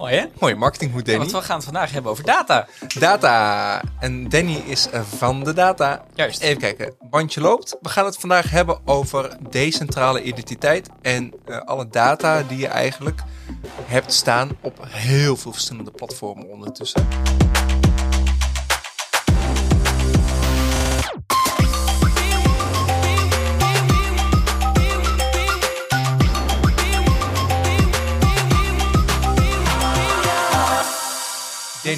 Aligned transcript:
Mooi 0.00 0.14
hè? 0.14 0.24
Mooie 0.38 0.54
marketinghoed, 0.54 1.06
Ja, 1.06 1.12
Danny. 1.12 1.18
want 1.30 1.42
we 1.42 1.48
gaan 1.48 1.56
het 1.56 1.64
vandaag 1.64 1.92
hebben 1.92 2.10
over 2.10 2.24
data. 2.24 2.66
Data. 2.98 3.82
En 3.98 4.28
Danny 4.28 4.62
is 4.66 4.90
eh, 4.90 5.00
van 5.16 5.44
de 5.44 5.52
data. 5.52 6.04
Juist. 6.14 6.40
Even 6.40 6.58
kijken. 6.60 6.94
Bandje 7.10 7.40
loopt. 7.40 7.76
We 7.80 7.88
gaan 7.88 8.04
het 8.04 8.16
vandaag 8.16 8.50
hebben 8.50 8.78
over 8.84 9.36
decentrale 9.50 10.22
identiteit. 10.22 10.88
En 11.02 11.32
eh, 11.46 11.58
alle 11.58 11.88
data 11.88 12.42
die 12.42 12.58
je 12.58 12.66
eigenlijk 12.66 13.22
hebt 13.84 14.12
staan 14.12 14.48
op 14.60 14.78
heel 14.86 15.36
veel 15.36 15.52
verschillende 15.52 15.90
platformen 15.90 16.48
ondertussen. 16.48 17.06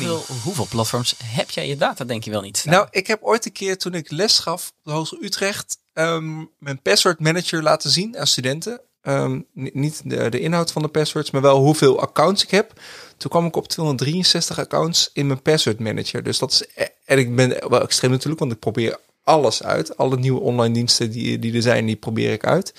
Hoeveel, 0.08 0.36
hoeveel 0.42 0.66
platforms 0.70 1.14
heb 1.24 1.50
jij 1.50 1.68
je 1.68 1.76
data, 1.76 2.04
denk 2.04 2.24
je 2.24 2.30
wel 2.30 2.40
niet? 2.40 2.64
Nou, 2.64 2.86
ik 2.90 3.06
heb 3.06 3.22
ooit 3.22 3.46
een 3.46 3.52
keer 3.52 3.78
toen 3.78 3.94
ik 3.94 4.10
les 4.10 4.38
gaf 4.38 4.68
op 4.68 4.74
de 4.82 4.90
Hogeschool 4.90 5.22
Utrecht 5.22 5.78
ehm, 5.92 6.44
mijn 6.58 6.82
password 6.82 7.20
manager 7.20 7.62
laten 7.62 7.90
zien 7.90 8.18
aan 8.18 8.26
studenten. 8.26 8.80
Ehm, 9.02 9.40
ni- 9.52 9.70
niet 9.72 10.00
de, 10.04 10.28
de 10.28 10.40
inhoud 10.40 10.72
van 10.72 10.82
de 10.82 10.88
passwords, 10.88 11.30
maar 11.30 11.42
wel 11.42 11.58
hoeveel 11.58 12.00
accounts 12.00 12.42
ik 12.42 12.50
heb. 12.50 12.80
Toen 13.16 13.30
kwam 13.30 13.46
ik 13.46 13.56
op 13.56 13.68
263 13.68 14.58
accounts 14.58 15.10
in 15.12 15.26
mijn 15.26 15.42
password 15.42 15.78
manager. 15.80 16.22
Dus 16.22 16.38
dat 16.38 16.52
is, 16.52 16.64
e- 16.74 16.86
en 17.04 17.18
ik 17.18 17.36
ben 17.36 17.68
wel 17.68 17.80
extreem 17.82 18.10
natuurlijk, 18.10 18.40
want 18.40 18.52
ik 18.52 18.58
probeer 18.58 18.98
alles 19.24 19.62
uit. 19.62 19.96
Alle 19.96 20.16
nieuwe 20.16 20.40
online 20.40 20.74
diensten 20.74 21.10
die, 21.10 21.38
die 21.38 21.54
er 21.54 21.62
zijn, 21.62 21.86
die 21.86 21.96
probeer 21.96 22.32
ik 22.32 22.46
uit. 22.46 22.74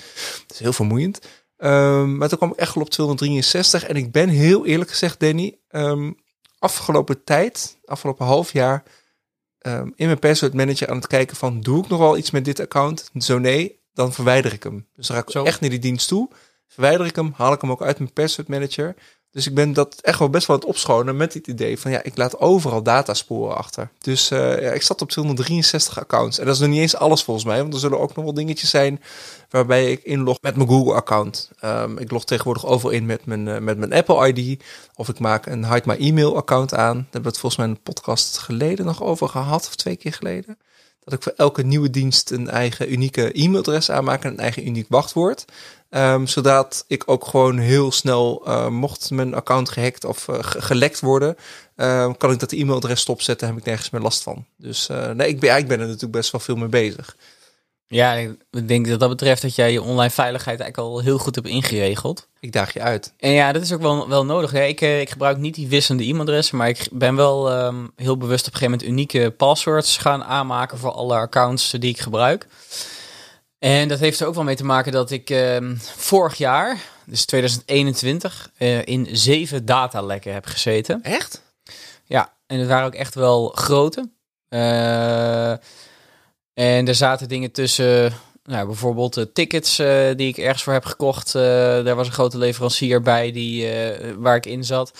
Dat 0.48 0.52
is 0.56 0.60
heel 0.60 0.74
vermoeiend. 0.74 1.20
Ehm, 1.58 2.18
maar 2.18 2.30
toen 2.30 2.38
kwam 2.38 2.52
ik 2.52 2.58
echt 2.58 2.74
wel 2.76 2.84
op 2.84 2.90
263. 2.90 3.84
En 3.84 3.96
ik 3.96 4.12
ben 4.12 4.30
heel 4.30 4.66
eerlijk 4.66 4.90
gezegd, 4.90 5.20
Danny, 5.20 5.58
afgelopen 6.64 7.24
tijd, 7.24 7.78
afgelopen 7.86 8.26
half 8.26 8.52
jaar, 8.52 8.84
ehm, 9.60 9.90
in 9.96 10.06
mijn 10.06 10.20
password 10.20 10.54
manager 10.54 10.90
aan 10.90 10.96
het 10.96 11.08
kijken 11.08 11.38
van, 11.38 11.62
doe 11.62 11.84
ik 11.84 11.90
nog 11.90 12.00
wel 12.00 12.18
iets 12.18 12.32
met 12.32 12.46
dit 12.46 12.60
account? 12.60 13.10
Zo 13.18 13.38
nee, 13.38 13.82
dan 13.94 14.14
verwijder 14.14 14.54
ik 14.54 14.64
hem. 14.64 14.88
Dus 14.94 15.08
dan 15.08 15.16
ga 15.18 15.22
ik 15.24 15.30
Zo. 15.30 15.44
echt 15.44 15.62
naar 15.62 15.70
die 15.70 15.80
dienst 15.80 16.08
toe. 16.08 16.30
Verwijder 16.68 17.06
ik 17.06 17.16
hem, 17.16 17.34
haal 17.36 17.54
ik 17.54 17.62
hem 17.62 17.72
ook 17.72 17.82
uit 17.82 18.00
mijn 18.00 18.14
password 18.14 18.48
manager. 18.48 18.96
Dus 19.34 19.48
ik 19.48 19.54
ben 19.54 19.74
dat 19.74 19.96
echt 20.02 20.20
wel 20.20 20.30
best 20.30 20.48
wel 20.48 20.56
aan 20.56 20.62
het 20.62 20.72
opschonen 20.72 21.18
met 21.18 21.32
dit 21.32 21.48
idee 21.48 21.80
van 21.80 21.92
ja, 21.92 22.04
ik 22.04 22.18
laat 22.18 22.40
overal 22.40 22.84
datasporen 22.84 23.58
achter. 23.58 23.90
Dus 24.02 24.32
eh, 24.32 24.62
ja, 24.62 24.72
ik 24.72 24.82
zat 24.82 25.02
op 25.02 25.10
263 25.10 26.00
accounts. 26.00 26.40
En 26.40 26.46
dat 26.46 26.54
is 26.54 26.62
nog 26.62 26.70
niet 26.70 26.80
eens 26.80 26.96
alles 26.96 27.24
volgens 27.24 27.46
mij, 27.46 27.62
want 27.62 27.74
er 27.74 27.80
zullen 27.80 28.00
ook 28.00 28.16
nog 28.16 28.24
wel 28.24 28.34
dingetjes 28.34 28.70
zijn 28.70 29.02
waarbij 29.50 29.92
ik 29.92 30.04
inlog 30.04 30.38
met 30.42 30.56
mijn 30.56 30.68
Google-account. 30.68 31.52
Ehm, 31.60 31.98
ik 31.98 32.12
log 32.12 32.26
tegenwoordig 32.26 32.66
overal 32.66 32.92
in 32.92 33.06
met 33.06 33.26
mijn, 33.26 33.48
eh, 33.48 33.60
met 33.60 33.78
mijn 33.78 33.94
Apple-ID. 33.94 34.64
Of 34.96 35.10
ik 35.10 35.20
maak 35.20 35.46
een 35.46 35.74
Hide 35.74 35.84
My 35.86 35.96
Email-account 35.96 36.74
aan. 36.74 36.96
Daar 36.96 37.04
hebben 37.04 37.22
we 37.22 37.28
het 37.28 37.40
volgens 37.40 37.62
mij 37.62 37.70
een 37.70 37.82
podcast 37.82 38.38
geleden 38.38 38.86
nog 38.86 39.04
over 39.04 39.30
gehad, 39.30 39.68
of 39.68 39.76
twee 39.76 39.96
keer 39.96 40.14
geleden. 40.14 40.58
Dat 41.04 41.14
ik 41.14 41.24
voor 41.24 41.34
elke 41.36 41.64
nieuwe 41.64 41.90
dienst 41.90 42.32
een 42.32 42.50
eigen 42.50 42.92
unieke 42.92 43.32
e-mailadres 43.32 43.92
aanmaak 43.92 44.24
en 44.24 44.32
een 44.32 44.40
eigen 44.40 44.68
uniek 44.68 44.86
wachtwoord. 44.90 45.46
Ehm, 45.94 46.26
zodat 46.26 46.86
ik 46.88 47.04
ook 47.06 47.26
gewoon 47.28 47.58
heel 47.58 47.92
snel, 47.92 48.42
eh, 48.46 48.68
mocht 48.68 49.12
mijn 49.12 49.34
account 49.34 49.70
gehackt 49.70 50.06
of 50.06 50.28
eh, 50.28 50.36
ge- 50.42 50.62
gelekt 50.62 51.00
worden, 51.00 51.36
ehm, 51.76 52.14
kan 52.18 52.32
ik 52.32 52.40
dat 52.40 52.52
e-mailadres 52.52 53.00
stopzetten. 53.02 53.48
Heb 53.48 53.58
ik 53.58 53.64
nergens 53.66 53.90
meer 53.90 54.02
last 54.02 54.24
van. 54.24 54.46
Dus 54.58 54.90
eh, 54.90 55.10
nee, 55.10 55.28
ik 55.28 55.40
ben, 55.40 55.58
ik 55.58 55.68
ben 55.68 55.80
er 55.80 55.86
natuurlijk 55.86 56.12
best 56.12 56.32
wel 56.32 56.42
veel 56.42 56.56
mee 56.56 56.68
bezig. 56.68 57.16
Ja, 57.88 58.14
ik 58.14 58.68
denk 58.68 58.88
dat 58.88 59.00
dat 59.00 59.10
betreft 59.10 59.42
dat 59.42 59.56
jij 59.56 59.72
je 59.72 59.82
online 59.82 60.10
veiligheid 60.10 60.60
eigenlijk 60.60 60.90
al 60.90 61.00
heel 61.00 61.18
goed 61.18 61.36
hebt 61.36 61.48
ingeregeld. 61.48 62.28
Ik 62.40 62.52
daag 62.52 62.74
je 62.74 62.82
uit. 62.82 63.14
En 63.20 63.32
ja, 63.32 63.52
dat 63.52 63.62
is 63.62 63.72
ook 63.74 63.82
wel, 63.82 64.08
wel 64.10 64.26
nodig. 64.26 64.52
Ja, 64.52 64.60
ik, 64.60 64.82
ik 64.82 65.10
gebruik 65.10 65.38
niet 65.38 65.56
die 65.56 65.68
wisselende 65.68 66.08
e-mailadressen, 66.08 66.58
maar 66.58 66.70
ik 66.70 66.88
ben 66.92 67.16
wel 67.16 67.52
ehm, 67.52 67.76
heel 67.96 68.18
bewust 68.18 68.48
op 68.48 68.54
een 68.54 68.60
gegeven 68.60 68.72
moment 68.80 68.90
unieke 68.90 69.32
passwords 69.38 69.98
gaan 69.98 70.24
aanmaken 70.24 70.78
voor 70.78 70.92
alle 70.92 71.16
accounts 71.16 71.70
die 71.72 71.90
ik 71.90 72.00
gebruik. 72.00 72.48
En 73.64 73.88
dat 73.88 74.00
heeft 74.00 74.20
er 74.20 74.28
ook 74.28 74.36
wel 74.36 74.44
mee 74.44 74.56
te 74.56 74.66
maken 74.66 74.92
dat 74.92 75.12
ik 75.12 75.30
ehm, 75.30 75.76
vorig 75.78 76.36
jaar, 76.36 76.78
dus 77.06 77.26
2021, 77.26 78.50
eh, 78.58 78.86
in 78.86 79.08
zeven 79.12 79.66
datalekken 79.66 80.34
heb 80.34 80.46
gezeten. 80.46 81.04
Echt? 81.04 81.42
Ja, 82.06 82.34
en 82.48 82.60
het 82.60 82.68
waren 82.68 82.86
ook 82.86 82.94
echt 82.94 83.16
wel 83.16 83.48
grote. 83.48 84.10
Eh, 84.50 85.52
en 86.54 86.88
er 86.88 86.96
zaten 86.96 87.28
dingen 87.28 87.52
tussen, 87.52 88.14
nou, 88.44 88.66
bijvoorbeeld 88.66 89.14
de 89.14 89.32
tickets 89.32 89.80
eh, 89.80 90.16
die 90.16 90.28
ik 90.28 90.38
ergens 90.38 90.64
voor 90.64 90.74
heb 90.74 90.86
gekocht. 90.86 91.34
Daar 91.34 91.96
was 91.96 92.08
een 92.08 92.14
grote 92.14 92.38
leverancier 92.38 93.02
bij 93.02 93.32
die, 93.32 93.68
waar 94.18 94.36
ik 94.36 94.46
in 94.46 94.64
zat. 94.64 94.92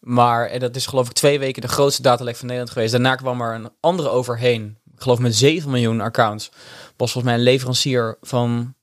Maar 0.00 0.46
en 0.46 0.60
dat 0.60 0.76
is 0.76 0.86
geloof 0.86 1.06
ik 1.06 1.12
twee 1.12 1.38
weken 1.38 1.62
de 1.62 1.68
grootste 1.68 2.02
datalek 2.02 2.36
van 2.36 2.46
Nederland 2.46 2.72
geweest. 2.72 2.92
Daarna 2.92 3.14
kwam 3.14 3.40
er 3.40 3.54
een 3.54 3.70
andere 3.80 4.08
overheen. 4.08 4.78
Ik 5.00 5.06
geloof 5.06 5.18
met 5.18 5.36
7 5.36 5.70
miljoen 5.70 6.00
accounts. 6.00 6.50
Was 6.96 7.12
volgens 7.12 7.24
mij 7.24 7.34
een 7.34 7.40
leverancier 7.40 8.16
van 8.20 8.74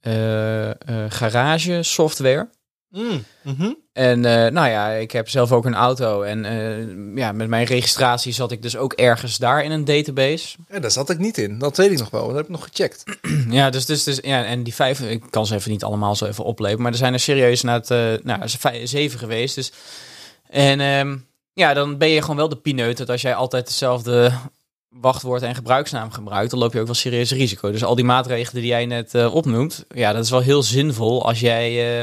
eh, 0.00 0.70
garage 1.08 1.82
software. 1.82 2.48
Mm. 2.88 3.24
Mhm. 3.42 3.72
En 3.92 4.24
eh, 4.24 4.52
nou 4.52 4.68
ja, 4.68 4.90
ik 4.90 5.10
heb 5.10 5.28
zelf 5.28 5.52
ook 5.52 5.64
een 5.64 5.74
auto. 5.74 6.22
En 6.22 6.42
ja, 7.14 7.32
met 7.32 7.48
mijn 7.48 7.64
registratie 7.64 8.32
zat 8.32 8.52
ik 8.52 8.62
dus 8.62 8.76
ook 8.76 8.92
ergens 8.92 9.38
daar 9.38 9.64
in 9.64 9.70
een 9.70 9.84
database. 9.84 10.56
Ja, 10.68 10.78
daar 10.78 10.90
zat 10.90 11.10
ik 11.10 11.18
niet 11.18 11.38
in. 11.38 11.58
Dat 11.58 11.76
weet 11.76 11.90
ik 11.90 11.98
nog 11.98 12.10
wel. 12.10 12.26
Dat 12.26 12.36
heb 12.36 12.44
ik 12.44 12.50
nog 12.50 12.64
gecheckt. 12.64 13.04
ja, 13.50 13.70
dus, 13.70 13.86
dus, 13.86 14.04
dus 14.04 14.18
ja, 14.22 14.44
en 14.44 14.62
die 14.62 14.74
vijf, 14.74 15.00
ik 15.00 15.22
kan 15.30 15.46
ze 15.46 15.54
even 15.54 15.70
niet 15.70 15.84
allemaal 15.84 16.16
zo 16.16 16.26
even 16.26 16.44
oplepen. 16.44 16.82
Maar 16.82 16.92
er 16.92 16.98
zijn 16.98 17.12
er 17.12 17.20
serieus 17.20 17.62
na 17.62 17.80
het, 17.82 18.24
nou, 18.24 18.40
zeven 18.84 19.18
geweest. 19.18 19.54
Dus, 19.54 19.72
en 20.48 20.80
ehm, 20.80 21.16
ja, 21.52 21.74
dan 21.74 21.98
ben 21.98 22.08
je 22.08 22.20
gewoon 22.20 22.36
wel 22.36 22.48
de 22.48 22.56
pineut. 22.56 22.96
Dat 22.96 23.10
als 23.10 23.22
jij 23.22 23.34
altijd 23.34 23.68
hetzelfde 23.68 24.32
wachtwoord 24.90 25.42
en 25.42 25.54
gebruiksnaam 25.54 26.10
gebruikt, 26.10 26.50
dan 26.50 26.58
loop 26.58 26.72
je 26.72 26.80
ook 26.80 26.86
wel 26.86 26.94
serieus 26.94 27.30
risico. 27.30 27.70
Dus 27.70 27.84
al 27.84 27.94
die 27.94 28.04
maatregelen 28.04 28.62
die 28.62 28.70
jij 28.70 28.86
net 28.86 29.14
eh, 29.14 29.34
opnoemt, 29.34 29.84
ja, 29.88 30.12
dat 30.12 30.24
is 30.24 30.30
wel 30.30 30.40
heel 30.40 30.62
zinvol 30.62 31.26
als 31.26 31.40
jij 31.40 32.00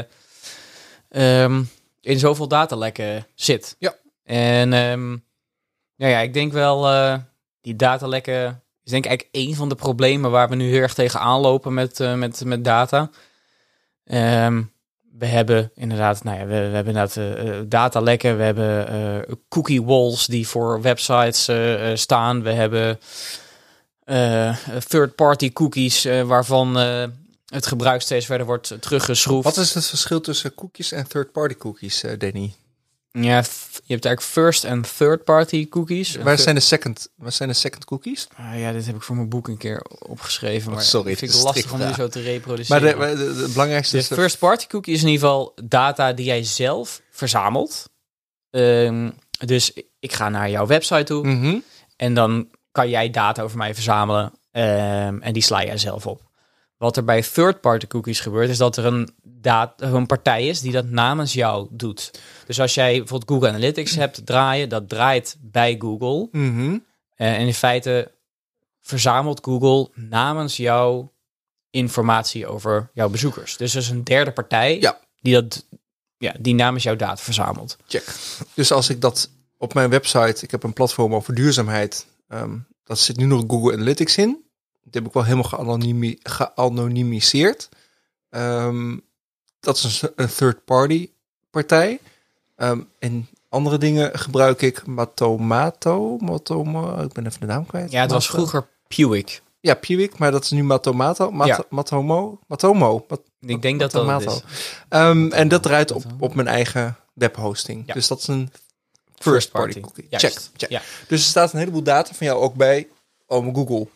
eh, 1.08 1.42
ehm, 1.42 1.62
in 2.00 2.18
zoveel 2.18 2.48
datalekken 2.48 3.26
zit. 3.34 3.76
Ja. 3.78 3.94
En 4.24 4.72
ehm, 4.72 5.12
ja, 5.94 6.08
ja, 6.08 6.18
ik 6.18 6.32
denk 6.32 6.52
wel, 6.52 6.88
eh, 6.88 7.18
die 7.60 7.76
datalekken 7.76 8.62
is 8.84 8.90
denk 8.90 9.04
ik 9.04 9.10
eigenlijk 9.10 9.36
één 9.36 9.54
van 9.54 9.68
de 9.68 9.74
problemen 9.74 10.30
waar 10.30 10.48
we 10.48 10.54
nu 10.54 10.68
heel 10.68 10.80
erg 10.80 10.94
tegen 10.94 11.20
aanlopen 11.20 11.74
met, 11.74 11.98
met, 11.98 12.44
met 12.44 12.64
data. 12.64 13.10
Ehm, 14.04 14.62
we 15.18 15.26
hebben 15.26 15.70
inderdaad, 15.74 16.24
nou 16.24 16.38
ja, 16.38 16.46
we, 16.46 16.54
hebben 16.54 16.94
inderdaad 16.94 17.16
eh, 17.16 17.58
eh, 17.58 17.64
datalekken, 17.66 18.36
we 18.36 18.42
hebben 18.42 18.88
eh, 18.88 19.34
cookie 19.48 19.82
walls 19.82 20.26
die 20.26 20.48
voor 20.48 20.82
websites 20.82 21.50
staan, 21.94 22.42
we 22.42 22.50
hebben 22.50 22.98
third-party 24.88 25.52
cookies 25.52 26.04
waarvan 26.24 26.76
het 27.46 27.66
gebruik 27.66 28.00
steeds 28.00 28.26
verder 28.26 28.46
wordt 28.46 28.76
teruggeschroefd. 28.80 29.44
Wat 29.44 29.56
is 29.56 29.74
het 29.74 29.86
verschil 29.86 30.20
tussen 30.20 30.54
cookies 30.54 30.92
en 30.92 31.08
third-party 31.08 31.54
cookies, 31.54 32.04
Danny? 32.18 32.54
Ja, 33.22 33.36
je 33.84 33.94
hebt 33.94 34.04
eigenlijk 34.04 34.22
first 34.22 34.64
en 34.64 34.82
third-party 34.96 35.68
cookies. 35.68 36.16
En 36.16 36.24
Waar 36.24 36.38
zijn 36.38 36.54
de 36.54 36.60
second, 36.60 37.08
waar 37.16 37.32
zijn 37.32 37.48
de 37.48 37.54
second 37.54 37.84
cookies? 37.84 38.28
Ah, 38.36 38.60
ja, 38.60 38.72
dit 38.72 38.86
heb 38.86 38.94
ik 38.94 39.02
voor 39.02 39.16
mijn 39.16 39.28
boek 39.28 39.48
een 39.48 39.56
keer 39.56 39.82
opgeschreven, 39.98 40.72
maar 40.72 40.82
sorry, 40.82 41.16
vind 41.16 41.20
het 41.20 41.30
ik 41.30 41.36
is 41.36 41.42
lastig 41.42 41.72
om 41.72 41.78
nu 41.78 41.92
zo 41.94 42.08
te 42.08 42.20
reproduceren. 42.20 42.82
Maar 42.82 42.92
de, 42.92 42.96
maar 42.98 43.16
de, 43.16 43.34
de 43.42 43.48
belangrijkste 43.52 43.96
De 43.96 44.02
is... 44.02 44.08
de- 44.08 44.14
first 44.14 44.38
party 44.38 44.66
cookie 44.66 44.94
is 44.94 45.02
in 45.02 45.08
ieder 45.08 45.26
geval 45.28 45.52
data 45.64 46.12
die 46.12 46.24
jij 46.24 46.42
zelf 46.44 47.00
verzamelt. 47.10 47.90
Ehm, 48.50 49.10
dus 49.46 49.72
ik 49.98 50.12
ga 50.12 50.28
naar 50.28 50.50
jouw 50.50 50.66
website 50.66 51.04
toe 51.04 51.26
Mhm. 51.26 51.58
en 51.96 52.14
dan 52.14 52.48
kan 52.70 52.88
jij 52.88 53.10
data 53.10 53.42
over 53.42 53.56
mij 53.58 53.74
verzamelen 53.74 54.32
ehm, 54.50 55.18
en 55.20 55.32
die 55.32 55.42
sla 55.42 55.64
jij 55.64 55.78
zelf 55.78 56.06
op. 56.06 56.26
Wat 56.78 56.96
er 56.96 57.04
bij 57.04 57.22
third 57.22 57.60
party 57.60 57.86
cookies 57.86 58.20
gebeurt, 58.20 58.48
is 58.48 58.56
dat 58.58 58.76
er 58.76 58.84
een, 58.84 59.08
dat, 59.22 59.72
een 59.76 60.06
partij 60.06 60.46
is 60.46 60.60
die 60.60 60.72
dat 60.72 60.88
namens 60.90 61.32
jou 61.32 61.66
doet. 61.70 62.10
Dus 62.46 62.60
als 62.60 62.74
jij 62.74 62.98
bijvoorbeeld 62.98 63.30
Google 63.30 63.48
Analytics 63.48 63.94
hebt 63.94 64.26
draaien, 64.26 64.68
dat 64.68 64.88
draait 64.88 65.36
bij 65.40 65.76
Google. 65.78 66.28
Mhm. 66.32 66.78
Eh, 67.14 67.32
en 67.32 67.46
in 67.46 67.54
feite 67.54 68.12
verzamelt 68.80 69.44
Google 69.44 69.90
namens 69.94 70.56
jou 70.56 71.06
informatie 71.70 72.46
over 72.46 72.90
jouw 72.94 73.08
bezoekers. 73.08 73.56
Dus 73.56 73.74
er 73.74 73.80
is 73.80 73.88
een 73.88 74.04
derde 74.04 74.32
partij 74.32 74.80
Ja. 74.80 74.98
die, 75.20 75.32
dat, 75.32 75.66
ja, 76.18 76.34
die 76.40 76.54
namens 76.54 76.82
jouw 76.82 76.96
data 76.96 77.22
verzamelt. 77.22 77.76
Check. 77.86 78.04
Dus 78.54 78.72
als 78.72 78.88
ik 78.88 79.00
dat 79.00 79.30
op 79.56 79.74
mijn 79.74 79.90
website, 79.90 80.44
ik 80.44 80.50
heb 80.50 80.62
een 80.62 80.72
platform 80.72 81.14
over 81.14 81.34
duurzaamheid, 81.34 82.06
ehm, 82.28 82.56
dat 82.84 82.98
zit 82.98 83.16
nu 83.16 83.24
nog 83.24 83.44
Google 83.46 83.72
Analytics 83.72 84.16
in. 84.16 84.46
Dat 84.90 84.94
heb 84.94 85.06
ik 85.06 85.12
wel 85.12 85.22
helemaal 85.24 85.44
geanonimi- 85.44 86.18
geanonimiseerd. 86.22 87.68
Ehm, 88.30 88.96
dat 89.60 89.76
is 89.76 90.02
een, 90.02 90.12
een 90.16 90.28
third-party 90.34 91.10
partij. 91.50 91.98
Ehm, 92.56 92.80
en 92.98 93.28
andere 93.48 93.78
dingen 93.78 94.18
gebruik 94.18 94.62
ik 94.62 94.86
Matomato. 94.86 96.16
Matomo, 96.18 97.00
ik 97.02 97.12
ben 97.12 97.26
even 97.26 97.40
de 97.40 97.46
naam 97.46 97.66
kwijt. 97.66 97.90
Ja, 97.90 98.00
het 98.00 98.10
was 98.10 98.28
vroeger 98.28 98.66
Pewik. 98.88 99.42
Ja, 99.60 99.74
Pewik, 99.74 100.18
maar 100.18 100.30
dat 100.30 100.44
is 100.44 100.50
nu 100.50 100.62
Matomato. 100.64 101.30
Mat 101.30 101.46
Ja. 101.46 101.64
Matomo. 101.70 102.38
Matomo. 102.46 103.04
Mat- 103.08 103.20
Ik 103.40 103.62
denk 103.62 103.80
dat 103.80 103.90
dat 103.90 104.22
is. 104.22 104.42
Ehm, 104.88 105.30
en 105.32 105.48
dat 105.48 105.62
draait 105.62 105.92
op, 105.92 106.04
op 106.18 106.34
mijn 106.34 106.48
eigen 106.48 106.96
webhosting. 107.14 107.82
Ja. 107.86 107.94
Dus 107.94 108.08
dat 108.08 108.18
is 108.18 108.26
een 108.26 108.50
First 109.18 109.30
first 109.30 109.50
party, 109.50 109.80
party. 109.80 109.94
cookie. 110.02 110.18
Check, 110.18 110.38
check. 110.56 110.70
Ja. 110.70 110.80
Dus 111.08 111.20
er 111.20 111.26
staat 111.28 111.52
een 111.52 111.58
heleboel 111.58 111.82
data 111.82 112.14
van 112.14 112.26
jou 112.26 112.40
ook 112.40 112.54
bij 112.54 112.88
oh, 113.26 113.42
mijn 113.42 113.54
Google. 113.54 113.88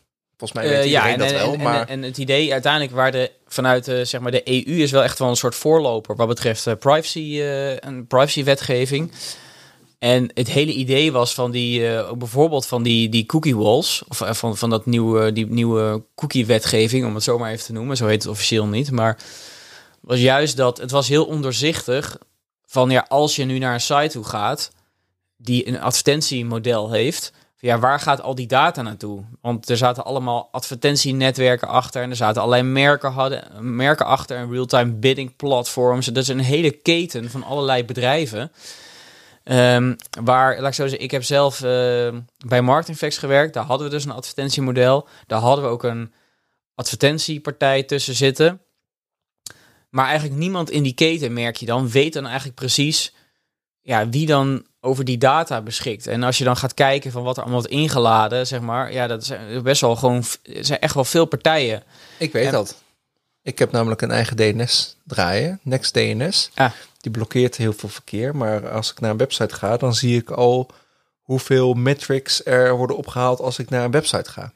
Volgens 0.43 0.53
mij 0.53 0.69
weet 0.69 0.79
Eh, 0.79 0.91
iedereen 0.91 1.13
en, 1.13 1.19
dat 1.19 1.29
en, 1.31 1.35
wel, 1.35 1.53
en, 1.53 1.63
maar... 1.63 1.89
en, 1.89 2.03
het 2.03 2.19
idee 2.19 2.53
uiteindelijk 2.53 2.93
waar 2.93 3.13
de 3.13 3.31
vanuit 3.47 3.85
de, 3.85 4.05
zeg 4.05 4.21
maar 4.21 4.31
de 4.31 4.49
EU 4.49 4.83
is 4.83 4.91
wel 4.91 5.03
echt 5.03 5.19
wel 5.19 5.29
een 5.29 5.37
soort 5.37 5.55
voorloper 5.55 6.17
wat 6.17 6.29
betreft 6.29 6.67
eh, 6.67 6.75
privacy 6.75 7.41
eh 7.41 7.85
en 7.85 8.07
privacywetgeving. 8.07 9.13
En 10.03 10.31
het 10.35 10.49
hele 10.49 10.73
idee 10.73 11.13
was 11.13 11.35
van 11.35 11.51
die, 11.51 11.89
eh, 11.89 12.13
bijvoorbeeld 12.13 12.67
van 12.67 12.83
die, 12.83 13.09
die 13.09 13.27
cookie 13.27 13.57
walls, 13.57 14.03
of 14.09 14.21
eh, 14.21 14.35
van, 14.35 14.57
van 14.57 14.71
dat 14.71 14.87
nieuwe, 14.87 15.33
die 15.33 15.47
nieuwe 15.47 16.05
cookie-wetgeving, 16.15 17.07
om 17.07 17.15
het 17.15 17.23
zo 17.23 17.39
maar 17.39 17.51
even 17.51 17.65
te 17.65 17.73
noemen. 17.73 17.97
Zo 17.97 18.07
heet 18.07 18.23
het 18.23 18.33
officieel 18.33 18.67
niet, 18.67 18.91
maar 18.91 19.19
was 20.01 20.21
juist 20.21 20.57
dat 20.57 20.79
het 20.79 20.91
was 20.91 21.09
heel 21.09 21.25
ondoorzichtig. 21.25 22.19
Van 22.67 22.91
ja, 22.91 23.05
als 23.09 23.37
je 23.37 23.45
nu 23.45 23.59
naar 23.59 23.75
een 23.75 23.81
site 23.81 24.09
toe 24.09 24.25
gaat 24.25 24.71
die 25.37 25.69
een 25.69 25.81
advertentiemodel 25.81 26.91
heeft, 26.91 27.33
ja, 27.63 27.79
waar 27.79 28.01
gaat 28.01 28.23
al 28.23 28.35
die 28.35 28.47
data 28.47 28.83
naartoe? 28.83 29.25
Want 29.41 29.69
er 29.69 29.77
zaten 29.77 30.05
allemaal 30.05 30.49
advertentienetwerken 30.53 31.69
achter 31.69 32.03
en 32.03 32.11
er 32.11 32.17
zaten 32.17 32.43
allerlei 32.43 32.69
merken, 32.69 33.13
hadden, 33.13 33.75
merken 33.77 34.07
achter 34.07 34.37
en 34.37 34.51
real-time 34.51 34.93
bidding 34.93 35.37
platforms. 35.37 36.07
Dat 36.07 36.17
is 36.17 36.29
een 36.29 36.39
hele 36.39 36.71
keten 36.71 37.31
van 37.31 37.43
allerlei 37.43 37.85
bedrijven. 37.85 38.53
Ehm, 39.45 39.95
waar, 40.23 40.61
laat 40.61 40.69
ik 40.69 40.75
zo 40.75 40.87
zeggen, 40.87 41.05
ik 41.05 41.11
heb 41.11 41.25
zelf 41.25 41.63
eh, 41.63 42.15
bij 42.47 42.63
Marketingflex 42.63 43.19
gewerkt. 43.19 43.55
Daar 43.55 43.65
hadden 43.65 43.87
we 43.87 43.93
dus 43.93 44.05
een 44.05 44.11
advertentiemodel. 44.11 45.09
Daar 45.27 45.41
hadden 45.41 45.65
we 45.65 45.71
ook 45.71 45.83
een 45.83 46.13
advertentiepartij 46.75 47.83
tussen 47.83 48.15
zitten. 48.15 48.61
Maar 49.91 50.07
eigenlijk 50.07 50.39
niemand 50.39 50.71
in 50.71 50.83
die 50.83 50.95
keten, 50.95 51.33
merk 51.33 51.57
je 51.57 51.67
dan, 51.67 51.91
weet 51.91 52.13
dan 52.13 52.27
eigenlijk 52.27 52.55
precies 52.55 53.15
ja, 53.81 54.09
wie 54.09 54.27
dan 54.27 54.67
over 54.85 55.05
die 55.05 55.19
data 55.19 55.61
beschikt. 55.61 56.07
En 56.07 56.23
als 56.23 56.39
je 56.39 56.45
dan 56.45 56.57
gaat 56.57 56.75
kijken 56.75 57.11
van 57.13 57.23
wat 57.23 57.37
er 57.37 57.43
allemaal 57.43 57.61
wordt 57.61 57.75
ingeladen, 57.75 58.47
zeg 58.47 58.61
maar, 58.61 58.93
ja, 58.93 59.07
dat 59.07 59.25
zijn 59.25 59.63
best 59.63 59.81
wel 59.81 59.97
gewoon, 59.97 60.25
zijn 60.43 60.81
echt 60.81 60.95
wel 60.95 61.05
veel 61.05 61.25
partijen. 61.25 61.83
Ik 62.19 62.33
weet 62.33 62.47
En- 62.47 62.53
dat. 62.53 62.81
Ik 63.43 63.59
heb 63.59 63.73
namelijk 63.73 64.03
een 64.03 64.11
eigen 64.11 64.37
DNS 64.37 64.97
draaien, 65.05 65.61
Next 65.63 65.93
DNS. 65.95 66.51
Ah. 66.55 66.71
Die 67.01 67.11
blokkeert 67.13 67.57
heel 67.57 67.73
veel 67.73 67.89
verkeer. 67.89 68.37
Maar 68.37 68.69
als 68.71 68.91
ik 68.91 69.01
naar 69.01 69.11
een 69.11 69.17
website 69.17 69.55
ga, 69.55 69.77
dan 69.77 69.95
zie 69.95 70.19
ik 70.21 70.31
al 70.31 70.71
hoeveel 71.23 71.75
metrics 71.75 72.45
er 72.45 72.77
worden 72.77 72.97
opgehaald 72.97 73.41
als 73.41 73.59
ik 73.59 73.71
naar 73.71 73.85
een 73.85 73.91
website 73.91 74.31
ga. 74.31 74.53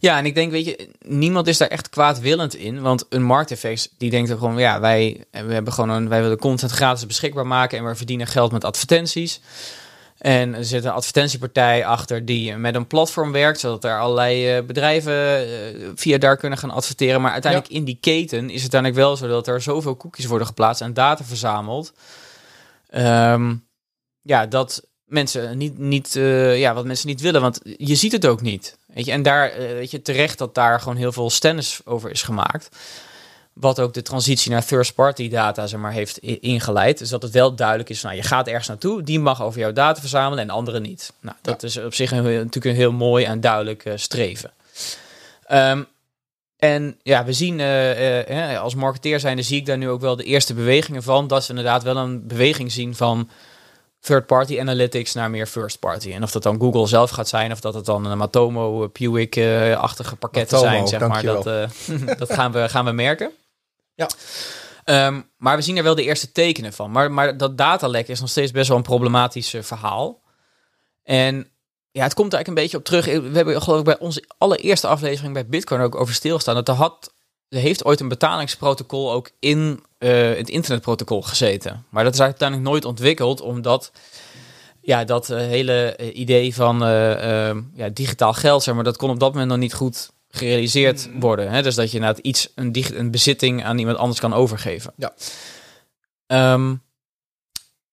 Ja, 0.00 0.18
en 0.18 0.26
ik 0.26 0.34
denk, 0.34 0.50
weet 0.50 0.64
je, 0.64 0.88
niemand 1.00 1.46
is 1.46 1.58
daar 1.58 1.68
echt 1.68 1.88
kwaadwillend 1.88 2.54
in. 2.54 2.80
Want 2.80 3.06
een 3.08 3.22
markteffects, 3.22 3.88
die 3.98 4.10
denkt 4.10 4.30
er 4.30 4.38
gewoon, 4.38 4.58
ja, 4.58 4.80
wij, 4.80 5.24
we 5.30 5.52
hebben 5.52 5.72
gewoon 5.72 5.90
een, 5.90 6.08
wij 6.08 6.22
willen 6.22 6.38
content 6.38 6.70
gratis 6.70 7.06
beschikbaar 7.06 7.46
maken 7.46 7.78
en 7.78 7.84
we 7.84 7.94
verdienen 7.94 8.26
geld 8.26 8.52
met 8.52 8.64
advertenties. 8.64 9.40
En 10.18 10.54
er 10.54 10.64
zit 10.64 10.84
een 10.84 10.90
advertentiepartij 10.90 11.86
achter 11.86 12.24
die 12.24 12.56
met 12.56 12.74
een 12.74 12.86
platform 12.86 13.32
werkt, 13.32 13.60
zodat 13.60 13.84
er 13.84 14.00
allerlei 14.00 14.56
eh, 14.56 14.64
bedrijven 14.64 15.12
eh, 15.12 15.88
via 15.94 16.18
daar 16.18 16.36
kunnen 16.36 16.58
gaan 16.58 16.70
adverteren. 16.70 17.20
Maar 17.20 17.32
uiteindelijk 17.32 17.72
in 17.72 17.84
die 17.84 17.98
keten 18.00 18.50
is 18.50 18.62
het 18.62 18.74
uiteindelijk 18.74 19.00
wel 19.00 19.16
zo 19.16 19.28
dat 19.28 19.46
er 19.46 19.62
zoveel 19.62 19.96
cookies 19.96 20.26
worden 20.26 20.46
geplaatst 20.46 20.82
en 20.82 20.94
data 20.94 21.24
verzameld. 21.24 21.92
Ehm, 22.88 23.54
ja, 24.22 24.46
dat 24.46 24.88
mensen 25.04 25.58
niet, 25.58 25.78
niet 25.78 26.16
eh, 26.16 26.58
ja, 26.58 26.74
wat 26.74 26.84
mensen 26.84 27.08
niet 27.08 27.20
willen, 27.20 27.40
want 27.40 27.60
je 27.76 27.94
ziet 27.94 28.12
het 28.12 28.26
ook 28.26 28.40
niet. 28.40 28.78
Weet 28.94 29.04
je, 29.04 29.12
en 29.12 29.22
daar, 29.22 29.50
eh, 29.50 29.58
weet 29.58 29.90
je, 29.90 30.02
terecht 30.02 30.38
dat 30.38 30.54
daar 30.54 30.80
gewoon 30.80 30.96
heel 30.96 31.12
veel 31.12 31.30
stennis 31.30 31.80
over 31.84 32.10
is 32.10 32.22
gemaakt. 32.22 32.76
Wat 33.52 33.80
ook 33.80 33.94
de 33.94 34.02
transitie 34.02 34.50
naar 34.50 34.64
third-party 34.64 35.28
data 35.28 35.66
zeg 35.66 35.80
maar, 35.80 35.92
heeft 35.92 36.18
ingeleid. 36.18 36.98
Dus 36.98 37.08
dat 37.08 37.22
het 37.22 37.32
wel 37.32 37.54
duidelijk 37.54 37.88
is, 37.88 38.02
nou, 38.02 38.16
je 38.16 38.22
gaat 38.22 38.46
ergens 38.46 38.68
naartoe, 38.68 39.02
die 39.02 39.20
mag 39.20 39.42
over 39.42 39.60
jouw 39.60 39.72
data 39.72 40.00
verzamelen 40.00 40.44
en 40.44 40.50
andere 40.50 40.80
niet. 40.80 41.12
Nou, 41.20 41.36
dat 41.42 41.62
is 41.62 41.76
op 41.76 41.94
zich 41.94 42.10
een, 42.10 42.22
natuurlijk 42.22 42.64
een 42.64 42.74
heel 42.74 42.92
mooi 42.92 43.24
en 43.24 43.40
duidelijk 43.40 43.84
eh, 43.84 43.92
streven. 43.96 44.52
Ehm, 45.46 45.82
en 46.56 46.98
ja, 47.02 47.24
we 47.24 47.32
zien 47.32 47.60
eh, 47.60 48.60
als 48.60 48.74
marketeer 48.74 49.20
zijnde 49.20 49.42
zie 49.42 49.56
ik 49.56 49.66
daar 49.66 49.78
nu 49.78 49.88
ook 49.88 50.00
wel 50.00 50.16
de 50.16 50.24
eerste 50.24 50.54
bewegingen 50.54 51.02
van. 51.02 51.26
Dat 51.26 51.44
ze 51.44 51.50
inderdaad 51.50 51.82
wel 51.82 51.96
een 51.96 52.26
beweging 52.26 52.72
zien 52.72 52.94
van 52.94 53.28
third-party 54.00 54.60
analytics 54.60 55.12
naar 55.12 55.30
meer 55.30 55.46
first-party. 55.46 56.12
En 56.12 56.22
of 56.22 56.30
dat 56.30 56.42
dan 56.42 56.60
Google 56.60 56.86
zelf 56.86 57.10
gaat 57.10 57.28
zijn, 57.28 57.52
of 57.52 57.60
dat 57.60 57.74
het 57.74 57.84
dan 57.84 58.04
een 58.04 58.18
Matomo, 58.18 58.88
Pewig-achtige 58.88 60.16
pakketten 60.16 60.58
Matomo, 60.58 60.86
zijn, 60.86 60.88
zeg 60.88 61.08
maar. 61.08 61.22
Dat, 61.22 61.46
eh, 61.46 62.16
dat 62.18 62.32
gaan, 62.32 62.52
we, 62.52 62.68
gaan 62.68 62.84
we 62.84 62.92
merken. 62.92 63.30
Ja. 63.94 64.08
Ehm, 64.84 65.20
maar 65.36 65.56
we 65.56 65.62
zien 65.62 65.76
er 65.76 65.82
wel 65.82 65.94
de 65.94 66.04
eerste 66.04 66.32
tekenen 66.32 66.72
van. 66.72 66.90
Maar, 66.90 67.12
maar 67.12 67.36
dat 67.36 67.58
datalek 67.58 68.08
is 68.08 68.20
nog 68.20 68.28
steeds 68.28 68.52
best 68.52 68.68
wel 68.68 68.76
een 68.76 68.82
problematisch 68.82 69.54
verhaal. 69.60 70.22
En 71.02 71.50
ja, 71.90 72.02
het 72.02 72.14
komt 72.14 72.32
er 72.32 72.38
eigenlijk 72.38 72.48
een 72.48 72.54
beetje 72.54 72.76
op 72.76 72.84
terug. 72.84 73.30
We 73.30 73.36
hebben 73.36 73.62
geloof 73.62 73.78
ik 73.78 73.84
bij 73.84 73.98
onze 73.98 74.24
allereerste 74.38 74.86
aflevering 74.86 75.34
bij 75.34 75.46
Bitcoin 75.46 75.80
ook 75.80 75.94
over 75.94 76.14
stilgestaan. 76.14 76.54
Dat 76.54 76.68
er 76.68 76.74
had, 76.74 77.12
heeft 77.58 77.84
ooit 77.84 78.00
een 78.00 78.08
betalingsprotocol 78.08 79.12
ook 79.12 79.30
in 79.38 79.84
eh, 79.98 80.34
het 80.34 80.48
internetprotocol 80.48 81.22
gezeten. 81.22 81.84
Maar 81.88 82.04
dat 82.04 82.14
is 82.14 82.20
uiteindelijk 82.20 82.68
nooit 82.68 82.84
ontwikkeld, 82.84 83.40
omdat 83.40 83.92
ja, 84.80 85.04
dat 85.04 85.30
eh, 85.30 85.38
hele 85.38 85.96
eh, 85.96 86.16
idee 86.16 86.54
van 86.54 86.78
ja, 87.74 87.88
digitaal 87.92 88.32
geld, 88.32 88.62
zeg 88.62 88.74
maar, 88.74 88.84
dat 88.84 88.96
kon 88.96 89.10
op 89.10 89.20
dat 89.20 89.32
moment 89.32 89.50
nog 89.50 89.58
niet 89.58 89.74
goed 89.74 90.10
gerealiseerd 90.28 91.08
worden. 91.18 91.50
Hè? 91.50 91.62
Dus 91.62 91.74
dat 91.74 91.90
je 91.90 91.98
inderdaad 91.98 92.24
iets, 92.24 92.52
een, 92.54 92.76
een 92.94 93.10
bezitting 93.10 93.64
aan 93.64 93.78
iemand 93.78 93.96
anders 93.96 94.20
kan 94.20 94.34
overgeven. 94.34 94.92
Ja. 94.96 95.14
Ehm, 96.26 96.74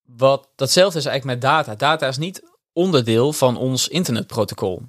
wat 0.06 0.50
datzelfde 0.56 1.00
is 1.00 1.06
eigenlijk 1.06 1.42
met 1.42 1.52
data. 1.52 1.76
Data 1.76 2.08
is 2.08 2.18
niet 2.18 2.42
onderdeel 2.74 3.34
van 3.34 3.58
ons 3.58 3.88
internetprotocol. 3.88 4.82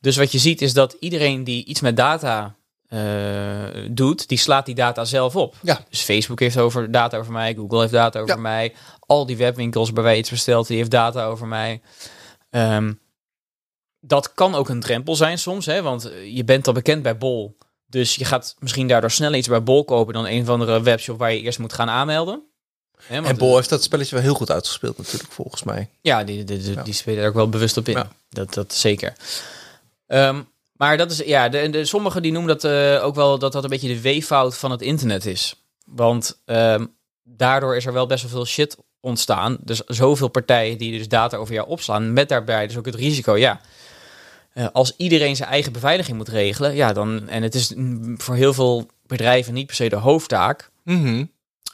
Dus 0.00 0.16
wat 0.16 0.32
je 0.32 0.38
ziet 0.38 0.62
is 0.62 0.72
dat 0.72 0.96
iedereen 1.00 1.44
die 1.44 1.64
iets 1.64 1.80
met 1.80 1.96
data 1.96 2.56
eh, 2.90 3.86
doet, 3.90 4.28
die 4.28 4.38
slaat 4.38 4.66
die 4.66 4.74
data 4.74 5.04
zelf 5.04 5.36
op. 5.36 5.54
Ja. 5.62 5.80
Dus 5.90 6.00
Facebook 6.02 6.40
heeft 6.40 6.58
over 6.58 6.90
data 6.90 7.16
over 7.18 7.32
mij, 7.32 7.54
Google 7.54 7.80
heeft 7.80 7.92
data 7.92 8.20
over 8.20 8.34
Ja. 8.34 8.40
mij, 8.40 8.74
al 9.06 9.26
die 9.26 9.36
webwinkels 9.36 9.90
waarbij 9.90 10.12
je 10.12 10.18
iets 10.18 10.30
bestelt, 10.30 10.66
die 10.66 10.76
heeft 10.76 10.90
data 10.90 11.24
over 11.24 11.46
mij. 11.46 11.80
Ehm, 12.50 12.92
dat 14.00 14.34
kan 14.34 14.54
ook 14.54 14.68
een 14.68 14.80
drempel 14.80 15.16
zijn 15.16 15.38
soms, 15.38 15.66
hè, 15.66 15.82
want 15.82 16.10
eh, 16.10 16.34
je 16.36 16.44
bent 16.44 16.66
al 16.66 16.72
bekend 16.72 17.02
bij 17.02 17.16
Bol. 17.18 17.56
Dus 17.86 18.14
je 18.14 18.24
gaat 18.24 18.56
misschien 18.58 18.88
daardoor 18.88 19.10
sneller 19.10 19.38
iets 19.38 19.48
bij 19.48 19.62
Bol 19.62 19.84
kopen 19.84 20.14
dan 20.14 20.26
een 20.26 20.42
of 20.42 20.48
andere 20.48 20.82
webshop 20.82 21.18
waar 21.18 21.32
je 21.32 21.40
eerst 21.40 21.58
moet 21.58 21.72
gaan 21.72 21.88
aanmelden. 21.90 22.42
Hè, 23.02 23.22
En 23.22 23.36
Bol 23.36 23.56
heeft 23.56 23.68
dat 23.68 23.82
spelletje 23.82 24.14
wel 24.14 24.24
heel 24.24 24.34
goed 24.34 24.50
uitgespeeld 24.50 24.96
natuurlijk, 24.98 25.32
volgens 25.32 25.62
mij. 25.62 25.88
ja, 26.00 26.24
die, 26.24 26.44
die, 26.44 26.58
die, 26.58 26.72
Ja. 26.74 26.82
die 26.82 26.94
spelen 26.94 27.22
er 27.22 27.28
ook 27.28 27.34
wel 27.34 27.48
bewust 27.48 27.76
op 27.76 27.88
in. 27.88 27.96
Ja. 27.96 28.08
Dat, 28.28 28.54
dat 28.54 28.74
zeker. 28.74 29.12
Ehm, 30.06 30.42
maar 30.80 30.96
dat 30.96 31.10
is, 31.10 31.18
ja, 31.18 31.48
de, 31.48 31.70
de, 31.70 31.84
sommigen 31.84 32.22
die 32.22 32.32
noemen 32.32 32.58
dat 32.58 32.64
eh, 32.64 33.04
ook 33.04 33.14
wel 33.14 33.38
dat 33.38 33.52
dat 33.52 33.64
een 33.64 33.70
beetje 33.70 33.88
de 33.94 34.00
weeffout 34.00 34.56
van 34.56 34.70
het 34.70 34.82
internet 34.82 35.26
is. 35.26 35.54
Want 35.84 36.40
ehm, 36.44 36.86
daardoor 37.22 37.76
is 37.76 37.86
er 37.86 37.92
wel 37.92 38.06
best 38.06 38.22
wel 38.22 38.30
veel 38.30 38.46
shit 38.46 38.76
ontstaan. 39.00 39.56
Dus 39.60 39.82
zoveel 39.86 40.28
partijen 40.28 40.78
die 40.78 40.98
dus 40.98 41.08
data 41.08 41.36
over 41.36 41.54
jou 41.54 41.68
opslaan. 41.68 42.12
Met 42.12 42.28
daarbij 42.28 42.66
dus 42.66 42.76
ook 42.76 42.86
het 42.86 42.94
risico, 42.94 43.36
ja. 43.36 43.60
eh, 44.52 44.66
als 44.72 44.94
iedereen 44.96 45.36
zijn 45.36 45.48
eigen 45.48 45.72
beveiliging 45.72 46.16
moet 46.16 46.28
regelen, 46.28 46.74
ja, 46.74 46.92
dan. 46.92 47.28
En 47.28 47.42
het 47.42 47.54
is 47.54 47.74
mm, 47.74 48.20
voor 48.20 48.34
heel 48.34 48.54
veel 48.54 48.86
bedrijven 49.06 49.54
niet 49.54 49.66
per 49.66 49.74
se 49.74 49.88
de 49.88 49.96
hoofdtaak. 49.96 50.70
Mhm. 50.84 51.24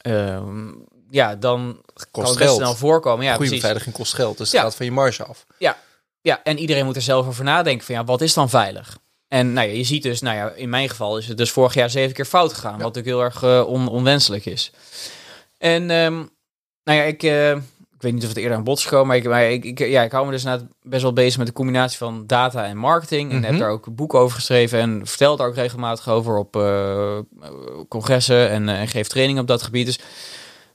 ehm, 0.01 0.69
ja, 1.11 1.35
dan 1.35 1.83
kan 2.11 2.25
het 2.25 2.39
best 2.39 2.47
geld. 2.47 2.57
snel 2.57 2.75
voorkomen. 2.75 3.25
Ja, 3.25 3.31
Goede 3.31 3.39
precies. 3.45 3.61
beveiliging 3.61 3.95
kost 3.95 4.15
geld, 4.15 4.39
dus 4.39 4.51
Ja. 4.51 4.57
het 4.57 4.67
gaat 4.67 4.77
van 4.77 4.87
je 4.87 4.93
marge 4.93 5.25
af. 5.25 5.47
Ja, 5.59 5.77
en 6.43 6.59
iedereen 6.59 6.85
moet 6.85 6.97
er 6.97 7.03
zelf 7.03 7.27
over 7.27 7.45
nadenken 7.45 7.87
van 7.87 7.95
ja, 7.95 8.05
wat 8.05 8.21
is 8.21 8.35
dan 8.35 8.49
veilig? 8.51 8.99
En 9.29 9.53
nou 9.53 9.69
ja, 9.69 9.75
je 9.75 9.85
ziet 9.85 10.03
dus, 10.03 10.21
nou 10.21 10.37
ja, 10.37 10.51
in 10.51 10.69
mijn 10.69 10.89
geval 10.89 11.19
is 11.19 11.29
het 11.29 11.37
dus 11.37 11.51
vorig 11.51 11.75
jaar 11.75 11.91
zeven 11.91 12.15
keer 12.15 12.25
fout 12.25 12.53
gegaan, 12.53 12.71
wat 12.71 12.95
natuurlijk 12.95 13.07
heel 13.07 13.23
erg 13.23 13.43
eh, 13.43 13.69
on- 13.73 13.89
onwenselijk 13.89 14.47
is. 14.47 14.73
En 15.59 15.91
ehm, 15.91 16.15
nou 16.85 16.99
ja, 16.99 17.03
ik, 17.03 17.23
eh, 17.23 17.51
ik 17.97 18.03
weet 18.03 18.13
niet 18.13 18.23
of 18.23 18.29
het 18.29 18.39
eerder 18.39 18.57
aan 18.57 18.65
bod 18.65 18.79
is 18.79 18.85
gekomen, 18.85 19.07
maar, 19.07 19.17
ik, 19.17 19.25
maar 19.25 19.51
ik, 19.51 19.65
ik, 19.65 19.79
ja, 19.79 20.03
ik 20.03 20.13
hou 20.13 20.25
me 20.27 20.31
dus 20.33 20.45
best 20.83 21.03
wel 21.03 21.13
bezig 21.13 21.39
met 21.39 21.47
de 21.47 21.53
combinatie 21.53 21.99
van 21.99 22.25
data 22.27 22.65
en 22.65 22.77
marketing. 22.77 23.31
En 23.31 23.37
Mhm. 23.37 23.47
heb 23.47 23.59
daar 23.59 23.71
ook 23.71 23.87
een 23.87 23.95
boek 23.95 24.15
over 24.15 24.37
geschreven 24.37 24.81
en 24.81 25.01
vertel 25.07 25.37
daar 25.37 25.47
ook 25.47 25.55
regelmatig 25.55 26.09
over 26.09 26.37
op 26.39 26.57
eh, 26.57 27.19
congressen 27.89 28.51
en, 28.51 28.69
en 28.69 28.89
geef 28.89 29.07
training 29.09 29.39
op 29.39 29.47
dat 29.47 29.63
gebied. 29.63 29.87
Dus 29.87 29.99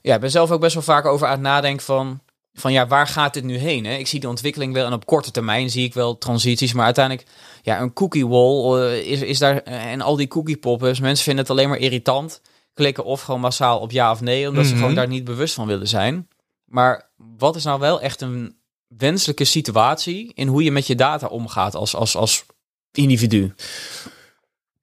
ja, 0.02 0.14
ik 0.14 0.20
ben 0.20 0.30
zelf 0.30 0.50
ook 0.50 0.60
best 0.60 0.74
wel 0.74 0.82
vaak 0.82 1.04
over 1.06 1.26
aan 1.26 1.32
het 1.32 1.40
nadenken 1.42 1.84
van, 1.84 2.20
van 2.54 2.72
ja, 2.72 2.86
waar 2.86 3.06
gaat 3.06 3.34
dit 3.34 3.44
nu 3.44 3.56
heen? 3.56 3.84
Hè? 3.84 3.94
Ik 3.94 4.06
zie 4.06 4.20
de 4.20 4.28
ontwikkeling 4.28 4.72
wel 4.74 4.86
en 4.86 4.92
op 4.92 5.06
korte 5.06 5.30
termijn 5.30 5.70
zie 5.70 5.84
ik 5.84 5.94
wel 5.94 6.18
transities, 6.18 6.72
maar 6.72 6.84
uiteindelijk, 6.84 7.26
ja, 7.62 7.80
een 7.80 7.92
cookie 7.92 8.26
wall 8.26 8.80
eh, 8.80 9.06
is, 9.10 9.20
is 9.20 9.38
daar 9.38 9.62
en 9.62 10.00
al 10.00 10.16
die 10.16 10.28
cookie 10.28 10.56
pop-ups, 10.56 11.00
mensen 11.00 11.24
vinden 11.24 11.42
het 11.42 11.52
alleen 11.52 11.68
maar 11.68 11.78
irritant, 11.78 12.40
klikken 12.74 13.04
of 13.04 13.22
gewoon 13.22 13.40
massaal 13.40 13.78
op 13.78 13.90
ja 13.90 14.10
of 14.10 14.20
nee, 14.20 14.48
omdat 14.48 14.64
ze 14.64 14.70
Mhm. 14.70 14.80
gewoon 14.80 14.94
daar 14.94 15.08
niet 15.08 15.24
bewust 15.24 15.54
van 15.54 15.66
willen 15.66 15.88
zijn. 15.88 16.28
Maar 16.64 17.10
wat 17.16 17.56
is 17.56 17.64
nou 17.64 17.80
wel 17.80 18.00
echt 18.00 18.20
een 18.20 18.56
wenselijke 18.86 19.44
situatie 19.44 20.32
in 20.34 20.48
hoe 20.48 20.62
je 20.62 20.72
met 20.72 20.86
je 20.86 20.94
data 20.94 21.26
omgaat 21.26 21.74
als, 21.74 21.94
als, 21.94 22.16
als 22.16 22.44
individu? 22.92 23.54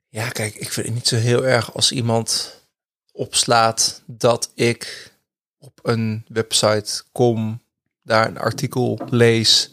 Ja, 0.09 0.29
kijk, 0.29 0.55
ik 0.55 0.71
vind 0.71 0.85
het 0.85 0.95
niet 0.95 1.07
zo 1.07 1.15
heel 1.15 1.45
erg 1.45 1.73
als 1.75 1.91
iemand 1.91 2.57
opslaat 3.11 4.01
dat 4.05 4.51
ik 4.55 5.08
op 5.59 5.79
een 5.83 6.25
website 6.27 7.03
kom, 7.11 7.61
daar 8.03 8.27
een 8.27 8.37
artikel 8.39 8.99
lees, 9.09 9.71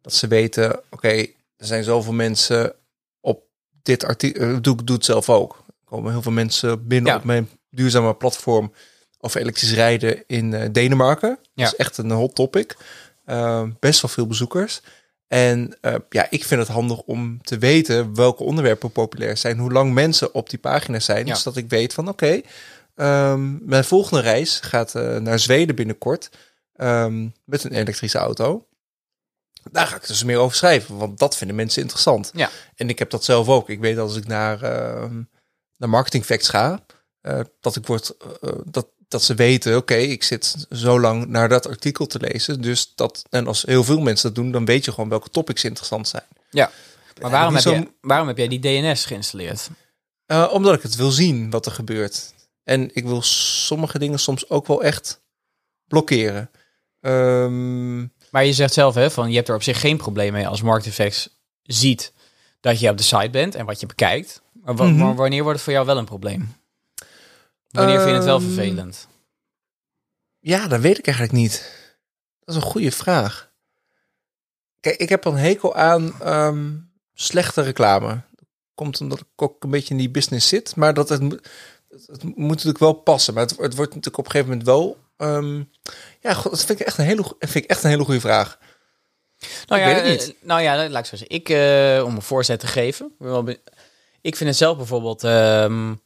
dat 0.00 0.12
ze 0.14 0.26
weten, 0.26 0.80
oké, 0.90 1.08
er 1.56 1.66
zijn 1.66 1.84
zoveel 1.84 2.12
mensen 2.12 2.72
op 3.20 3.42
dit 3.82 4.04
artikel, 4.04 4.42
uh, 4.48 4.56
doe, 4.60 4.84
doe 4.84 4.96
het 4.96 5.04
zelf 5.04 5.30
ook. 5.30 5.64
Er 5.66 5.74
komen 5.84 6.12
heel 6.12 6.22
veel 6.22 6.32
mensen 6.32 6.86
binnen 6.86 7.12
Ja. 7.12 7.18
op 7.18 7.24
mijn 7.24 7.48
duurzame 7.70 8.14
platform 8.14 8.72
over 9.20 9.40
elektrisch 9.40 9.72
rijden 9.74 10.24
in 10.26 10.54
eh, 10.54 10.68
Denemarken. 10.72 11.38
Ja. 11.54 11.64
Dat 11.64 11.72
is 11.72 11.78
echt 11.78 11.98
een 11.98 12.10
hot 12.10 12.34
topic. 12.34 12.76
Uh, 13.26 13.62
best 13.80 14.00
wel 14.02 14.10
veel 14.10 14.26
bezoekers. 14.26 14.80
En 15.26 15.76
uh, 15.82 15.94
ja, 16.08 16.26
ik 16.30 16.44
vind 16.44 16.60
het 16.60 16.68
handig 16.68 17.00
om 17.00 17.42
te 17.42 17.58
weten 17.58 18.14
welke 18.14 18.42
onderwerpen 18.42 18.92
populair 18.92 19.36
zijn, 19.36 19.58
hoe 19.58 19.72
lang 19.72 19.92
mensen 19.92 20.34
op 20.34 20.50
die 20.50 20.58
pagina's 20.58 21.04
zijn, 21.04 21.26
Ja. 21.26 21.34
zodat 21.34 21.56
ik 21.56 21.68
weet 21.68 21.94
van 21.94 22.08
oké, 22.08 22.40
ehm, 22.94 23.66
mijn 23.66 23.84
volgende 23.84 24.22
reis 24.22 24.60
gaat 24.60 24.94
uh, 24.94 25.16
naar 25.16 25.38
Zweden 25.38 25.74
binnenkort 25.74 26.30
um, 26.76 27.32
met 27.44 27.64
een 27.64 27.72
elektrische 27.72 28.18
auto. 28.18 28.66
Daar 29.70 29.86
ga 29.86 29.96
ik 29.96 30.06
dus 30.06 30.24
meer 30.24 30.38
over 30.38 30.56
schrijven, 30.56 30.96
want 30.96 31.18
dat 31.18 31.36
vinden 31.36 31.56
mensen 31.56 31.82
interessant. 31.82 32.30
Ja. 32.34 32.50
En 32.74 32.88
ik 32.88 32.98
heb 32.98 33.10
dat 33.10 33.24
zelf 33.24 33.48
ook. 33.48 33.68
Ik 33.68 33.80
weet 33.80 33.96
dat 33.96 34.08
als 34.08 34.16
ik 34.16 34.26
naar, 34.26 34.62
uh, 34.62 35.10
naar 35.76 35.88
Marketing 35.88 36.24
Facts 36.24 36.48
ga, 36.48 36.84
uh, 37.22 37.40
dat 37.60 37.76
ik 37.76 37.86
word, 37.86 38.14
uh, 38.40 38.52
dat, 38.64 38.86
dat 39.08 39.22
ze 39.22 39.34
weten, 39.34 39.76
oké, 39.76 39.92
okay, 39.92 40.04
ik 40.04 40.22
zit 40.22 40.66
zo 40.70 41.00
lang 41.00 41.26
naar 41.26 41.48
dat 41.48 41.68
artikel 41.68 42.06
te 42.06 42.20
lezen. 42.20 42.60
Dus 42.60 42.94
dat, 42.94 43.24
en 43.30 43.46
als 43.46 43.62
heel 43.62 43.84
veel 43.84 44.00
mensen 44.00 44.26
dat 44.26 44.42
doen, 44.42 44.52
dan 44.52 44.64
weet 44.64 44.84
je 44.84 44.92
gewoon 44.92 45.08
welke 45.08 45.30
topics 45.30 45.64
interessant 45.64 46.08
zijn. 46.08 46.26
Ja. 46.50 46.70
Maar 47.20 47.30
waarom, 47.30 47.54
heb, 47.54 47.62
zo... 47.62 47.74
je, 47.74 47.88
waarom 48.00 48.28
heb 48.28 48.36
jij 48.36 48.48
die 48.48 48.60
DNS 48.60 49.04
geïnstalleerd? 49.04 49.68
Uh, 50.26 50.48
omdat 50.52 50.74
ik 50.74 50.82
het 50.82 50.96
wil 50.96 51.10
zien 51.10 51.50
wat 51.50 51.66
er 51.66 51.72
gebeurt. 51.72 52.33
En 52.64 52.90
ik 52.94 53.04
wil 53.04 53.22
sommige 53.22 53.98
dingen 53.98 54.18
soms 54.18 54.50
ook 54.50 54.66
wel 54.66 54.82
echt 54.82 55.22
blokkeren. 55.86 56.50
Um, 57.00 58.12
maar 58.30 58.44
je 58.44 58.52
zegt 58.52 58.72
zelf, 58.72 58.94
hè, 58.94 59.10
van 59.10 59.30
je 59.30 59.36
hebt 59.36 59.48
er 59.48 59.54
op 59.54 59.62
zich 59.62 59.80
geen 59.80 59.96
probleem 59.96 60.32
mee 60.32 60.48
als 60.48 60.62
Market 60.62 61.30
ziet 61.62 62.12
dat 62.60 62.80
je 62.80 62.90
op 62.90 62.96
de 62.96 63.02
site 63.02 63.30
bent 63.30 63.54
en 63.54 63.66
wat 63.66 63.80
je 63.80 63.86
bekijkt. 63.86 64.42
Maar, 64.52 64.74
Mhm. 64.74 64.84
mm 64.84 65.00
-hmm. 65.00 65.14
wanneer 65.16 65.42
wordt 65.42 65.54
het 65.54 65.64
voor 65.64 65.72
jou 65.72 65.86
wel 65.86 65.98
een 65.98 66.04
probleem? 66.04 66.56
Wanneer 67.70 67.94
um, 67.94 68.00
vind 68.00 68.10
je 68.10 68.16
het 68.16 68.24
wel 68.24 68.40
vervelend? 68.40 69.08
Ja, 70.38 70.68
dat 70.68 70.80
weet 70.80 70.98
ik 70.98 71.06
eigenlijk 71.06 71.36
niet. 71.36 71.72
Dat 72.40 72.54
is 72.56 72.62
een 72.62 72.70
goede 72.70 72.90
vraag. 72.90 73.52
Kijk, 74.80 74.96
ik 74.96 75.08
heb 75.08 75.24
een 75.24 75.36
hekel 75.36 75.74
aan 75.74 76.14
um, 76.26 76.90
slechte 77.14 77.62
reclame. 77.62 78.22
Komt 78.74 79.00
omdat 79.00 79.20
ik 79.20 79.26
ook 79.36 79.64
een 79.64 79.70
beetje 79.70 79.94
in 79.94 80.00
die 80.00 80.10
business 80.10 80.48
zit. 80.48 80.76
Maar 80.76 80.94
dat 80.94 81.08
het, 81.08 81.50
het 82.06 82.22
moet 82.22 82.48
natuurlijk 82.48 82.78
wel 82.78 82.92
passen. 82.92 83.34
Maar 83.34 83.42
het, 83.42 83.50
het 83.50 83.74
wordt 83.74 83.94
natuurlijk 83.94 84.18
op 84.18 84.24
een 84.24 84.30
gegeven 84.30 84.50
moment 84.50 84.66
wel. 84.66 84.96
Um, 85.16 85.70
ja, 86.20 86.34
god, 86.34 86.50
dat 86.50 86.64
vind 86.64 86.80
ik 86.80 86.86
echt 86.86 86.98
een 86.98 87.04
hele, 87.04 87.22
vind 87.38 87.64
ik 87.64 87.70
echt 87.70 87.84
een 87.84 87.90
hele 87.90 88.04
goede 88.04 88.20
vraag. 88.20 88.58
Nou 89.66 89.80
ik 89.80 89.86
ja, 89.86 89.94
weet 89.94 90.18
het 90.18 90.26
niet. 90.26 90.36
nou 90.42 90.60
ja, 90.60 90.88
laat 90.88 91.02
ik 91.02 91.10
zo 91.10 91.16
zeggen. 91.16 91.36
Ik, 91.36 91.48
uh, 91.48 92.04
om 92.04 92.14
een 92.14 92.22
voorzet 92.22 92.60
te 92.60 92.66
geven. 92.66 93.12
Ik 94.20 94.36
vind 94.36 94.48
het 94.48 94.58
zelf 94.58 94.76
bijvoorbeeld. 94.76 95.22
Um, 95.22 96.02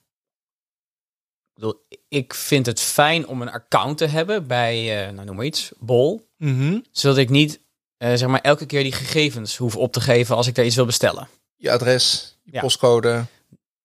ik 2.08 2.34
vind 2.34 2.66
het 2.66 2.80
fijn 2.80 3.26
om 3.26 3.42
een 3.42 3.50
account 3.50 3.98
te 3.98 4.06
hebben 4.06 4.46
bij, 4.46 5.06
uh, 5.06 5.12
nou 5.12 5.26
noem 5.26 5.36
maar 5.36 5.44
iets, 5.44 5.72
Bol. 5.78 6.28
Mm 6.36 6.58
-hmm. 6.58 6.84
Zodat 6.90 7.18
ik 7.18 7.28
niet, 7.28 7.60
uh, 7.98 8.14
zeg 8.14 8.28
maar, 8.28 8.40
elke 8.40 8.66
keer 8.66 8.82
die 8.82 8.92
gegevens 8.92 9.56
hoef 9.56 9.76
op 9.76 9.92
te 9.92 10.00
geven 10.00 10.36
als 10.36 10.46
ik 10.46 10.54
daar 10.54 10.64
iets 10.64 10.76
wil 10.76 10.86
bestellen. 10.86 11.28
Je 11.56 11.70
adres, 11.70 12.36
je 12.42 12.52
ja. 12.52 12.60
postcode, 12.60 13.24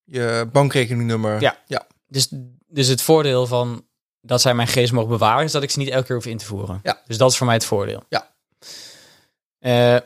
je 0.03 0.49
bankrekeningnummer. 0.51 1.41
Ja. 1.41 1.57
ja. 1.67 1.87
Dus, 2.13 2.27
dus 2.67 2.87
het 2.87 3.01
voordeel 3.01 3.47
van 3.47 3.87
dat 4.21 4.41
zij 4.41 4.53
mijn 4.53 4.67
gegevens 4.67 4.91
mogen 4.91 5.09
bewaren, 5.09 5.43
is 5.43 5.51
dat 5.51 5.63
ik 5.63 5.71
ze 5.71 5.79
niet 5.79 5.89
elke 5.89 6.05
keer 6.05 6.15
hoef 6.15 6.25
in 6.25 6.37
te 6.37 6.45
voeren. 6.45 6.79
Ja. 6.83 7.01
Dus 7.07 7.17
dat 7.17 7.31
is 7.31 7.37
voor 7.37 7.45
mij 7.45 7.55
het 7.55 7.65
voordeel. 7.65 8.03
Ja. 8.09 8.31
Uh, 9.59 9.99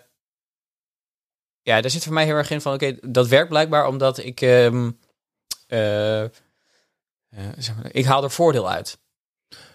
ja, 1.61 1.81
daar 1.81 1.89
zit 1.89 2.03
voor 2.03 2.13
mij 2.13 2.25
heel 2.25 2.35
erg 2.35 2.49
in 2.49 2.61
van, 2.61 2.73
oké, 2.73 2.85
okay, 2.85 2.99
dat 3.01 3.27
werkt 3.27 3.49
blijkbaar 3.49 3.87
omdat 3.87 4.17
ik, 4.17 4.41
um, 4.41 4.99
uh, 5.67 6.21
uh, 6.21 6.29
zeg 7.57 7.75
maar, 7.75 7.85
ik 7.91 8.05
haal 8.05 8.23
er 8.23 8.31
voordeel 8.31 8.69
uit. 8.69 8.97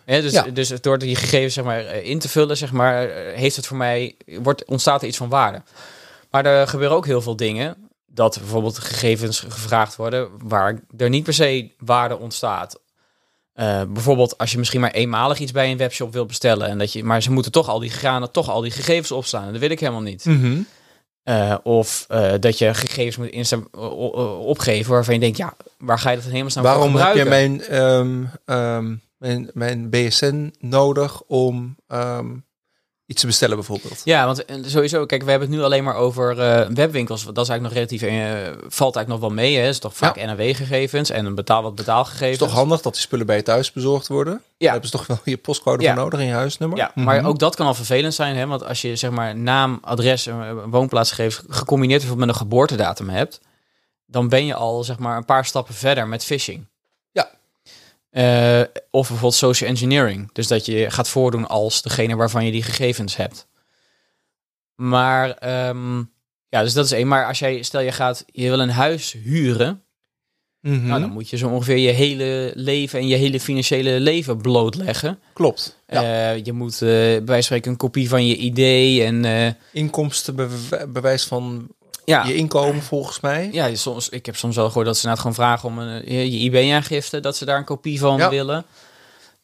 Ja, 0.06 0.20
dus, 0.20 0.32
Ja. 0.32 0.42
dus 0.42 0.68
door 0.68 0.98
die 0.98 1.16
gegevens 1.16 1.54
zeg 1.54 1.64
maar, 1.64 1.84
in 1.84 2.18
te 2.18 2.28
vullen, 2.28 2.56
zeg 2.56 2.72
maar, 2.72 3.08
heeft 3.10 3.56
het 3.56 3.66
voor 3.66 3.76
mij, 3.76 4.16
wordt, 4.26 4.64
ontstaat 4.64 5.02
er 5.02 5.08
iets 5.08 5.16
van 5.16 5.28
waarde. 5.28 5.62
Maar 6.30 6.46
er 6.46 6.68
gebeuren 6.68 6.96
ook 6.96 7.06
heel 7.06 7.22
veel 7.22 7.36
dingen 7.36 7.90
dat 8.14 8.38
bijvoorbeeld 8.38 8.78
gegevens 8.78 9.40
gevraagd 9.40 9.96
worden 9.96 10.28
waar 10.44 10.80
er 10.96 11.08
niet 11.08 11.24
per 11.24 11.34
se 11.34 11.70
waarde 11.78 12.18
ontstaat. 12.18 12.80
Uh, 13.54 13.82
bijvoorbeeld 13.88 14.38
als 14.38 14.52
je 14.52 14.58
misschien 14.58 14.80
maar 14.80 14.90
eenmalig 14.90 15.38
iets 15.38 15.52
bij 15.52 15.70
een 15.70 15.76
webshop 15.76 16.12
wil 16.12 16.26
bestellen 16.26 16.68
en 16.68 16.78
dat 16.78 16.92
je, 16.92 17.04
maar 17.04 17.22
ze 17.22 17.32
moeten 17.32 17.52
toch 17.52 17.68
al 17.68 17.78
die 17.78 17.90
gaan 17.90 18.30
toch 18.30 18.50
al 18.50 18.60
die 18.60 18.70
gegevens 18.70 19.12
opslaan. 19.12 19.46
En 19.46 19.52
dat 19.52 19.60
wil 19.60 19.70
ik 19.70 19.80
helemaal 19.80 20.00
niet. 20.00 20.24
Mm 20.24 20.40
-hmm. 20.40 20.66
uh, 21.24 21.56
of 21.62 22.06
uh, 22.10 22.32
dat 22.40 22.58
je 22.58 22.74
gegevens 22.74 23.16
moet 23.16 23.28
insta 23.28 23.56
opgeven 24.38 24.92
waarvan 24.92 25.14
je 25.14 25.20
denkt, 25.20 25.36
ja, 25.36 25.54
waar 25.78 25.98
ga 25.98 26.10
je 26.10 26.16
dat 26.16 26.24
helemaal 26.24 26.50
staan 26.50 26.62
Waarom 26.62 26.96
heb 26.96 27.14
je 27.14 27.20
gebruiken? 27.20 27.60
mijn, 27.66 27.82
um, 27.82 28.30
um, 28.44 29.02
mijn, 29.18 29.50
mijn 29.54 29.90
BSN 29.90 30.54
nodig 30.58 31.22
om 31.22 31.76
um, 31.88 32.44
iets 33.06 33.20
te 33.20 33.26
bestellen 33.26 33.56
bijvoorbeeld? 33.56 34.00
Ja, 34.04 34.26
want 34.26 34.44
eh, 34.44 34.56
sowieso, 34.64 35.06
kijk, 35.06 35.22
we 35.22 35.30
hebben 35.30 35.48
het 35.48 35.58
nu 35.58 35.64
alleen 35.64 35.84
maar 35.84 35.94
over 35.94 36.38
uh, 36.38 36.66
webwinkels. 36.74 37.24
Dat 37.24 37.38
is 37.38 37.48
eigenlijk 37.48 37.62
nog 37.62 37.72
relatief, 37.72 38.02
uh, 38.02 38.52
valt 38.68 38.96
eigenlijk 38.96 39.08
nog 39.08 39.20
wel 39.20 39.30
mee. 39.30 39.56
Hè? 39.56 39.68
is 39.68 39.78
toch 39.78 39.96
vaak 39.96 40.16
ja. 40.16 40.26
NRW-gegevens 40.26 41.10
en 41.10 41.26
een 41.26 41.34
betaal 41.34 41.62
wat 41.62 41.74
betaalgegevens. 41.74 42.38
Het 42.38 42.40
is 42.40 42.46
toch 42.46 42.56
handig 42.56 42.80
dat 42.80 42.92
die 42.92 43.02
spullen 43.02 43.26
bij 43.26 43.36
je 43.36 43.42
thuis 43.42 43.72
bezorgd 43.72 44.08
worden? 44.08 44.32
Ja. 44.32 44.40
Daar 44.58 44.70
hebben 44.70 44.90
ze 44.90 44.96
toch 44.96 45.06
wel 45.06 45.18
je 45.24 45.36
postcode 45.36 45.82
ja. 45.82 45.94
voor 45.94 46.02
nodig 46.02 46.20
in 46.20 46.26
je 46.26 46.32
huisnummer? 46.32 46.78
Ja, 46.78 46.92
maar 46.94 47.14
mm 47.14 47.20
-hmm. 47.20 47.28
ook 47.28 47.38
dat 47.38 47.56
kan 47.56 47.66
al 47.66 47.74
vervelend 47.74 48.14
zijn. 48.14 48.36
Hè? 48.36 48.46
Want 48.46 48.64
als 48.64 48.80
je 48.82 48.96
zeg 48.96 49.10
maar 49.10 49.36
naam, 49.36 49.78
adres 49.82 50.26
en 50.26 50.70
woonplaatsgegevens 50.70 51.44
gecombineerd 51.48 52.00
bijvoorbeeld 52.00 52.28
met 52.28 52.36
een 52.38 52.46
geboortedatum 52.46 53.08
hebt, 53.08 53.40
dan 54.06 54.28
ben 54.28 54.46
je 54.46 54.54
al 54.54 54.84
zeg 54.84 54.98
maar 54.98 55.16
een 55.16 55.24
paar 55.24 55.44
stappen 55.44 55.74
verder 55.74 56.08
met 56.08 56.24
phishing. 56.24 56.66
Uh, 58.12 58.60
of 58.90 59.06
bijvoorbeeld 59.06 59.34
social 59.34 59.70
engineering. 59.70 60.32
Dus 60.32 60.46
dat 60.46 60.66
je 60.66 60.90
gaat 60.90 61.08
voordoen 61.08 61.48
als 61.48 61.82
degene 61.82 62.16
waarvan 62.16 62.44
je 62.44 62.52
die 62.52 62.62
gegevens 62.62 63.16
hebt. 63.16 63.46
Maar 64.74 65.28
um, 65.68 66.12
ja, 66.48 66.62
dus 66.62 66.72
dat 66.72 66.84
is 66.84 66.92
één. 66.92 67.08
Maar 67.08 67.26
als 67.26 67.38
jij, 67.38 67.62
stel 67.62 67.80
je 67.80 67.92
gaat, 67.92 68.24
je 68.26 68.48
wil 68.48 68.60
een 68.60 68.70
huis 68.70 69.12
huren. 69.12 69.82
Mm 70.60 70.78
-hmm. 70.78 70.86
Nou, 70.86 71.00
dan 71.00 71.10
moet 71.10 71.30
je 71.30 71.36
zo 71.36 71.48
ongeveer 71.48 71.76
je 71.76 71.90
hele 71.90 72.52
leven 72.54 72.98
en 72.98 73.08
je 73.08 73.16
hele 73.16 73.40
financiële 73.40 74.00
leven 74.00 74.36
blootleggen. 74.36 75.18
Klopt. 75.32 75.82
Ja. 75.86 76.34
Uh, 76.34 76.44
je 76.44 76.52
moet 76.52 76.72
uh, 76.74 76.80
bij 76.80 77.24
wijze 77.24 77.32
van 77.32 77.42
spreken 77.42 77.70
een 77.70 77.76
kopie 77.76 78.08
van 78.08 78.26
je 78.26 78.36
idee 78.36 79.04
en... 79.04 79.24
Uh, 79.24 79.48
Inkomstenbewijs 79.72 81.24
van 81.24 81.68
ja. 82.04 82.24
je 82.24 82.34
inkomen 82.34 82.82
volgens 82.82 83.20
mij. 83.20 83.48
Ja, 83.52 83.74
soms, 83.74 84.08
ik 84.08 84.26
heb 84.26 84.36
soms 84.36 84.56
wel 84.56 84.66
gehoord 84.66 84.86
dat 84.86 84.96
ze 84.96 85.06
nou 85.06 85.18
gewoon 85.18 85.34
vragen 85.34 85.68
om 85.68 85.78
een, 85.78 86.12
je 86.30 86.38
IB-aangifte, 86.38 87.20
dat 87.20 87.36
ze 87.36 87.44
daar 87.44 87.58
een 87.58 87.64
kopie 87.64 87.98
van 87.98 88.16
Ja. 88.18 88.30
willen. 88.30 88.64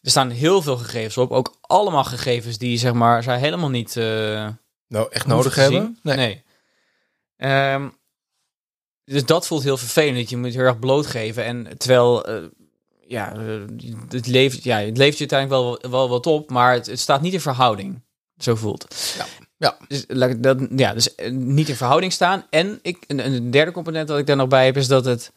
Er 0.02 0.10
staan 0.10 0.30
heel 0.30 0.62
veel 0.62 0.76
gegevens 0.76 1.16
op, 1.16 1.30
ook 1.32 1.54
allemaal 1.60 2.04
gegevens 2.04 2.58
die 2.58 2.78
zeg 2.78 2.92
maar 2.92 3.22
zij 3.22 3.38
helemaal 3.38 3.70
niet 3.70 3.96
eh, 3.96 4.48
Nou, 4.88 5.06
echt 5.10 5.26
nodig 5.26 5.54
hebben? 5.54 5.98
Nee. 6.02 6.16
Nee. 6.16 6.42
Ehm, 7.36 7.88
dus 9.04 9.24
dat 9.24 9.46
voelt 9.46 9.62
heel 9.62 9.76
vervelend. 9.76 10.30
Je 10.30 10.36
moet 10.36 10.54
heel 10.54 10.62
erg 10.62 10.78
blootgeven. 10.78 11.44
En 11.44 11.78
terwijl, 11.78 12.24
eh, 12.26 12.42
ja, 13.06 13.32
eh, 13.36 13.60
het 14.08 14.26
levert, 14.26 14.64
ja, 14.64 14.78
het 14.78 14.96
levert 14.96 15.18
je 15.18 15.28
uiteindelijk 15.28 15.82
wel, 15.82 15.90
wel 15.90 16.08
wat 16.08 16.26
op, 16.26 16.50
maar 16.50 16.72
het, 16.72 16.86
het 16.86 17.00
staat 17.00 17.20
niet 17.20 17.32
in 17.32 17.40
verhouding. 17.40 18.02
Zo 18.36 18.54
voelt. 18.54 19.14
Ja. 19.16 19.26
Ja. 19.58 19.76
Dus, 19.88 20.06
dat, 20.38 20.66
ja, 20.76 20.94
dus 20.94 21.14
eh, 21.14 21.30
niet 21.30 21.68
in 21.68 21.76
verhouding 21.76 22.12
staan. 22.12 22.44
En 22.50 22.78
ik, 22.82 23.04
een, 23.06 23.26
een 23.26 23.50
derde 23.50 23.70
component 23.72 24.08
dat 24.08 24.18
ik 24.18 24.26
daar 24.26 24.36
nog 24.36 24.48
bij 24.48 24.64
heb, 24.64 24.76
is 24.76 24.86
dat 24.86 25.04
het 25.04 25.32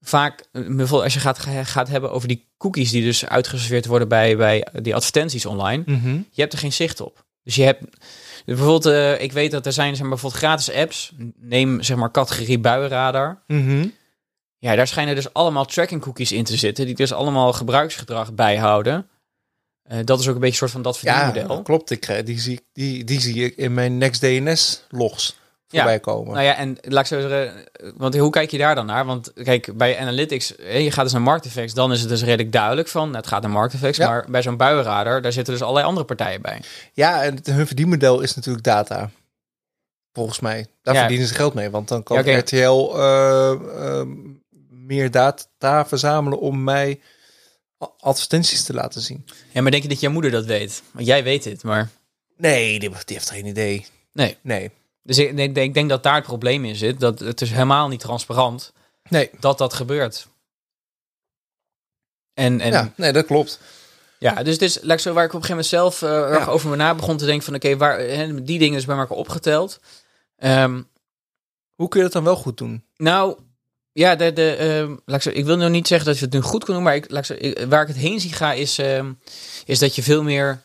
vaak, 0.00 0.40
eh, 0.40 0.62
bijvoorbeeld 0.62 1.02
als 1.02 1.14
je 1.14 1.20
gaat, 1.20 1.38
gaat 1.62 1.88
hebben 1.88 2.10
over 2.12 2.28
die 2.28 2.48
cookies 2.58 2.90
die 2.90 3.02
dus 3.02 3.26
uitgeserveerd 3.26 3.86
worden 3.86 4.08
bij, 4.08 4.36
bij 4.36 4.66
die 4.82 4.94
advertenties 4.94 5.46
online, 5.46 5.82
Mhm. 5.86 6.14
je 6.30 6.40
hebt 6.40 6.52
er 6.52 6.58
geen 6.58 6.72
zicht 6.72 7.00
op. 7.00 7.24
Dus 7.42 7.54
je 7.54 7.62
hebt 7.62 7.82
bijvoorbeeld, 8.44 8.86
eh, 8.86 9.20
ik 9.20 9.32
weet 9.32 9.50
dat 9.50 9.66
er 9.66 9.72
zijn 9.72 9.90
zeg 9.90 10.00
maar, 10.00 10.08
bijvoorbeeld 10.10 10.42
gratis 10.42 10.70
apps. 10.72 11.12
Neem 11.36 11.82
zeg 11.82 11.96
maar 11.96 12.10
categorie 12.10 12.58
buienradar. 12.58 13.42
Mhm. 13.46 13.86
Ja, 14.58 14.74
daar 14.76 14.86
schijnen 14.86 15.14
dus 15.14 15.32
allemaal 15.32 15.64
tracking 15.64 16.00
cookies 16.00 16.32
in 16.32 16.44
te 16.44 16.56
zitten, 16.56 16.86
die 16.86 16.94
dus 16.94 17.12
allemaal 17.12 17.52
gebruiksgedrag 17.52 18.34
bijhouden. 18.34 19.08
Eh, 19.88 19.98
dat 20.04 20.20
is 20.20 20.28
ook 20.28 20.34
een 20.34 20.40
beetje 20.40 20.46
een 20.62 20.68
soort 20.68 20.70
van 20.70 20.82
dat 20.82 20.98
Ja, 20.98 21.24
verdienmodel. 21.24 21.62
klopt. 21.62 21.90
Ik, 21.90 22.06
eh, 22.08 22.24
die, 22.24 22.40
zie, 22.40 22.52
ik- 22.52 22.64
die, 22.72 23.04
die 23.04 23.20
zie 23.20 23.44
ik 23.44 23.56
in 23.56 23.74
mijn 23.74 23.98
NextDNS 23.98 24.82
logs 24.90 25.36
voorbij 25.68 26.00
komen. 26.00 26.32
Nou 26.34 26.44
ja, 26.44 26.56
en 26.56 26.76
laat 26.82 27.00
ik 27.00 27.06
zo 27.06 27.20
zeggen, 27.20 27.66
eh, 27.72 27.90
want 27.96 28.16
hoe 28.16 28.30
kijk 28.30 28.50
je 28.50 28.58
daar 28.58 28.74
dan 28.74 28.86
naar? 28.86 29.04
Want 29.04 29.32
kijk, 29.42 29.76
bij 29.76 29.98
Analytics, 29.98 30.48
je 30.72 30.90
gaat 30.90 31.04
dus 31.04 31.12
naar 31.12 31.22
Markteffects, 31.22 31.74
dan 31.74 31.92
is 31.92 32.00
het 32.00 32.08
dus 32.08 32.22
redelijk 32.22 32.52
duidelijk 32.52 32.88
van, 32.88 33.16
het 33.16 33.26
gaat 33.26 33.42
naar 33.42 33.50
Markteffects, 33.50 33.98
Ja. 33.98 34.08
maar 34.08 34.26
bij 34.28 34.42
zo'n 34.42 34.56
buienradar, 34.56 35.22
daar 35.22 35.32
zitten 35.32 35.52
dus 35.52 35.62
allerlei 35.62 35.86
andere 35.86 36.06
partijen 36.06 36.42
bij. 36.42 36.60
Ja, 36.92 37.22
en 37.22 37.34
het, 37.34 37.46
hun 37.46 37.66
verdienmodel 37.66 38.20
is 38.20 38.34
natuurlijk 38.34 38.64
data. 38.64 39.10
Volgens 40.12 40.40
mij. 40.40 40.66
Daar 40.82 40.94
Ja. 40.94 41.00
verdienen 41.00 41.26
ze 41.28 41.34
geld 41.34 41.54
mee. 41.54 41.70
Want 41.70 41.88
dan 41.88 42.02
kan 42.02 42.24
Ja. 42.24 42.38
RTL 42.38 42.94
eh, 42.98 44.02
meer 44.70 45.10
data 45.10 45.86
verzamelen 45.86 46.38
om 46.40 46.64
mij 46.64 47.00
advertenties 48.00 48.64
te 48.64 48.74
laten 48.74 49.00
zien. 49.00 49.24
Ja, 49.52 49.62
maar 49.62 49.70
denk 49.70 49.82
je 49.82 49.88
dat 49.88 50.00
jouw 50.00 50.10
moeder 50.12 50.30
dat 50.30 50.44
weet? 50.44 50.82
Want 50.92 51.06
jij 51.06 51.24
weet 51.24 51.42
dit, 51.42 51.62
maar... 51.62 51.88
Nee, 52.36 52.78
die, 52.78 52.90
die 52.90 52.98
heeft 53.16 53.30
geen 53.30 53.46
idee. 53.46 53.86
Nee. 54.12 54.36
Nee. 54.40 54.70
Dus 55.02 55.18
ik 55.18 55.36
denk, 55.36 55.56
ik 55.56 55.74
denk 55.74 55.88
dat 55.88 56.02
daar 56.02 56.14
het 56.14 56.24
probleem 56.24 56.64
in 56.64 56.76
zit. 56.76 57.00
Dat 57.00 57.18
het 57.18 57.40
is 57.40 57.50
helemaal 57.50 57.88
niet 57.88 58.00
transparant 58.00 58.72
Nee. 59.08 59.30
dat 59.40 59.58
dat 59.58 59.74
gebeurt. 59.74 60.26
En, 62.34 62.60
en 62.60 62.72
Ja, 62.72 62.92
nee, 62.96 63.12
dat 63.12 63.26
klopt. 63.26 63.60
Ja, 64.18 64.42
dus, 64.42 64.58
dus 64.58 64.78
like 64.82 65.00
zo, 65.00 65.12
waar 65.12 65.24
ik 65.24 65.32
op 65.34 65.42
een 65.42 65.46
gegeven 65.46 65.70
moment 65.78 66.00
zelf 66.00 66.02
erg 66.30 66.44
Ja. 66.46 66.50
over 66.52 66.68
me 66.70 66.76
na 66.76 66.94
begon 66.94 67.16
te 67.16 67.24
denken 67.26 67.44
van 67.44 67.54
oké, 67.54 67.76
waar 67.76 67.98
hè, 67.98 68.42
die 68.44 68.58
dingen 68.58 68.78
is 68.78 68.84
bij 68.84 68.96
elkaar 68.96 69.16
opgeteld. 69.16 69.80
Ehm, 70.36 70.82
Hoe 71.74 71.88
kun 71.88 71.98
je 71.98 72.04
dat 72.04 72.14
dan 72.14 72.24
wel 72.24 72.36
goed 72.36 72.58
doen? 72.58 72.84
nou, 72.96 73.38
ja, 73.98 74.16
de, 74.16 74.32
de, 74.32 74.50
ehm, 74.54 74.96
laat 75.04 75.16
ik, 75.16 75.22
zo, 75.32 75.38
ik 75.38 75.44
wil 75.44 75.56
nog 75.56 75.70
niet 75.70 75.86
zeggen 75.86 76.06
dat 76.06 76.18
je 76.18 76.24
het 76.24 76.34
nu 76.34 76.40
goed 76.40 76.64
kan 76.64 76.74
doen, 76.74 76.82
maar 76.84 76.94
ik, 76.94 77.10
laat 77.10 77.30
ik, 77.30 77.36
zo, 77.36 77.46
ik- 77.48 77.66
waar 77.68 77.82
ik 77.82 77.88
het 77.88 77.96
heen 77.96 78.20
zie 78.20 78.32
gaan 78.32 78.54
is, 78.54 78.78
ehm, 78.78 79.12
is 79.64 79.78
dat 79.78 79.94
je 79.94 80.02
veel 80.02 80.22
meer, 80.22 80.62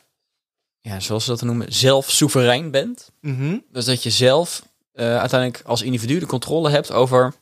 ja, 0.80 1.00
zoals 1.00 1.24
ze 1.24 1.30
dat 1.30 1.42
noemen, 1.42 1.72
zelf-soeverein 1.72 2.70
bent. 2.70 3.10
Mhm. 3.20 3.58
Dus 3.70 3.84
dat 3.84 4.02
je 4.02 4.10
zelf 4.10 4.62
eh, 4.92 5.18
uiteindelijk 5.18 5.62
als 5.66 5.82
individu 5.82 6.18
de 6.18 6.26
controle 6.26 6.70
hebt 6.70 6.90
over 6.92 7.34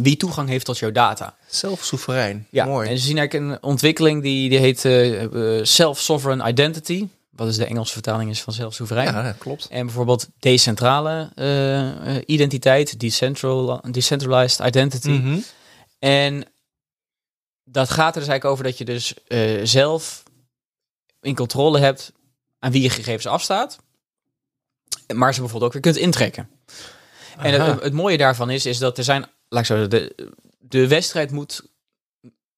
wie 0.00 0.16
toegang 0.16 0.48
heeft 0.48 0.64
tot 0.64 0.78
jouw 0.78 0.90
data. 0.92 1.36
Zelf 1.48 1.84
soeverein. 1.84 2.46
Ja, 2.50 2.64
Mooi. 2.64 2.88
en 2.88 2.98
ze 2.98 3.04
zien 3.06 3.18
eigenlijk 3.18 3.50
een 3.52 3.62
ontwikkeling 3.62 4.22
die, 4.22 4.48
die 4.48 4.58
heet 4.58 4.84
eh, 4.84 5.22
eh, 5.58 5.64
self-sovereign 5.64 6.48
identity. 6.48 7.06
Wat 7.40 7.48
is 7.48 7.56
de 7.56 7.64
Engelse 7.64 7.92
vertaling 7.92 8.30
is 8.30 8.42
van 8.42 8.52
zelfsoeverein. 8.52 9.14
ja, 9.14 9.34
klopt. 9.38 9.68
En 9.68 9.86
bijvoorbeeld 9.86 10.28
decentrale 10.38 11.30
eh, 11.34 12.16
identiteit, 12.26 13.00
decentral, 13.00 13.80
decentralized 13.90 14.66
identity. 14.66 15.10
Mhm. 15.10 15.38
En 15.98 16.44
dat 17.64 17.90
gaat 17.90 18.14
er 18.14 18.20
dus 18.20 18.28
eigenlijk 18.28 18.44
over 18.44 18.64
dat 18.64 18.78
je 18.78 18.84
dus 18.84 19.14
eh, 19.24 19.60
zelf 19.62 20.22
in 21.20 21.34
controle 21.34 21.78
hebt 21.78 22.12
aan 22.58 22.72
wie 22.72 22.82
je 22.82 22.90
gegevens 22.90 23.26
afstaat. 23.26 23.78
Maar 25.14 25.34
ze 25.34 25.40
bijvoorbeeld 25.40 25.74
ook 25.74 25.82
weer 25.82 25.92
kunt 25.92 26.04
intrekken. 26.04 26.50
En 27.38 27.62
het, 27.62 27.82
het 27.82 27.92
mooie 27.92 28.18
daarvan 28.18 28.50
is, 28.50 28.66
is 28.66 28.78
dat 28.78 28.98
er 28.98 29.04
zijn, 29.04 29.26
laat 29.48 29.60
ik 29.60 29.66
zo 29.66 29.74
zeggen, 29.74 29.90
de, 29.90 30.32
de 30.58 30.88
wedstrijd 30.88 31.30
moet 31.30 31.62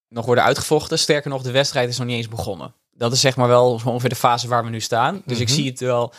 nog 0.08 0.26
worden 0.26 0.44
uitgevochten. 0.44 0.98
Sterker 0.98 1.30
nog, 1.30 1.42
de 1.42 1.50
wedstrijd 1.50 1.88
is 1.88 1.98
nog 1.98 2.06
niet 2.06 2.16
eens 2.16 2.28
begonnen. 2.28 2.74
Dat 3.02 3.12
is 3.12 3.20
zeg 3.20 3.36
maar 3.36 3.48
wel 3.48 3.80
ongeveer 3.84 4.08
de 4.08 4.14
fase 4.14 4.48
waar 4.48 4.64
we 4.64 4.70
nu 4.70 4.80
staan. 4.80 5.22
Dus 5.26 5.38
ik 5.40 5.46
Mhm. 5.48 5.56
zie 5.56 5.70
het 5.70 5.80
wel 5.80 6.12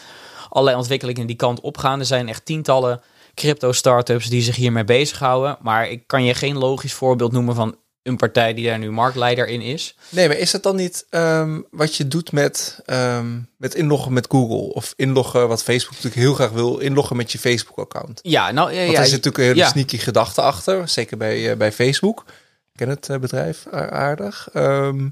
allerlei 0.49 0.77
ontwikkelingen 0.77 1.27
die 1.27 1.35
kant 1.35 1.59
op 1.61 1.77
gaan. 1.77 1.99
Er 1.99 2.05
zijn 2.05 2.29
echt 2.29 2.45
tientallen 2.45 3.01
crypto-startups 3.35 4.29
die 4.29 4.41
zich 4.41 4.55
hiermee 4.55 4.83
bezighouden. 4.83 5.57
Maar 5.61 5.89
ik 5.89 6.03
kan 6.07 6.23
je 6.23 6.33
geen 6.33 6.57
logisch 6.57 6.93
voorbeeld 6.93 7.31
noemen 7.31 7.55
van 7.55 7.75
een 8.03 8.15
partij 8.17 8.53
die 8.53 8.65
daar 8.65 8.79
nu 8.79 8.91
marktleider 8.91 9.47
in 9.47 9.61
is. 9.61 9.95
Nee, 10.09 10.27
maar 10.27 10.37
is 10.37 10.51
het 10.51 10.63
dan 10.63 10.75
niet 10.75 11.05
ehm, 11.09 11.61
wat 11.71 11.95
je 11.95 12.07
doet 12.07 12.31
met, 12.31 12.79
ehm, 12.85 13.27
met 13.57 13.75
inloggen 13.75 14.13
met 14.13 14.27
Google? 14.29 14.73
Of 14.73 14.93
inloggen, 14.95 15.47
wat 15.47 15.63
Facebook 15.63 15.93
natuurlijk 15.95 16.21
heel 16.21 16.33
graag 16.33 16.49
wil, 16.49 16.77
inloggen 16.77 17.15
met 17.15 17.31
je 17.31 17.39
Facebook-account? 17.39 18.19
Ja, 18.23 18.51
nou 18.51 18.71
ja, 18.71 18.77
Want 18.77 18.91
ja, 18.91 18.95
daar 18.97 19.05
zit 19.05 19.23
natuurlijk 19.23 19.37
een 19.37 19.43
hele 19.43 19.59
ja. 19.59 19.67
sneaky 19.67 19.97
gedachte 19.97 20.41
achter. 20.41 20.87
Zeker 20.87 21.17
bij, 21.17 21.51
eh, 21.51 21.57
bij 21.57 21.71
Facebook. 21.71 22.23
Ik 22.71 22.79
ken 22.79 22.89
het 22.89 23.09
eh, 23.09 23.17
bedrijf 23.17 23.67
aardig. 23.89 24.49
Ehm, 24.53 25.07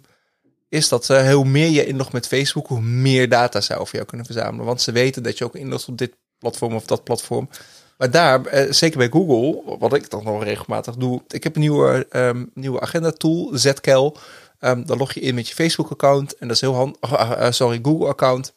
is 0.72 0.90
dat 0.90 1.10
eh, 1.10 1.34
hoe 1.34 1.46
meer 1.46 1.70
je 1.70 1.86
inlogt 1.86 2.12
met 2.12 2.28
Facebook, 2.28 2.68
hoe 2.68 2.82
meer 2.82 3.30
data 3.30 3.62
zij 3.62 3.78
over 3.78 3.96
jou 3.96 4.08
kunnen 4.08 4.26
verzamelen. 4.26 4.66
Want 4.66 4.82
ze 4.82 4.92
weten 4.92 5.24
dat 5.24 5.38
je 5.38 5.46
ook 5.46 5.56
inlogt 5.56 5.88
op 5.88 5.98
dit 5.98 6.16
platform 6.38 6.76
of 6.76 6.86
dat 6.86 7.04
platform. 7.04 7.50
Maar 7.98 8.12
daar, 8.12 8.46
eh, 8.46 8.72
zeker 8.72 8.98
bij 8.98 9.10
Google, 9.10 9.78
wat 9.80 9.94
ik 9.94 10.10
dan 10.10 10.24
nog 10.24 10.44
regelmatig 10.44 10.96
doe. 10.96 11.22
Ik 11.28 11.44
heb 11.44 11.56
een 11.56 11.62
nieuwe, 11.62 12.08
ehm, 12.10 12.46
nieuwe 12.54 12.80
agenda 12.80 13.12
tool, 13.12 13.52
Zcal. 13.54 14.18
Ehm 14.60 14.86
dan 14.86 14.98
log 14.98 15.14
je 15.14 15.20
in 15.20 15.36
met 15.36 15.48
je 15.48 15.54
Facebook-account. 15.54 16.38
En 16.38 16.48
dat 16.48 16.56
is 16.56 16.62
heel 16.62 16.76
handig. 16.76 17.56
sorry, 17.56 17.80
Google-account. 17.82 18.54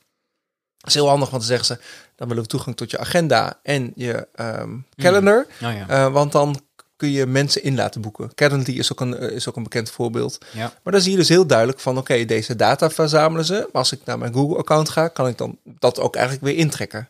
Dat 0.79 0.89
is 0.89 0.95
heel 0.95 1.09
handig, 1.09 1.31
want 1.31 1.47
dan 1.47 1.57
zeggen 1.57 1.77
ze... 1.77 1.83
dan 2.17 2.29
willen 2.29 2.43
we 2.43 2.49
toegang 2.49 2.77
tot 2.77 2.91
je 2.91 2.99
agenda 2.99 3.61
en 3.63 3.93
je 3.95 4.29
ehm, 4.35 4.77
calendar. 4.97 5.47
Oh 5.63 5.73
ja. 5.73 5.89
Eh, 5.89 6.13
want 6.13 6.33
dan 6.33 6.61
kun 6.97 7.11
je 7.11 7.27
mensen 7.27 7.63
in 7.63 7.75
laten 7.75 8.01
boeken. 8.01 8.35
Calendly 8.35 8.79
is 8.79 8.93
ook 8.93 9.01
een, 9.01 9.17
eh, 9.17 9.31
is 9.31 9.49
ook 9.49 9.57
een 9.57 9.63
bekend 9.63 9.91
voorbeeld. 9.91 10.39
ja. 10.53 10.73
Maar 10.83 10.93
dan 10.93 11.03
zie 11.03 11.11
je 11.11 11.19
dus 11.19 11.29
heel 11.29 11.47
duidelijk 11.47 11.81
van... 11.81 11.99
oké, 11.99 12.25
deze 12.25 12.57
data 12.57 12.91
verzamelen 12.91 13.45
ze. 13.45 13.55
Maar 13.55 13.83
als 13.83 13.93
ik 13.93 14.01
naar 14.05 14.19
mijn 14.19 14.33
Google-account 14.35 14.89
ga... 14.89 15.09
kan 15.09 15.29
ik 15.29 15.39
dan 15.39 15.59
dat 15.65 16.01
ook 16.01 16.15
eigenlijk 16.15 16.45
weer 16.45 16.57
intrekken. 16.57 17.09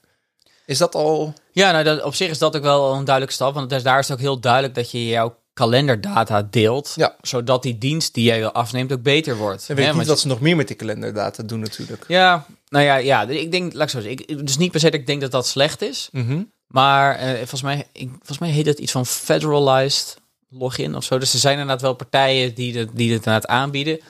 Is 0.66 0.78
dat 0.78 0.94
al... 0.94 1.34
Ja, 1.52 1.72
nou, 1.72 1.84
dat, 1.84 2.02
op 2.02 2.14
zich 2.14 2.30
is 2.30 2.38
dat 2.38 2.56
ook 2.56 2.62
wel 2.62 2.94
een 2.94 3.04
duidelijke 3.04 3.34
stap. 3.34 3.54
Want 3.54 3.70
dus 3.70 3.82
daar 3.82 3.98
is 3.98 4.08
het 4.08 4.16
ook 4.16 4.22
heel 4.22 4.40
duidelijk 4.40 4.74
dat 4.74 4.90
je 4.90 5.06
jouw 5.06 5.36
kalenderdata 5.54 6.48
deelt. 6.50 6.92
Ja. 6.96 7.16
Zodat 7.20 7.62
die 7.62 7.78
dienst 7.78 8.14
die 8.14 8.24
jij 8.24 8.38
wil 8.38 8.52
afneemt 8.52 8.92
ook 8.92 9.02
beter 9.02 9.36
wordt. 9.36 9.66
Dan 9.66 9.76
weet 9.76 9.84
Hè, 9.84 9.92
ik 9.92 9.98
niet 9.98 10.06
wat 10.06 10.20
ze 10.20 10.26
nog 10.26 10.40
meer 10.40 10.56
met 10.56 10.66
die 10.66 10.76
kalenderdata 10.76 11.42
doen 11.42 11.60
natuurlijk. 11.60 12.04
Ja, 12.08 12.46
nou 12.68 12.84
ja, 12.84 12.96
ja, 12.96 13.22
ik 13.28 13.50
denk, 13.50 13.72
laat 13.72 13.82
ik 13.82 13.88
zo 13.88 14.00
zeggen, 14.00 14.28
ik, 14.28 14.46
dus 14.46 14.56
niet 14.56 14.70
per 14.70 14.80
se 14.80 14.90
dat 14.90 15.00
ik 15.00 15.06
denk 15.06 15.20
dat 15.20 15.30
dat 15.30 15.46
slecht 15.46 15.82
is. 15.82 16.08
Mhm. 16.12 16.42
Maar 16.74 17.16
eh, 17.16 17.36
volgens, 17.36 17.62
mij, 17.62 17.88
ik, 17.92 18.08
volgens 18.08 18.38
mij 18.38 18.50
heet 18.50 18.66
het 18.66 18.78
iets 18.78 18.92
van 18.92 19.06
federalized 19.06 20.16
login 20.48 20.94
of 20.94 21.04
zo. 21.04 21.18
Dus 21.18 21.32
er 21.32 21.38
zijn 21.38 21.52
inderdaad 21.52 21.80
wel 21.80 21.94
partijen 21.94 22.54
die, 22.54 22.78
het 22.78 22.88
die 22.96 23.08
dit 23.08 23.16
inderdaad 23.16 23.46
aanbieden. 23.46 24.00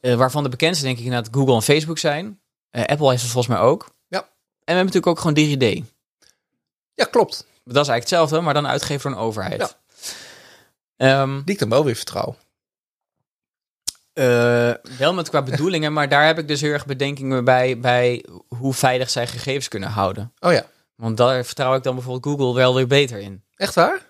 Eh, 0.00 0.14
waarvan 0.14 0.42
de 0.42 0.48
bekendste 0.48 0.84
denk 0.84 0.98
ik 0.98 1.04
inderdaad 1.04 1.34
Google 1.34 1.54
en 1.54 1.62
Facebook 1.62 1.98
zijn. 1.98 2.40
Eh, 2.70 2.84
Apple 2.84 3.10
heeft 3.10 3.22
het 3.22 3.30
volgens 3.30 3.54
mij 3.54 3.62
ook. 3.62 3.90
Ja. 4.08 4.18
En 4.18 4.26
we 4.64 4.72
hebben 4.72 4.84
natuurlijk 4.84 5.06
ook 5.06 5.18
gewoon 5.18 5.34
DigiD. 5.34 5.84
Ja, 6.94 7.04
klopt. 7.04 7.36
Dat 7.64 7.82
is 7.82 7.88
eigenlijk 7.88 8.00
hetzelfde, 8.00 8.40
maar 8.40 8.54
dan 8.54 8.66
uitgegeven 8.66 9.10
door 9.10 9.20
een 9.20 9.26
overheid. 9.26 9.76
Ja. 10.96 11.26
Die 11.26 11.54
ik 11.54 11.58
dan 11.58 11.68
wel 11.68 11.84
weer 11.84 11.96
vertrouw. 11.96 12.36
Wel 14.98 15.14
met 15.14 15.28
qua 15.28 15.42
bedoelingen, 15.42 15.92
maar 15.92 16.08
daar 16.08 16.26
heb 16.26 16.38
ik 16.38 16.48
dus 16.48 16.60
heel 16.60 16.72
erg 16.72 16.86
bedenkingen 16.86 17.44
bij, 17.44 17.78
bij 17.78 18.24
hoe 18.48 18.74
veilig 18.74 19.10
zij 19.10 19.26
gegevens 19.26 19.68
kunnen 19.68 19.88
houden. 19.88 20.32
Oh 20.38 20.52
ja, 20.52 20.66
Want 21.00 21.16
daar 21.16 21.44
vertrouw 21.44 21.74
ik 21.74 21.82
dan 21.82 21.94
bijvoorbeeld 21.94 22.38
Google 22.38 22.54
wel 22.60 22.74
weer 22.74 22.86
beter 22.86 23.18
in. 23.18 23.42
echt 23.56 23.74
waar? 23.74 24.08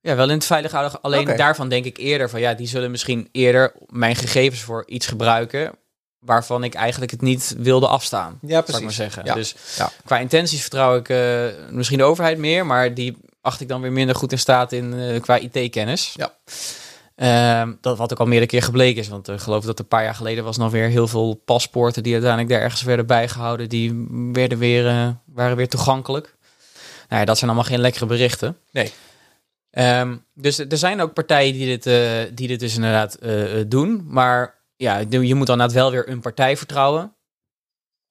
Ja, 0.00 0.14
wel 0.16 0.28
in 0.28 0.34
het 0.34 0.44
veilig 0.46 0.72
houden. 0.72 1.00
Alleen 1.00 1.36
daarvan 1.36 1.68
denk 1.68 1.84
ik 1.84 1.96
eerder 1.96 2.30
van 2.30 2.40
ja, 2.40 2.54
die 2.54 2.66
zullen 2.66 2.90
misschien 2.90 3.28
eerder 3.32 3.72
mijn 3.86 4.16
gegevens 4.16 4.60
voor 4.62 4.82
iets 4.86 5.06
gebruiken 5.06 5.72
waarvan 6.18 6.64
ik 6.64 6.74
eigenlijk 6.74 7.10
het 7.10 7.20
niet 7.20 7.54
wilde 7.58 7.88
afstaan. 7.88 8.38
Ja, 8.42 8.48
Zou 8.48 8.60
ik 8.60 8.66
maar 8.68 8.80
precies. 8.80 8.96
zeggen. 8.96 9.24
Ja. 9.24 9.34
Dus 9.34 9.54
Ja. 9.76 9.90
qua 10.04 10.18
intenties 10.18 10.60
vertrouw 10.60 10.96
ik 10.96 11.08
eh, 11.08 11.46
misschien 11.70 11.98
de 11.98 12.04
overheid 12.04 12.38
meer, 12.38 12.66
maar 12.66 12.94
die 12.94 13.16
acht 13.40 13.60
ik 13.60 13.68
dan 13.68 13.80
weer 13.80 13.92
minder 13.92 14.14
goed 14.16 14.32
in 14.32 14.38
staat 14.38 14.72
in 14.72 14.94
eh, 15.00 15.20
qua 15.20 15.36
IT-kennis. 15.38 16.12
Ja. 16.16 16.32
Ehm, 17.14 17.72
dat 17.80 17.98
wat 17.98 18.12
ook 18.12 18.18
al 18.20 18.26
meerdere 18.26 18.50
keer 18.50 18.62
gebleken 18.62 19.00
is. 19.00 19.08
Want 19.08 19.28
ik 19.28 19.40
geloof 19.40 19.64
dat 19.64 19.78
een 19.78 19.88
paar 19.88 20.04
jaar 20.04 20.14
geleden 20.14 20.44
was 20.44 20.56
nog 20.56 20.70
weer 20.72 20.88
heel 20.88 21.08
veel 21.08 21.34
paspoorten 21.34 22.02
die 22.02 22.12
uiteindelijk 22.12 22.52
daar 22.52 22.60
ergens 22.62 22.82
werden 22.82 23.06
bijgehouden. 23.06 23.68
Die 23.68 24.06
werden 24.32 24.58
weer, 24.58 24.86
eh, 24.86 25.08
waren 25.24 25.56
weer 25.56 25.68
toegankelijk. 25.68 26.36
Nou 27.08 27.20
ja, 27.20 27.24
dat 27.26 27.38
zijn 27.38 27.50
allemaal 27.50 27.68
geen 27.70 27.80
lekkere 27.80 28.06
berichten. 28.06 28.56
Nee. 28.72 28.92
Ehm, 29.70 30.16
dus 30.34 30.58
er 30.58 30.76
zijn 30.76 31.00
ook 31.00 31.12
partijen 31.14 31.52
die 31.52 31.66
dit, 31.66 31.86
eh, 31.86 32.34
die 32.36 32.48
dit 32.48 32.60
dus 32.60 32.74
inderdaad 32.74 33.14
eh, 33.14 33.60
eh, 33.60 33.66
doen. 33.68 34.04
Maar 34.08 34.62
ja, 34.76 34.98
je 35.08 35.34
moet 35.34 35.46
dan 35.46 35.60
inderdaad 35.60 35.72
wel 35.72 35.90
weer 35.90 36.08
een 36.08 36.20
partij 36.20 36.56
vertrouwen. 36.56 37.14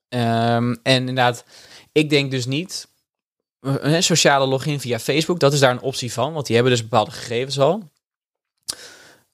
Ehm, 0.09 0.75
en 0.83 0.95
inderdaad, 0.95 1.43
ik 1.91 2.09
denk 2.09 2.31
dus 2.31 2.45
niet... 2.45 2.87
eh, 3.59 3.75
Een 3.81 4.03
sociale 4.03 4.45
login 4.45 4.79
via 4.79 4.99
Facebook, 4.99 5.39
dat 5.39 5.53
is 5.53 5.59
daar 5.59 5.71
een 5.71 5.81
optie 5.81 6.13
van. 6.13 6.33
Want 6.33 6.45
die 6.45 6.55
hebben 6.55 6.73
dus 6.73 6.81
bepaalde 6.83 7.11
gegevens 7.11 7.59
al. 7.59 7.91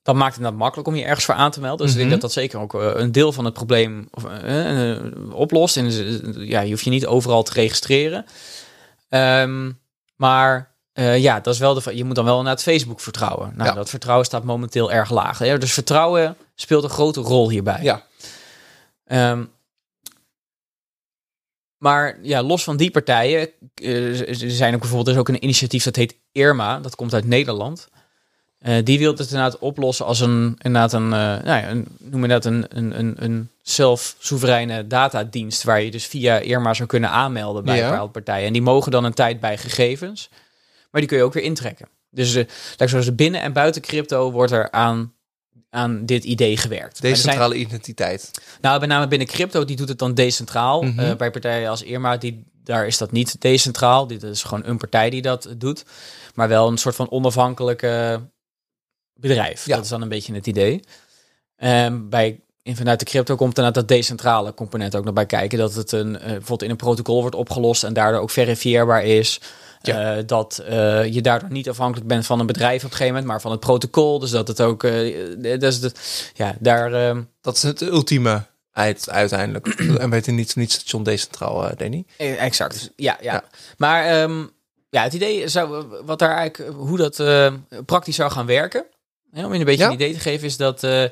Dat 0.09 0.17
maakt 0.17 0.29
het 0.35 0.37
inderdaad 0.43 0.61
makkelijk 0.61 0.87
om 0.89 0.95
je 0.95 1.03
ergens 1.05 1.25
voor 1.25 1.35
aan 1.35 1.51
te 1.51 1.59
melden. 1.59 1.85
Dus 1.85 1.95
ik 1.95 2.01
Mhm. 2.01 2.09
denk 2.09 2.21
dat 2.21 2.31
dat 2.31 2.41
zeker 2.41 2.59
ook 2.59 2.73
eh, 2.73 2.89
een 2.93 3.11
deel 3.11 3.31
van 3.31 3.45
het 3.45 3.53
probleem 3.53 4.07
of, 4.11 4.25
eh, 4.25 4.91
eh, 4.91 5.03
oplost. 5.33 5.77
En 5.77 5.85
ja, 6.47 6.59
je 6.61 6.69
hoeft 6.69 6.83
je 6.83 6.89
niet 6.89 7.05
overal 7.05 7.43
te 7.43 7.53
registreren. 7.53 8.25
Ehm, 9.09 9.71
maar 10.15 10.67
ja, 10.93 11.39
dat 11.39 11.53
is 11.53 11.59
wel 11.59 11.73
de, 11.73 11.95
je 11.95 12.03
moet 12.03 12.15
dan 12.15 12.25
wel 12.25 12.41
naar 12.41 12.51
het 12.53 12.61
Facebook 12.61 12.99
vertrouwen. 12.99 13.51
Nou, 13.55 13.69
Ja. 13.69 13.75
dat 13.75 13.89
vertrouwen 13.89 14.25
staat 14.25 14.43
momenteel 14.43 14.91
erg 14.91 15.09
laag. 15.09 15.37
Hè? 15.37 15.57
Dus 15.57 15.73
vertrouwen 15.73 16.35
speelt 16.55 16.83
een 16.83 16.89
grote 16.89 17.21
rol 17.21 17.49
hierbij. 17.49 17.79
Ja. 17.83 18.03
Ehm, 19.05 19.43
maar 21.77 22.19
ja, 22.21 22.43
los 22.43 22.63
van 22.63 22.77
die 22.77 22.91
partijen, 22.91 23.49
er 23.75 24.35
zijn 24.51 24.73
ook 24.73 24.79
bijvoorbeeld 24.79 25.07
er 25.07 25.13
is 25.13 25.19
ook 25.19 25.29
een 25.29 25.43
initiatief 25.43 25.83
dat 25.83 25.95
heet 25.95 26.15
Irma, 26.31 26.79
dat 26.79 26.95
komt 26.95 27.13
uit 27.13 27.25
Nederland. 27.25 27.87
Eh, 28.59 28.83
die 28.83 28.99
wil 28.99 29.11
het 29.11 29.19
inderdaad 29.19 29.59
oplossen 29.59 30.05
als 30.05 30.19
een, 30.19 30.57
inderdaad 30.61 30.93
een, 30.93 31.03
eh 31.13 31.19
nou 31.19 31.45
ja, 31.45 31.69
een 31.69 31.87
noem 31.99 32.27
dat 32.27 32.45
een, 32.45 32.65
een, 32.69 32.99
een, 32.99 33.15
een 33.23 33.49
zelf-soevereine 33.61 34.87
datadienst, 34.87 35.63
waar 35.63 35.81
je 35.81 35.91
dus 35.91 36.05
via 36.05 36.37
Irma 36.39 36.73
zou 36.73 36.87
kunnen 36.87 37.09
aanmelden 37.09 37.63
bij 37.65 37.77
Ja. 37.77 37.89
bepaalde 37.89 38.11
partijen. 38.11 38.47
En 38.47 38.53
die 38.53 38.61
mogen 38.61 38.91
dan 38.91 39.03
een 39.03 39.13
tijd 39.13 39.39
bij 39.39 39.57
gegevens, 39.57 40.29
maar 40.91 41.01
die 41.01 41.09
kun 41.09 41.17
je 41.17 41.23
ook 41.23 41.33
weer 41.33 41.43
intrekken. 41.43 41.87
Dus 42.11 42.35
uh, 42.35 42.45
zoals 42.77 43.15
binnen 43.15 43.41
en 43.41 43.53
buiten 43.53 43.81
crypto 43.81 44.31
wordt 44.31 44.51
er 44.51 44.71
aan, 44.71 45.13
aan 45.69 46.05
dit 46.05 46.23
idee 46.23 46.57
gewerkt. 46.57 46.97
Er 46.97 47.01
zijn- 47.01 47.13
Decentrale 47.13 47.55
identiteit. 47.55 48.31
nou, 48.61 48.79
met 48.79 48.89
name 48.89 49.07
binnen 49.07 49.27
crypto, 49.27 49.65
die 49.65 49.75
doet 49.75 49.89
het 49.89 49.99
dan 49.99 50.13
decentraal. 50.13 50.81
Mhm. 50.81 50.99
Eh, 50.99 51.15
bij 51.15 51.31
partijen 51.31 51.69
als 51.69 51.83
Irma, 51.83 52.17
die, 52.17 52.43
daar 52.63 52.87
is 52.87 52.97
dat 52.97 53.11
niet 53.11 53.41
decentraal. 53.41 54.07
Dit 54.07 54.23
is 54.23 54.43
gewoon 54.43 54.65
een 54.65 54.77
partij 54.77 55.09
die 55.09 55.21
dat 55.21 55.49
doet. 55.57 55.85
Maar 56.33 56.47
wel 56.47 56.67
een 56.67 56.77
soort 56.77 56.95
van 56.95 57.11
onafhankelijke 57.11 58.21
bedrijf. 59.19 59.65
Ja. 59.65 59.75
Dat 59.75 59.84
is 59.84 59.89
dan 59.89 60.01
een 60.01 60.10
beetje 60.10 60.34
het 60.34 60.47
idee. 60.47 60.84
Ehm, 61.55 62.10
bij 62.10 62.39
in, 62.63 62.75
vanuit 62.75 62.99
de 62.99 63.05
crypto 63.05 63.36
komt 63.36 63.58
inderdaad 63.58 63.88
dat 63.88 63.97
decentrale 63.97 64.53
component 64.53 64.95
ook 64.95 65.03
nog 65.03 65.13
bij 65.13 65.25
kijken. 65.25 65.58
Dat 65.58 65.73
het 65.73 65.91
een, 65.91 66.13
uh, 66.13 66.19
bijvoorbeeld 66.21 66.63
in 66.63 66.69
een 66.69 66.75
protocol 66.75 67.21
wordt 67.21 67.36
opgelost 67.36 67.84
en 67.84 67.93
daardoor 67.93 68.21
ook 68.21 68.29
verifieerbaar 68.29 69.03
is. 69.03 69.41
Ja. 69.82 70.17
Uh, 70.17 70.23
dat 70.25 70.63
uh, 70.69 71.05
je 71.13 71.21
daardoor 71.21 71.51
niet 71.51 71.69
afhankelijk 71.69 72.08
bent 72.08 72.25
van 72.25 72.39
een 72.39 72.45
bedrijf 72.45 72.77
op 72.77 72.84
een 72.84 72.97
gegeven 72.97 73.08
moment, 73.13 73.32
maar 73.32 73.41
van 73.41 73.51
het 73.51 73.60
protocol. 73.60 74.19
Dus 74.19 74.32
dat 74.32 74.47
het 74.47 74.62
ook, 74.62 74.82
dat 75.41 75.63
is 75.63 75.82
het, 75.82 75.99
ja, 76.34 76.55
daar. 76.60 76.93
ehm, 76.93 77.21
Dat 77.41 77.55
is 77.55 77.63
het 77.63 77.82
ultieme 77.82 78.43
uit, 78.71 79.10
uiteindelijk. 79.10 79.67
en 80.01 80.10
weet 80.10 80.25
je 80.25 80.32
niet, 80.32 80.55
niet 80.55 80.71
station 80.71 81.03
decentraal, 81.03 81.65
uh, 81.65 81.71
Danny? 81.77 82.05
Eh, 82.17 82.43
Exact. 82.43 82.91
Ja, 82.95 83.17
ja. 83.21 83.34
ja. 83.34 83.43
Maar 83.77 84.05
ehm, 84.05 84.45
ja, 84.89 85.03
het 85.03 85.13
idee 85.13 85.47
zou, 85.47 85.86
wat 86.05 86.19
daar 86.19 86.36
eigenlijk, 86.36 86.75
hoe 86.77 86.97
dat 86.97 87.19
uh, 87.19 87.53
praktisch 87.86 88.15
zou 88.15 88.32
gaan 88.32 88.45
werken, 88.45 88.86
hè, 89.31 89.45
om 89.45 89.53
je 89.53 89.59
een 89.59 89.65
beetje 89.65 89.81
Ja. 89.81 89.87
een 89.87 89.93
idee 89.93 90.13
te 90.13 90.19
geven, 90.19 90.47
is 90.47 90.57
dat, 90.57 90.83
uh, 90.83 91.03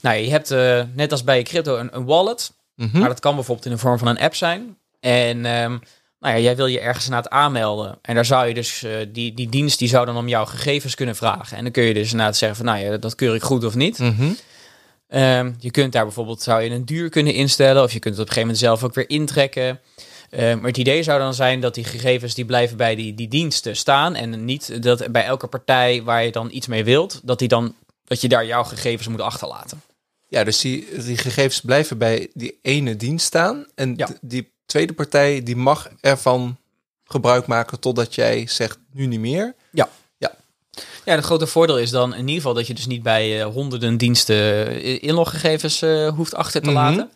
nou 0.00 0.16
je 0.16 0.30
hebt 0.30 0.50
uh, 0.52 0.82
net 0.94 1.12
als 1.12 1.24
bij 1.24 1.42
crypto 1.42 1.76
een, 1.76 1.88
een 1.96 2.04
wallet, 2.04 2.54
Mhm. 2.76 2.98
maar 2.98 3.08
dat 3.08 3.20
kan 3.20 3.34
bijvoorbeeld 3.34 3.66
in 3.66 3.72
de 3.72 3.78
vorm 3.78 3.98
van 3.98 4.08
een 4.08 4.18
app 4.18 4.34
zijn. 4.34 4.76
En 5.00 5.36
um, 5.36 5.80
nou 6.20 6.34
ja, 6.34 6.38
jij 6.38 6.56
wil 6.56 6.66
je 6.66 6.80
ergens 6.80 7.04
inderdaad 7.04 7.32
aanmelden. 7.32 7.98
En 8.02 8.14
daar 8.14 8.24
zou 8.24 8.46
je 8.46 8.54
dus, 8.54 8.82
uh, 8.82 8.90
die, 9.12 9.34
die 9.34 9.48
dienst 9.48 9.78
die 9.78 9.88
zou 9.88 10.06
dan 10.06 10.16
om 10.16 10.28
jouw 10.28 10.44
gegevens 10.44 10.94
kunnen 10.94 11.16
vragen. 11.16 11.56
En 11.56 11.62
dan 11.62 11.72
kun 11.72 11.82
je 11.82 11.94
dus 11.94 12.10
inderdaad 12.10 12.36
zeggen 12.36 12.56
van, 12.56 12.66
nou 12.66 12.78
ja, 12.78 12.96
dat 12.96 13.14
keur 13.14 13.34
ik 13.34 13.42
goed 13.42 13.64
of 13.64 13.74
niet. 13.74 13.98
Mm 13.98 14.14
-hmm. 14.16 14.36
Um, 15.08 15.56
je 15.58 15.70
kunt 15.70 15.92
daar 15.92 16.04
bijvoorbeeld, 16.04 16.42
zou 16.42 16.62
je 16.62 16.70
een 16.70 16.84
duur 16.84 17.08
kunnen 17.08 17.34
instellen. 17.34 17.82
Of 17.82 17.92
je 17.92 17.98
kunt 17.98 18.14
het 18.16 18.22
op 18.22 18.28
een 18.28 18.34
gegeven 18.34 18.40
moment 18.40 18.58
zelf 18.58 18.84
ook 18.84 18.94
weer 18.94 19.10
intrekken. 19.10 19.80
Uh, 20.30 20.40
maar 20.40 20.66
het 20.66 20.76
idee 20.76 21.02
zou 21.02 21.18
dan 21.18 21.34
zijn 21.34 21.60
dat 21.60 21.74
die 21.74 21.84
gegevens 21.84 22.34
die 22.34 22.44
blijven 22.44 22.76
bij 22.76 22.94
die, 22.94 23.14
die 23.14 23.28
diensten 23.28 23.76
staan. 23.76 24.14
En 24.14 24.44
niet 24.44 24.82
dat 24.82 25.12
bij 25.12 25.24
elke 25.24 25.46
partij 25.46 26.02
waar 26.02 26.24
je 26.24 26.32
dan 26.32 26.48
iets 26.50 26.66
mee 26.66 26.84
wilt, 26.84 27.20
dat, 27.22 27.38
die 27.38 27.48
dan, 27.48 27.74
dat 28.04 28.20
je 28.20 28.28
daar 28.28 28.46
jouw 28.46 28.64
gegevens 28.64 29.08
moet 29.08 29.20
achterlaten. 29.20 29.82
Ja, 30.28 30.44
dus 30.44 30.60
die, 30.60 31.02
die 31.04 31.16
gegevens 31.16 31.60
blijven 31.60 31.98
bij 31.98 32.28
die 32.34 32.58
ene 32.62 32.96
dienst 32.96 33.26
staan. 33.26 33.66
En 33.74 33.94
ja. 33.96 34.08
die 34.20 34.52
tweede 34.66 34.92
partij 34.92 35.42
die 35.42 35.56
mag 35.56 35.88
ervan 36.00 36.56
gebruik 37.04 37.46
maken 37.46 37.80
totdat 37.80 38.14
jij 38.14 38.46
zegt 38.46 38.78
nu 38.92 39.06
niet 39.06 39.20
meer. 39.20 39.54
Ja. 39.70 39.88
Ja. 40.18 40.34
Ja, 41.04 41.14
het 41.14 41.24
grote 41.24 41.46
voordeel 41.46 41.78
is 41.78 41.90
dan 41.90 42.12
in 42.14 42.20
ieder 42.20 42.34
geval 42.34 42.54
dat 42.54 42.66
je 42.66 42.74
dus 42.74 42.86
niet 42.86 43.02
bij 43.02 43.38
uh, 43.38 43.46
honderden 43.46 43.96
diensten 43.96 44.36
uh, 44.36 45.02
inloggegevens 45.02 45.82
uh, 45.82 46.08
hoeft 46.08 46.34
achter 46.34 46.62
te 46.62 46.70
mm 46.70 46.76
-hmm. 46.76 46.84
laten. 46.84 47.10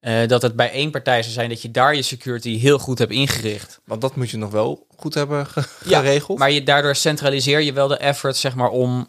Uh, 0.00 0.26
dat 0.26 0.42
het 0.42 0.56
bij 0.56 0.70
één 0.70 0.90
partij 0.90 1.22
zou 1.22 1.32
zijn 1.32 1.48
dat 1.48 1.62
je 1.62 1.70
daar 1.70 1.94
je 1.94 2.02
security 2.02 2.58
heel 2.58 2.78
goed 2.78 2.98
hebt 2.98 3.12
ingericht. 3.12 3.80
Want 3.84 4.00
dat 4.00 4.16
moet 4.16 4.30
je 4.30 4.36
nog 4.36 4.50
wel 4.50 4.86
goed 4.96 5.14
hebben 5.14 5.46
ge 5.46 5.64
ja, 5.84 6.00
geregeld. 6.00 6.38
Maar 6.38 6.50
je, 6.50 6.62
daardoor 6.62 6.94
centraliseer 6.94 7.60
je 7.60 7.72
wel 7.72 7.88
de 7.88 7.96
effort 7.96 8.36
zeg 8.36 8.54
maar, 8.54 8.68
om 8.68 9.08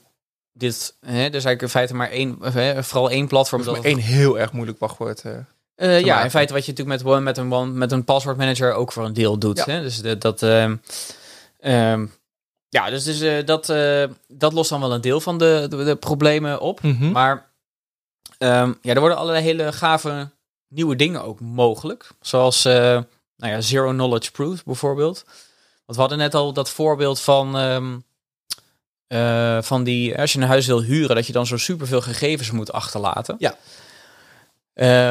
dit... 0.54 0.96
Hè, 1.00 1.12
dus 1.12 1.44
eigenlijk 1.44 1.62
in 1.62 1.70
feite 1.70 1.94
maar 1.94 2.10
één, 2.10 2.38
hè, 2.42 2.84
vooral 2.84 3.10
één 3.10 3.28
platform. 3.28 3.64
Dat 3.64 3.78
is 3.78 3.84
één 3.84 3.98
heel 3.98 4.40
erg 4.40 4.52
moeilijk 4.52 4.80
wachtwoord. 4.80 5.24
Uh, 5.24 5.32
uh, 5.76 6.00
ja, 6.00 6.06
maken. 6.06 6.24
in 6.24 6.30
feite 6.30 6.54
wat 6.54 6.66
je 6.66 6.72
natuurlijk 6.72 7.04
met, 7.04 7.24
met, 7.24 7.38
een, 7.38 7.78
met 7.78 7.92
een 7.92 8.04
paswoordmanager 8.04 8.74
ook 8.74 8.92
voor 8.92 9.06
een 9.06 9.14
deel 9.14 9.38
doet. 9.38 9.58
Ja. 9.58 9.66
Hè? 9.66 9.82
Dus 9.82 10.02
de, 10.02 10.18
dat... 10.18 10.42
Uh, 10.42 10.64
um, 11.92 12.12
ja, 12.70 12.90
dus, 12.90 13.04
dus 13.04 13.46
dat, 13.46 13.66
dat 14.28 14.54
lost 14.54 14.70
dan 14.70 14.80
wel 14.80 14.94
een 14.94 15.02
deel 15.02 15.22
van 15.22 15.38
de, 15.38 15.66
de, 15.70 15.84
de 15.84 15.96
problemen 15.96 16.60
op. 16.60 16.82
Mhm. 16.82 16.94
Mm 16.94 17.00
-hmm. 17.00 17.12
Maar 17.12 17.52
um, 18.40 18.78
ja, 18.82 18.94
er 18.94 19.00
worden 19.00 19.18
allerlei 19.18 19.44
hele 19.44 19.72
gave 19.72 20.30
nieuwe 20.72 20.96
dingen 20.96 21.24
ook 21.24 21.40
mogelijk. 21.40 22.10
Zoals 22.22 22.66
uh, 22.66 22.74
nou 23.36 23.54
ja, 23.54 23.62
zero 23.62 23.90
knowledge 23.92 24.32
proof 24.32 24.64
bijvoorbeeld. 24.64 25.24
Want 25.86 25.96
we 25.96 26.00
hadden 26.00 26.18
net 26.18 26.34
al 26.34 26.54
dat 26.54 26.70
voorbeeld 26.70 27.20
van, 27.20 27.56
um, 27.56 28.04
van 29.64 29.84
die, 29.84 30.18
als 30.18 30.34
je 30.34 30.40
een 30.40 30.48
huis 30.48 30.68
wil 30.68 30.82
huren, 30.82 31.16
dat 31.16 31.28
je 31.28 31.34
dan 31.34 31.46
zo 31.46 31.58
superveel 31.58 32.02
gegevens 32.02 32.52
moet 32.52 32.72
achterlaten. 32.72 33.36
Ja. 33.40 33.56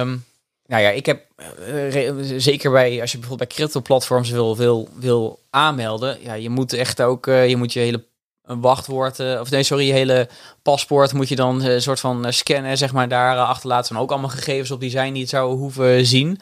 Um, 0.01 0.25
nou 0.66 0.83
ja, 0.83 0.90
ik 0.90 1.07
heb 1.07 1.27
uh, 1.68 2.38
zeker 2.38 2.70
bij 2.70 3.01
als 3.01 3.12
je 3.12 3.18
bijvoorbeeld 3.18 3.49
bij 3.49 3.59
crypto-platforms 3.59 4.31
wil, 4.31 4.57
wil, 4.57 4.88
wil 4.94 5.40
aanmelden, 5.51 6.23
ja, 6.23 6.35
je 6.35 6.51
moet 6.51 6.73
echt 6.73 7.03
ook 7.03 7.27
je 7.27 7.57
moet 7.57 7.73
je 7.73 7.81
hele 7.81 8.05
een 8.50 8.60
wachtwoord 8.60 9.18
uh, 9.18 9.40
of 9.40 9.50
nee, 9.50 9.62
sorry, 9.62 9.86
je 9.86 9.92
hele 9.92 10.28
paspoort 10.62 11.12
moet 11.12 11.28
je 11.28 11.36
dan 11.36 11.64
een 11.64 11.82
soort 11.82 12.00
van 12.00 12.32
scannen, 12.32 12.78
zeg 12.78 12.92
maar, 12.92 13.08
daar 13.08 13.38
achterlaten. 13.38 13.96
En 13.96 14.02
ook 14.02 14.10
allemaal 14.10 14.30
gegevens 14.30 14.70
op 14.70 14.80
die 14.80 14.90
zijn 14.90 15.12
die 15.12 15.22
het 15.22 15.30
zouden 15.30 15.58
hoeven 15.58 16.06
zien. 16.06 16.40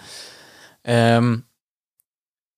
Um, 0.82 1.46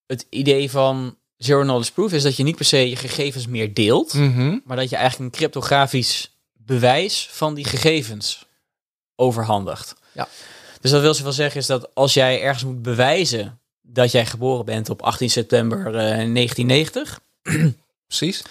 het 0.07 0.27
idee 0.31 0.71
van 0.71 1.17
zero 1.37 1.63
knowledge 1.63 1.93
proof 1.93 2.13
is 2.13 2.23
dat 2.23 2.37
je 2.37 2.43
niet 2.43 2.57
per 2.57 2.65
se 2.65 2.89
je 2.89 2.97
gegevens 2.97 3.47
meer 3.47 3.75
deelt, 3.75 4.15
mm 4.15 4.35
-hmm. 4.35 4.63
maar 4.65 4.77
dat 4.77 4.91
je 4.91 4.97
eigenlijk 4.97 5.33
een 5.33 5.39
cryptografisch 5.39 6.35
bewijs 6.53 7.29
van 7.31 7.55
die 7.55 7.65
gegevens 7.65 8.47
overhandigt. 9.17 9.95
Ja. 10.13 10.29
Dus 10.81 10.91
dat 10.91 11.01
wil 11.01 11.15
zoveel 11.15 11.33
zeggen 11.33 11.61
is 11.61 11.67
dat 11.67 11.95
als 11.95 12.15
jij 12.15 12.43
ergens 12.43 12.65
moet 12.65 12.83
bewijzen 12.83 13.61
dat 13.83 14.11
jij 14.11 14.27
geboren 14.27 14.65
bent 14.65 14.91
op 14.91 15.03
18 15.03 15.31
september 15.31 15.79
uh, 15.79 15.93
1990. 15.93 17.21
Precies. 18.07 18.43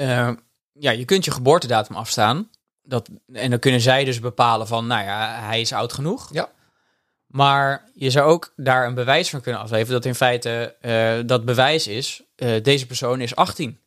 Uh, 0.00 0.30
ja, 0.72 0.90
je 0.90 1.04
kunt 1.04 1.24
je 1.24 1.30
geboortedatum 1.30 1.96
afstaan. 1.96 2.50
Dat, 2.82 3.08
en 3.32 3.50
dan 3.50 3.58
kunnen 3.58 3.80
zij 3.80 4.04
dus 4.04 4.20
bepalen 4.20 4.66
van, 4.66 4.86
nou 4.86 5.04
ja, 5.04 5.40
hij 5.40 5.60
is 5.60 5.72
oud 5.72 5.92
genoeg. 5.92 6.28
Ja. 6.32 6.50
Maar 7.26 7.90
je 7.94 8.10
zou 8.10 8.30
ook 8.30 8.52
daar 8.56 8.86
een 8.86 8.94
bewijs 8.94 9.30
van 9.30 9.40
kunnen 9.40 9.60
afleveren 9.60 9.92
dat 9.92 10.04
in 10.04 10.14
feite 10.14 10.76
uh, 10.82 11.28
dat 11.28 11.44
bewijs 11.44 11.86
is, 11.86 12.22
uh, 12.36 12.62
deze 12.62 12.86
persoon 12.86 13.20
is 13.20 13.36
18. 13.36 13.80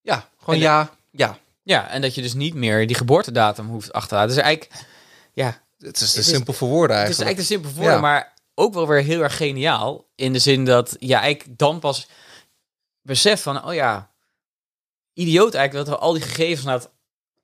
Ja, 0.00 0.28
gewoon 0.38 0.58
ja, 0.58 0.90
ja. 1.10 1.38
Ja, 1.62 1.88
en 1.88 2.00
dat 2.00 2.14
je 2.14 2.22
dus 2.22 2.34
niet 2.34 2.54
meer 2.54 2.86
die 2.86 2.96
geboortedatum 2.96 3.66
hoeft 3.66 3.92
achter 3.92 4.08
te 4.08 4.14
laten. 4.14 4.34
Dus 4.34 4.44
eigenlijk, 4.44 4.86
ja, 5.32 5.62
het 5.78 6.00
is 6.00 6.12
te 6.12 6.22
simpel 6.22 6.52
voor 6.52 6.68
woorden 6.68 6.96
Het 6.96 7.06
eigenlijk. 7.06 7.30
is 7.30 7.44
eigenlijk 7.44 7.48
te 7.48 7.54
simpel 7.54 7.70
voor 7.70 7.78
woorden, 7.78 8.10
ja. 8.10 8.14
maar 8.16 8.34
ook 8.54 8.74
wel 8.74 8.88
weer 8.88 9.02
heel 9.02 9.22
erg 9.22 9.36
geniaal. 9.36 10.06
In 10.14 10.32
de 10.32 10.38
zin 10.38 10.64
dat 10.64 10.96
je 10.98 11.06
ja, 11.06 11.20
eigenlijk 11.20 11.58
dan 11.58 11.78
pas 11.78 12.08
beseft 13.02 13.42
van, 13.42 13.64
oh 13.64 13.74
ja, 13.74 14.07
idioot 15.18 15.54
eigenlijk 15.54 15.86
dat 15.86 15.98
we 15.98 16.04
al 16.04 16.12
die 16.12 16.22
gegevens 16.22 16.64
nou 16.64 16.80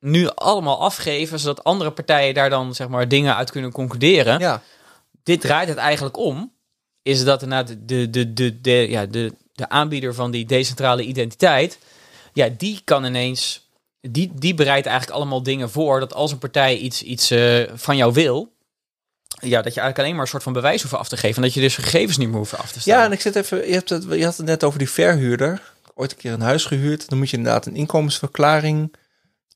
nu 0.01 0.29
allemaal 0.35 0.81
afgeven, 0.81 1.39
zodat 1.39 1.65
andere 1.65 1.91
partijen 1.91 2.35
daar 2.35 2.51
dan 2.51 2.75
zeg 2.75 2.89
maar 2.89 3.09
dingen 3.09 3.37
uit 3.37 3.51
kunnen 3.51 3.73
concluderen. 3.73 4.39
Ja. 4.39 4.63
Dit 5.23 5.41
draait 5.41 5.69
het 5.69 5.77
eigenlijk 5.77 6.17
om, 6.17 6.53
is 7.03 7.25
dat 7.25 7.43
inderdaad 7.43 7.77
de, 7.79 8.11
de, 8.11 8.33
de, 8.33 8.61
de, 8.61 8.89
ja, 8.89 9.07
de, 9.07 9.33
de 9.53 9.69
aanbieder 9.69 10.15
van 10.15 10.31
die 10.31 10.47
decentrale 10.47 11.03
identiteit, 11.03 11.79
ja, 12.33 12.49
die 12.57 12.81
kan 12.85 13.05
ineens 13.05 13.65
die, 14.11 14.31
die 14.35 14.55
bereidt 14.55 14.87
eigenlijk 14.87 15.17
allemaal 15.17 15.43
dingen 15.43 15.71
voor 15.71 16.01
dat 16.01 16.15
als 16.15 16.33
een 16.33 16.39
partij 16.39 16.77
iets, 16.77 17.03
iets 17.03 17.33
uh, 17.33 17.69
van 17.75 17.97
jou 17.97 18.13
wil, 18.13 18.53
ja, 19.29 19.63
dat 19.63 19.75
je 19.75 19.81
eigenlijk 19.81 19.99
alleen 19.99 20.13
maar 20.13 20.21
een 20.21 20.29
soort 20.29 20.43
van 20.43 20.53
bewijs 20.53 20.83
hoeft 20.83 20.95
af 20.95 21.09
te 21.09 21.17
geven. 21.17 21.37
En 21.37 21.43
dat 21.43 21.55
je 21.55 21.61
dus 21.61 21.77
gegevens 21.77 22.17
niet 22.17 22.29
meer 22.29 22.37
hoeft 22.37 22.59
af 22.59 22.73
te 22.73 22.81
staan. 22.81 22.99
Ja, 22.99 23.05
en 23.05 23.13
ik 23.13 23.21
zit 23.21 23.37
even, 23.37 23.67
je, 23.67 23.73
hebt 23.73 23.89
het, 23.89 24.05
je 24.11 24.25
had 24.25 24.37
het 24.37 24.47
net 24.47 24.65
over 24.65 24.79
die 24.79 24.91
verhuurder. 24.91 25.73
Ooit 25.95 26.11
een 26.11 26.17
keer 26.17 26.33
een 26.33 26.41
huis 26.41 26.65
gehuurd. 26.65 27.09
Dan 27.09 27.19
moet 27.19 27.31
je 27.31 27.37
inderdaad 27.37 27.67
een 27.67 27.77
inkomensverklaring 27.77 28.95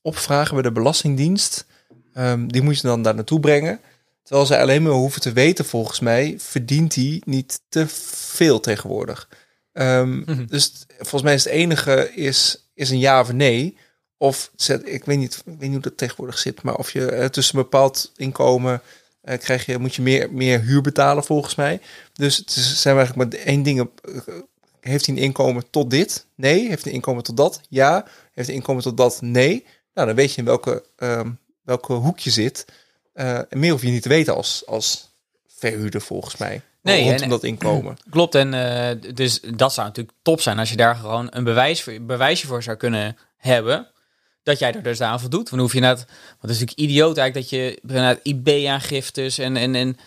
opvragen 0.01 0.53
bij 0.53 0.63
de 0.63 0.71
Belastingdienst. 0.71 1.65
Um, 2.13 2.51
die 2.51 2.61
moet 2.61 2.75
je 2.75 2.87
dan 2.87 3.01
daar 3.01 3.15
naartoe 3.15 3.39
brengen. 3.39 3.79
Terwijl 4.23 4.47
ze 4.47 4.59
alleen 4.59 4.83
maar 4.83 4.91
hoeven 4.91 5.21
te 5.21 5.33
weten, 5.33 5.65
volgens 5.65 5.99
mij, 5.99 6.35
verdient 6.37 6.95
hij 6.95 7.21
niet 7.25 7.61
te 7.69 7.87
veel 7.87 8.59
tegenwoordig. 8.59 9.29
Um, 9.73 10.09
mm 10.09 10.23
-hmm. 10.25 10.47
Dus 10.47 10.85
volgens 10.97 11.21
mij 11.21 11.33
is 11.33 11.43
het 11.43 11.53
enige 11.53 12.13
is, 12.13 12.69
is 12.73 12.89
een 12.89 12.99
ja 12.99 13.19
of 13.19 13.31
nee. 13.31 13.77
Of 14.17 14.51
zet, 14.55 14.81
ik 14.87 15.05
weet 15.05 15.17
niet, 15.17 15.35
ik 15.35 15.43
weet 15.45 15.59
niet 15.59 15.71
hoe 15.71 15.79
dat 15.79 15.97
tegenwoordig 15.97 16.37
zit, 16.37 16.61
maar 16.61 16.75
of 16.75 16.91
je 16.91 17.11
uh, 17.11 17.25
tussen 17.25 17.57
een 17.57 17.63
bepaald 17.63 18.11
inkomen 18.15 18.81
uh, 19.23 19.37
krijg 19.37 19.65
je, 19.65 19.77
moet 19.77 19.95
je 19.95 20.01
meer, 20.01 20.33
meer 20.33 20.61
huur 20.61 20.81
betalen 20.81 21.23
volgens 21.23 21.55
mij. 21.55 21.81
Dus 22.13 22.37
het 22.37 22.55
is, 22.55 22.81
zijn 22.81 22.97
eigenlijk 22.97 23.31
maar 23.31 23.41
één 23.41 23.63
ding. 23.63 23.89
Heeft 24.81 25.05
hij 25.05 25.15
een 25.15 25.21
inkomen 25.21 25.69
tot 25.69 25.89
dit? 25.89 26.25
Nee. 26.35 26.67
Heeft 26.67 26.83
hij 26.83 26.91
een 26.91 26.97
inkomen 26.97 27.23
tot 27.23 27.37
dat? 27.37 27.61
Ja. 27.69 27.93
Heeft 28.03 28.33
hij 28.33 28.45
een 28.47 28.53
inkomen 28.53 28.83
tot 28.83 28.97
dat? 28.97 29.21
Nee. 29.21 29.65
Nou, 29.93 30.07
dan 30.07 30.15
weet 30.15 30.31
je 30.31 30.37
in 30.37 30.45
welke, 30.45 30.83
um, 30.97 31.39
welke 31.61 31.93
hoek 31.93 32.19
je 32.19 32.29
zit. 32.29 32.65
Uh, 33.13 33.37
en 33.37 33.59
meer 33.59 33.71
hoef 33.71 33.81
je 33.81 33.89
niet 33.89 34.01
te 34.01 34.09
weten 34.09 34.35
als, 34.35 34.63
als 34.65 35.09
verhuurder 35.47 36.01
volgens 36.01 36.37
mij. 36.37 36.61
Nee, 36.81 37.03
rondom 37.03 37.21
en, 37.21 37.29
dat 37.29 37.43
inkomen. 37.43 37.97
Klopt, 38.09 38.35
en 38.35 38.53
uh, 38.53 39.13
dus 39.13 39.39
dat 39.55 39.73
zou 39.73 39.87
natuurlijk 39.87 40.17
top 40.21 40.41
zijn 40.41 40.59
als 40.59 40.69
je 40.69 40.75
daar 40.75 40.95
gewoon 40.95 41.27
een 41.29 41.43
bewijs 41.43 41.83
voor, 41.83 42.01
bewijsje 42.01 42.47
voor 42.47 42.63
zou 42.63 42.77
kunnen 42.77 43.17
hebben 43.37 43.87
dat 44.43 44.59
jij 44.59 44.73
er 44.73 44.83
dus 44.83 45.01
aan 45.01 45.19
voldoet. 45.19 45.49
Want 45.49 45.49
dan 45.49 45.59
hoef 45.59 45.73
je 45.73 45.79
net, 45.79 45.97
want 45.97 46.41
het 46.41 46.51
is 46.51 46.59
natuurlijk 46.59 46.89
idioot 46.89 47.17
eigenlijk 47.17 47.49
dat 47.49 47.59
je 47.59 47.79
naar 47.81 48.19
IB-aangiftes 48.23 49.37
en, 49.37 49.57
en, 49.57 49.75
en 49.75 49.97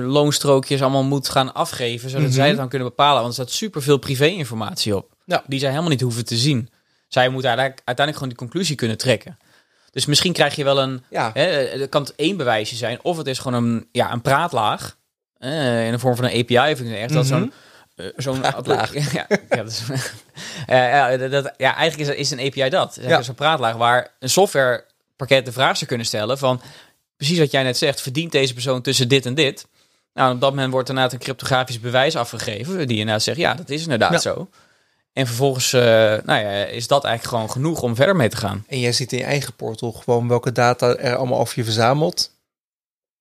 loonstrookjes 0.00 0.82
allemaal 0.82 1.04
moet 1.04 1.28
gaan 1.28 1.54
afgeven, 1.54 2.10
zodat 2.10 2.18
mm 2.18 2.24
-hmm. 2.24 2.34
zij 2.34 2.48
het 2.48 2.56
dan 2.56 2.68
kunnen 2.68 2.88
bepalen. 2.88 3.22
Want 3.22 3.36
er 3.36 3.44
staat 3.44 3.56
superveel 3.56 3.98
privé-informatie 3.98 4.96
op, 4.96 5.14
ja. 5.24 5.42
die 5.46 5.58
zij 5.58 5.68
helemaal 5.68 5.90
niet 5.90 6.00
hoeven 6.00 6.24
te 6.24 6.36
zien. 6.36 6.70
Zij 7.08 7.28
moeten 7.28 7.48
uiteindelijk, 7.48 7.86
uiteindelijk 7.86 8.16
gewoon 8.16 8.28
die 8.28 8.38
conclusie 8.38 8.76
kunnen 8.76 8.98
trekken. 8.98 9.38
Dus 9.90 10.06
misschien 10.06 10.32
krijg 10.32 10.54
je 10.54 10.64
wel 10.64 10.80
een, 10.80 11.02
ja. 11.10 11.30
hè, 11.34 11.42
het 11.42 11.88
kan 11.88 12.08
één 12.16 12.36
bewijsje 12.36 12.76
zijn, 12.76 12.98
of 13.02 13.16
het 13.16 13.26
is 13.26 13.38
gewoon 13.38 13.64
een, 13.64 13.88
ja, 13.92 14.12
een 14.12 14.22
praatlaag 14.22 14.96
in 15.38 15.90
de 15.90 15.98
vorm 15.98 16.16
van 16.16 16.24
een 16.24 16.40
API 16.40 16.72
of 16.72 16.80
echt. 16.80 16.82
Mm 16.82 16.92
-hmm. 16.92 17.08
Dat 17.08 17.26
zo'n 17.26 17.52
uh, 17.98 18.06
zo'n 18.16 18.40
praatlaag. 18.40 18.92
Ja, 19.12 19.26
ja, 19.50 19.62
dus, 19.62 19.82
uh, 19.90 19.96
ja, 20.66 21.16
dat, 21.16 21.54
ja, 21.56 21.74
eigenlijk 21.74 22.10
is, 22.10 22.16
is 22.16 22.30
een 22.30 22.46
API 22.46 22.68
dat. 22.68 22.98
Ja. 23.00 23.22
Zo'n 23.22 23.34
praatlaag 23.34 23.76
waar 23.76 24.10
een 24.18 24.30
softwarepakket 24.30 25.44
de 25.44 25.52
vraag 25.52 25.76
zou 25.76 25.86
kunnen 25.86 26.06
stellen 26.06 26.38
van... 26.38 26.60
precies 27.18 27.38
wat 27.38 27.50
jij 27.50 27.62
net 27.62 27.76
zegt, 27.76 28.00
verdient 28.00 28.32
deze 28.32 28.52
persoon 28.52 28.82
tussen 28.82 29.08
dit 29.08 29.26
en 29.26 29.34
dit. 29.34 29.66
Nou, 30.14 30.34
op 30.34 30.40
dat 30.40 30.50
moment 30.50 30.72
wordt 30.72 30.88
inderdaad 30.88 31.12
een 31.12 31.18
cryptografisch 31.18 31.80
bewijs 31.80 32.16
afgegeven, 32.16 32.88
die 32.88 32.98
inderdaad 32.98 33.22
zegt, 33.22 33.38
ja, 33.38 33.54
dat 33.54 33.70
is 33.70 33.82
inderdaad 33.82 34.12
Ja. 34.12 34.18
zo. 34.18 34.48
En 35.12 35.26
vervolgens 35.26 35.72
uh, 35.72 35.80
nou 35.82 36.24
ja, 36.40 36.64
is 36.64 36.86
dat 36.86 37.04
eigenlijk 37.04 37.34
gewoon 37.36 37.50
genoeg 37.50 37.82
om 37.82 37.94
verder 37.94 38.16
mee 38.16 38.28
te 38.28 38.36
gaan. 38.36 38.64
En 38.68 38.80
jij 38.80 38.92
ziet 38.92 39.12
in 39.12 39.18
je 39.18 39.24
eigen 39.24 39.52
portal 39.54 39.92
gewoon 39.92 40.28
welke 40.28 40.52
data 40.52 40.96
er 40.96 41.16
allemaal 41.16 41.38
over 41.38 41.52
je 41.58 41.64
verzameld 41.64 42.30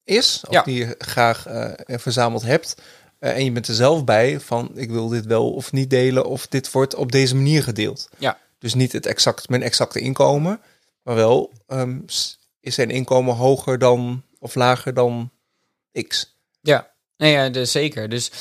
is. 0.04 0.42
Of 0.48 0.54
Ja. 0.54 0.64
die 0.64 0.78
je 0.78 0.96
graag 0.98 1.48
uh, 1.48 1.72
verzameld 1.86 2.42
hebt. 2.42 2.76
Uh, 3.20 3.36
en 3.36 3.44
je 3.44 3.52
bent 3.52 3.68
er 3.68 3.74
zelf 3.74 4.04
bij 4.04 4.40
van 4.40 4.72
ik 4.76 4.90
wil 4.90 5.08
dit 5.08 5.26
wel 5.26 5.52
of 5.54 5.72
niet 5.72 5.90
delen. 5.90 6.26
Of 6.26 6.48
dit 6.48 6.72
wordt 6.72 6.96
op 6.96 7.12
deze 7.12 7.36
manier 7.36 7.64
gedeeld. 7.64 8.10
Ja. 8.18 8.38
Dus 8.60 8.74
niet 8.74 8.92
het 8.92 9.06
exact, 9.06 9.50
mijn 9.50 9.64
exacte 9.64 10.00
inkomen. 10.00 10.60
Maar 11.04 11.16
wel 11.16 11.52
um, 11.68 12.06
is 12.68 12.76
zijn 12.76 12.90
inkomen 12.90 13.36
hoger 13.36 13.80
dan 13.80 14.24
of 14.40 14.56
lager 14.56 14.94
dan 14.94 15.32
X. 16.08 16.38
Ja, 16.62 16.92
nee, 17.18 17.32
ja 17.32 17.50
dus 17.50 17.72
zeker. 17.72 18.10
Dus, 18.10 18.32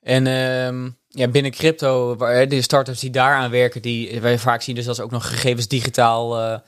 en 0.00 0.26
um, 0.26 0.96
ja, 1.08 1.28
binnen 1.28 1.52
crypto, 1.52 2.16
waar 2.16 2.48
de 2.48 2.62
startups 2.62 3.00
die 3.00 3.10
daaraan 3.10 3.50
werken, 3.50 3.82
die 3.82 4.20
wij 4.20 4.38
vaak 4.38 4.62
zien 4.62 4.74
dus 4.74 4.84
dat 4.84 4.96
ze 4.96 5.02
ook 5.02 5.10
nog 5.10 5.28
gegevens 5.28 5.68
digitaal, 5.68 6.40
uh, 6.40 6.58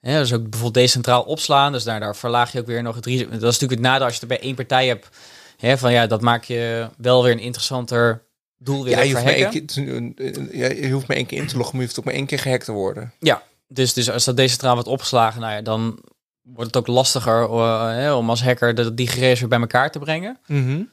ja, 0.00 0.18
dus 0.18 0.32
ook 0.32 0.42
bijvoorbeeld 0.42 0.74
decentraal 0.74 1.22
opslaan. 1.22 1.72
Dus 1.72 1.84
daar, 1.84 2.00
daar 2.00 2.16
verlaag 2.16 2.52
je 2.52 2.60
ook 2.60 2.66
weer 2.66 2.82
nog 2.82 2.94
het 2.94 3.06
risico. 3.06 3.30
Dat 3.30 3.38
is 3.38 3.42
natuurlijk 3.42 3.80
het 3.80 3.80
nadeel 3.80 4.04
als 4.04 4.14
je 4.14 4.20
het 4.20 4.28
bij 4.28 4.40
één 4.40 4.54
partij 4.54 4.86
hebt. 4.86 5.08
Hè, 5.56 5.78
van 5.78 5.92
ja, 5.92 6.06
dat 6.06 6.20
maak 6.20 6.44
je 6.44 6.88
wel 6.96 7.22
weer 7.22 7.32
een 7.32 7.38
interessanter 7.38 8.24
doel 8.58 8.84
weer 8.84 8.96
ja, 8.96 9.02
je 9.02 9.12
hoeft, 9.12 9.24
maar 9.24 9.32
één 9.32 9.50
keer, 9.50 10.86
je 10.86 10.92
hoeft 10.92 11.06
maar 11.06 11.16
één 11.16 11.26
keer 11.26 11.38
in 11.38 11.46
te 11.46 11.56
loggen, 11.56 11.76
maar 11.76 11.80
je 11.80 11.86
hoeft 11.86 11.98
ook 11.98 12.04
maar 12.04 12.14
één 12.14 12.26
keer 12.26 12.38
gehackt 12.38 12.64
te 12.64 12.72
worden. 12.72 13.12
Ja, 13.18 13.42
dus, 13.68 13.92
dus 13.92 14.10
als 14.10 14.24
dat 14.24 14.36
decentraal 14.36 14.74
wordt 14.74 14.88
opgeslagen, 14.88 15.40
nou 15.40 15.52
ja, 15.52 15.62
dan 15.62 16.02
wordt 16.42 16.74
het 16.74 16.76
ook 16.76 16.86
lastiger 16.86 17.42
uh, 17.42 17.86
hè, 17.86 18.12
om 18.12 18.30
als 18.30 18.42
hacker 18.42 18.74
de, 18.74 18.94
die 18.94 19.06
gegevens 19.06 19.40
weer 19.40 19.48
bij 19.48 19.60
elkaar 19.60 19.90
te 19.90 19.98
brengen. 19.98 20.38
Mm 20.46 20.64
-hmm. 20.64 20.90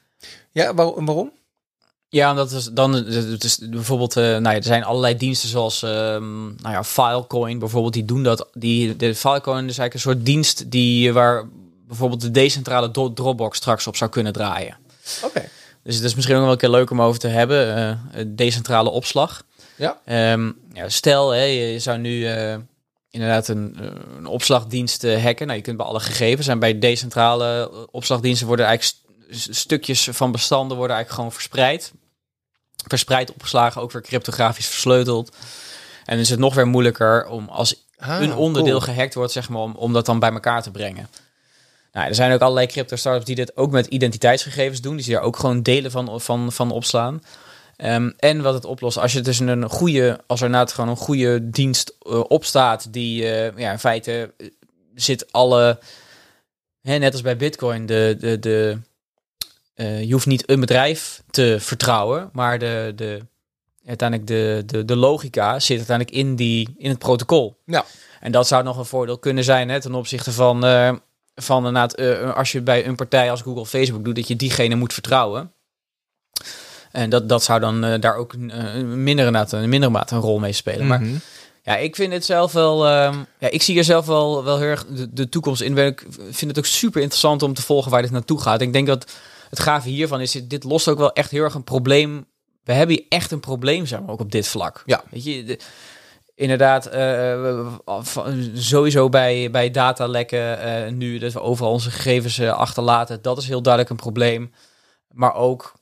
Ja, 0.51 0.73
waar, 0.73 1.05
waarom? 1.05 1.31
Ja, 2.09 2.29
omdat 2.29 2.51
is 2.51 2.65
dan 2.65 2.93
het 2.93 3.43
is 3.43 3.57
bijvoorbeeld, 3.57 4.17
uh, 4.17 4.23
nou 4.23 4.41
ja, 4.41 4.53
er 4.53 4.63
zijn 4.63 4.83
allerlei 4.83 5.17
diensten 5.17 5.49
zoals, 5.49 5.81
um, 5.81 6.55
nou 6.62 6.73
ja, 6.73 6.83
Filecoin 6.83 7.59
bijvoorbeeld, 7.59 7.93
die 7.93 8.05
doen 8.05 8.23
dat. 8.23 8.47
Die, 8.53 8.95
de 8.95 9.15
Filecoin 9.15 9.57
is 9.67 9.77
eigenlijk 9.77 9.93
een 9.93 9.99
soort 9.99 10.25
dienst 10.25 10.71
die 10.71 11.13
waar 11.13 11.45
bijvoorbeeld 11.88 12.21
de 12.21 12.31
decentrale 12.31 12.91
Dropbox 12.91 13.57
straks 13.57 13.88
op 13.88 13.95
zou 13.95 14.09
kunnen 14.09 14.33
draaien. 14.33 14.77
Oké. 15.17 15.25
Okay. 15.25 15.49
Dus 15.83 15.95
het 15.95 16.03
is 16.03 16.15
misschien 16.15 16.35
ook 16.35 16.41
wel 16.41 16.51
een 16.51 16.57
keer 16.57 16.69
leuk 16.69 16.89
om 16.89 17.01
over 17.01 17.19
te 17.19 17.27
hebben, 17.27 17.77
uh, 18.15 18.23
decentrale 18.27 18.89
opslag. 18.89 19.43
Ja. 19.75 20.31
Um, 20.31 20.57
ja 20.73 20.89
stel, 20.89 21.29
hè, 21.29 21.43
je 21.43 21.79
zou 21.79 21.97
nu 21.97 22.27
inderdaad 23.09 23.47
een, 23.47 23.77
een 24.17 24.25
opslagdienst 24.25 25.03
hacken. 25.03 25.45
Nou, 25.45 25.57
je 25.57 25.63
kunt 25.63 25.77
bij 25.77 25.85
alle 25.85 25.99
gegevens 25.99 26.47
en 26.47 26.59
bij 26.59 26.79
decentrale 26.79 27.71
opslagdiensten 27.91 28.47
worden 28.47 28.65
eigenlijk 28.65 28.97
st 29.29 29.55
stukjes 29.55 30.07
van 30.11 30.31
bestanden 30.31 30.77
worden 30.77 30.95
eigenlijk 30.95 31.15
gewoon 31.15 31.31
verspreid. 31.31 31.93
Verspreid 32.87 33.33
opgeslagen, 33.33 33.81
ook 33.81 33.91
weer 33.91 34.01
cryptografisch 34.01 34.67
versleuteld. 34.67 35.29
En 36.05 36.15
dan 36.15 36.19
is 36.19 36.29
het 36.29 36.39
nog 36.39 36.55
weer 36.55 36.67
moeilijker 36.67 37.27
om 37.27 37.47
als 37.49 37.85
ah, 37.97 38.21
een 38.21 38.35
onderdeel 38.35 38.79
cool. 38.79 38.93
gehackt 38.93 39.13
wordt, 39.13 39.31
zeg 39.31 39.49
maar, 39.49 39.61
om, 39.61 39.75
om 39.75 39.93
dat 39.93 40.05
dan 40.05 40.19
bij 40.19 40.31
elkaar 40.31 40.61
te 40.61 40.71
brengen. 40.71 41.09
Nou, 41.91 42.07
er 42.07 42.15
zijn 42.15 42.33
ook 42.33 42.41
allerlei 42.41 42.67
crypto-startups 42.67 43.25
die 43.25 43.35
dit 43.35 43.57
ook 43.57 43.71
met 43.71 43.85
identiteitsgegevens 43.85 44.81
doen. 44.81 44.95
Die 44.95 45.05
ze 45.05 45.15
er 45.15 45.21
ook 45.21 45.37
gewoon 45.37 45.61
delen 45.61 45.91
van, 45.91 46.21
van, 46.21 46.51
van 46.51 46.71
opslaan. 46.71 47.23
Um, 47.83 48.13
en 48.17 48.41
wat 48.41 48.53
het 48.53 48.65
oplost, 48.65 48.97
als 48.97 49.13
je 49.13 49.21
dus 49.21 49.39
een 49.39 49.69
goede, 49.69 50.19
als 50.27 50.39
er 50.39 50.45
inderdaad 50.45 50.73
gewoon 50.73 50.89
een 50.89 50.95
goede 50.95 51.49
dienst 51.49 51.95
uh, 52.07 52.23
opstaat, 52.27 52.93
die 52.93 53.23
uh, 53.23 53.57
ja, 53.57 53.71
in 53.71 53.79
feite 53.79 54.33
uh, 54.37 54.47
zit 54.95 55.31
alle, 55.31 55.79
hè, 56.81 56.97
net 56.97 57.11
als 57.11 57.21
bij 57.21 57.37
Bitcoin, 57.37 57.85
de, 57.85 58.15
de, 58.19 58.39
de, 58.39 58.79
je 60.05 60.11
hoeft 60.11 60.25
niet 60.25 60.49
een 60.49 60.59
bedrijf 60.59 61.23
te 61.29 61.57
vertrouwen, 61.59 62.29
maar 62.33 62.59
de, 62.59 62.93
de, 62.95 63.19
uiteindelijk 63.85 64.27
de, 64.29 64.63
de, 64.65 64.85
de 64.85 64.95
logica 64.95 65.59
zit 65.59 65.77
uiteindelijk 65.77 66.17
in, 66.17 66.35
die, 66.35 66.75
in 66.77 66.89
het 66.89 66.99
protocol. 66.99 67.57
Ja. 67.65 67.85
En 68.19 68.31
dat 68.31 68.47
zou 68.47 68.63
nog 68.63 68.77
een 68.77 68.85
voordeel 68.85 69.17
kunnen 69.17 69.43
zijn 69.43 69.69
hè, 69.69 69.81
ten 69.81 69.95
opzichte 69.95 70.31
van, 70.31 70.61
van 71.35 71.57
inderdaad, 71.65 71.97
als 72.35 72.51
je 72.51 72.61
bij 72.61 72.85
een 72.85 72.95
partij 72.95 73.31
als 73.31 73.41
Google 73.41 73.65
Facebook 73.65 74.05
doet, 74.05 74.15
dat 74.15 74.27
je 74.27 74.35
diegene 74.35 74.75
moet 74.75 74.93
vertrouwen. 74.93 75.53
En 76.91 77.10
dat, 77.10 77.30
dat 77.30 77.43
zou 77.43 77.60
dan 77.60 77.86
uh, 77.86 77.99
daar 77.99 78.15
ook 78.15 78.34
uh, 78.34 78.49
minder, 78.84 79.25
inderdaad, 79.25 79.52
een 79.52 79.69
mindere 79.69 79.91
mate 79.91 80.15
een 80.15 80.21
rol 80.21 80.39
mee 80.39 80.54
spelen. 80.54 80.86
Mm 80.86 80.91
-hmm. 80.91 81.12
Maar 81.12 81.21
ja, 81.63 81.78
ik 81.78 81.95
vind 81.95 82.13
het 82.13 82.25
zelf 82.25 82.52
wel. 82.52 82.86
Uh, 82.86 83.15
ja, 83.39 83.49
ik 83.49 83.62
zie 83.62 83.78
er 83.78 83.84
zelf 83.84 84.06
wel, 84.06 84.43
wel 84.43 84.58
heel 84.58 84.67
erg 84.67 84.86
de, 84.86 85.13
de 85.13 85.30
toekomst 85.30 85.62
in. 85.62 85.78
Ik 85.78 86.06
vind 86.30 86.52
het 86.52 86.58
ook 86.58 86.65
super 86.65 87.02
interessant 87.02 87.43
om 87.43 87.54
te 87.54 87.62
volgen 87.62 87.91
waar 87.91 88.02
dit 88.02 88.12
naartoe 88.12 88.41
gaat. 88.41 88.62
Ik 88.62 88.73
denk 88.73 88.88
dat 88.88 89.12
het 89.49 89.60
gave 89.60 89.89
hiervan 89.89 90.21
is, 90.21 90.32
dit 90.32 90.63
lost 90.63 90.88
ook 90.88 90.97
wel 90.97 91.13
echt 91.13 91.32
heel 91.32 91.43
erg 91.43 91.54
een 91.54 91.63
probleem. 91.63 92.25
We 92.63 92.73
hebben 92.73 92.95
hier 92.95 93.06
echt 93.10 93.32
een 93.32 93.39
probleem, 93.39 93.86
zeg 93.86 93.99
maar, 93.99 94.10
ook 94.10 94.19
op 94.19 94.32
dit 94.32 94.47
vlak. 94.47 94.84
Ja. 94.86 95.04
Weet 95.10 95.23
je, 95.23 95.43
de, 95.43 95.60
inderdaad, 96.36 96.93
uh, 96.93 97.67
sowieso 98.54 99.10
bij, 99.10 99.52
bij 99.52 99.71
datalekken, 99.71 100.60
uh, 100.65 100.91
nu 100.91 101.17
dat 101.17 101.34
we 101.34 101.41
overal 101.41 101.71
onze 101.71 101.91
gegevens 101.91 102.39
uh, 102.39 102.52
achterlaten, 102.52 103.21
dat 103.21 103.38
is 103.38 103.47
heel 103.47 103.62
duidelijk 103.62 103.93
een 103.93 103.99
probleem. 103.99 104.52
Maar 105.12 105.34
ook 105.34 105.73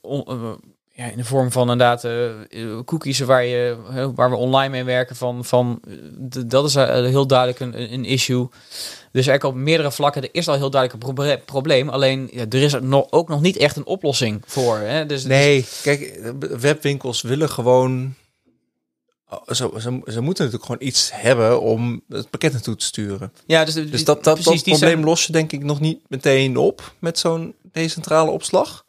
on, 0.00 0.58
ja, 0.96 1.04
in 1.04 1.16
de 1.16 1.24
vorm 1.24 1.52
van 1.52 1.70
inderdaad 1.70 2.04
uh, 2.04 2.78
cookies 2.84 3.18
waar, 3.18 3.44
je, 3.44 3.76
waar 4.14 4.30
we 4.30 4.36
online 4.36 4.68
mee 4.68 4.84
werken. 4.84 5.16
Van, 5.16 5.44
van, 5.44 5.80
dat 6.46 6.64
is 6.64 6.74
heel 6.74 7.26
duidelijk 7.26 7.60
een, 7.60 7.92
een 7.92 8.04
issue. 8.04 8.48
Dus 9.12 9.26
eigenlijk 9.26 9.44
op 9.44 9.54
meerdere 9.54 9.92
vlakken, 9.92 10.22
er 10.22 10.28
is 10.32 10.48
al 10.48 10.54
heel 10.54 10.70
duidelijk 10.70 11.02
een 11.02 11.14
proble 11.14 11.38
probleem. 11.38 11.88
Alleen 11.88 12.28
ja, 12.32 12.44
er 12.48 12.62
is 12.62 12.72
er 12.72 12.84
nog, 12.84 13.06
ook 13.10 13.28
nog 13.28 13.40
niet 13.40 13.56
echt 13.56 13.76
een 13.76 13.86
oplossing 13.86 14.42
voor. 14.46 14.76
Hè? 14.76 15.06
Dus, 15.06 15.24
nee, 15.24 15.60
dus... 15.60 15.80
kijk, 15.82 16.32
webwinkels 16.58 17.22
willen 17.22 17.50
gewoon... 17.50 18.14
Ze, 19.46 19.70
ze, 19.78 20.00
ze, 20.06 20.20
moeten 20.20 20.44
natuurlijk 20.44 20.64
gewoon 20.64 20.86
iets 20.86 21.10
hebben 21.12 21.60
om 21.60 22.02
het 22.08 22.30
pakket 22.30 22.52
naartoe 22.52 22.76
te 22.76 22.84
sturen. 22.84 23.32
Ja, 23.46 23.64
dus, 23.64 23.74
dus 23.74 24.04
dat, 24.04 24.24
dat, 24.24 24.34
precies, 24.34 24.62
dat 24.62 24.62
probleem 24.62 24.90
zijn... 24.90 25.04
los 25.04 25.26
je 25.26 25.32
denk 25.32 25.52
ik 25.52 25.64
nog 25.64 25.80
niet 25.80 26.00
meteen 26.08 26.56
op 26.56 26.94
met 26.98 27.18
zo'n 27.18 27.54
decentrale 27.72 28.30
opslag. 28.30 28.85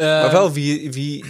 Uh, 0.00 0.06
maar 0.06 0.32
wel 0.32 0.52
wie, 0.52 0.92
wie 0.92 1.24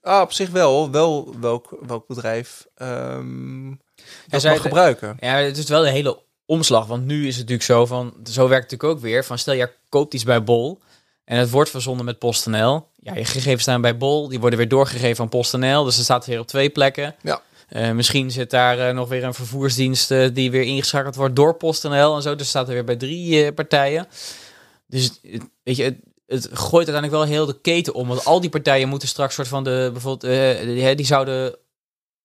ah, 0.00 0.20
op 0.20 0.32
zich 0.32 0.50
wel, 0.50 0.90
wel 0.90 1.34
welk, 1.40 1.76
welk 1.86 2.06
bedrijf 2.06 2.66
um, 2.76 3.80
dat 4.26 4.42
ja, 4.42 4.50
mag 4.50 4.60
gebruiken. 4.60 5.16
Ja, 5.20 5.36
het 5.36 5.56
is 5.56 5.68
wel 5.68 5.82
de 5.82 5.90
hele 5.90 6.22
omslag, 6.46 6.86
want 6.86 7.04
nu 7.04 7.26
is 7.26 7.36
het 7.36 7.48
natuurlijk 7.48 7.62
zo 7.62 7.86
van, 7.86 8.14
zo 8.24 8.48
werkt 8.48 8.70
het 8.70 8.72
natuurlijk 8.72 8.98
ook 8.98 9.00
weer, 9.00 9.24
van 9.24 9.38
stel 9.38 9.54
je 9.54 9.72
koopt 9.88 10.14
iets 10.14 10.24
bij 10.24 10.44
Bol 10.44 10.80
en 11.24 11.38
het 11.38 11.50
wordt 11.50 11.70
verzonden 11.70 12.04
met 12.04 12.18
PostNL. 12.18 12.88
Ja, 12.96 13.14
je 13.14 13.24
gegevens 13.24 13.62
staan 13.62 13.80
bij 13.80 13.96
Bol, 13.96 14.28
die 14.28 14.40
worden 14.40 14.58
weer 14.58 14.68
doorgegeven 14.68 15.24
aan 15.24 15.30
PostNL, 15.30 15.84
dus 15.84 15.96
het 15.96 16.04
staat 16.04 16.26
weer 16.26 16.40
op 16.40 16.46
twee 16.46 16.70
plekken. 16.70 17.14
Ja. 17.22 17.42
Uh, 17.70 17.90
misschien 17.90 18.30
zit 18.30 18.50
daar 18.50 18.78
uh, 18.78 18.94
nog 18.94 19.08
weer 19.08 19.24
een 19.24 19.34
vervoersdienst 19.34 20.10
uh, 20.10 20.28
die 20.32 20.50
weer 20.50 20.62
ingeschakeld 20.62 21.14
wordt 21.14 21.36
door 21.36 21.54
PostNL 21.54 22.16
en 22.16 22.22
zo, 22.22 22.34
dus 22.34 22.48
staat 22.48 22.68
er 22.68 22.74
weer 22.74 22.84
bij 22.84 22.96
drie 22.96 23.52
partijen. 23.52 24.06
Dus 24.86 25.20
weet 25.62 25.76
je, 25.76 25.96
het, 26.26 26.48
gooit 26.52 26.88
uiteindelijk 26.88 27.12
wel 27.12 27.36
heel 27.36 27.46
de 27.46 27.60
keten 27.60 27.94
om. 27.94 28.08
Want 28.08 28.24
al 28.24 28.40
die 28.40 28.50
partijen 28.50 28.88
moeten 28.88 29.08
straks 29.08 29.34
soort 29.34 29.48
van 29.48 29.64
de 29.64 29.88
bijvoorbeeld, 29.92 30.32
uh, 30.32 30.60
die, 30.60 30.94
die, 30.94 31.06
zouden, 31.06 31.56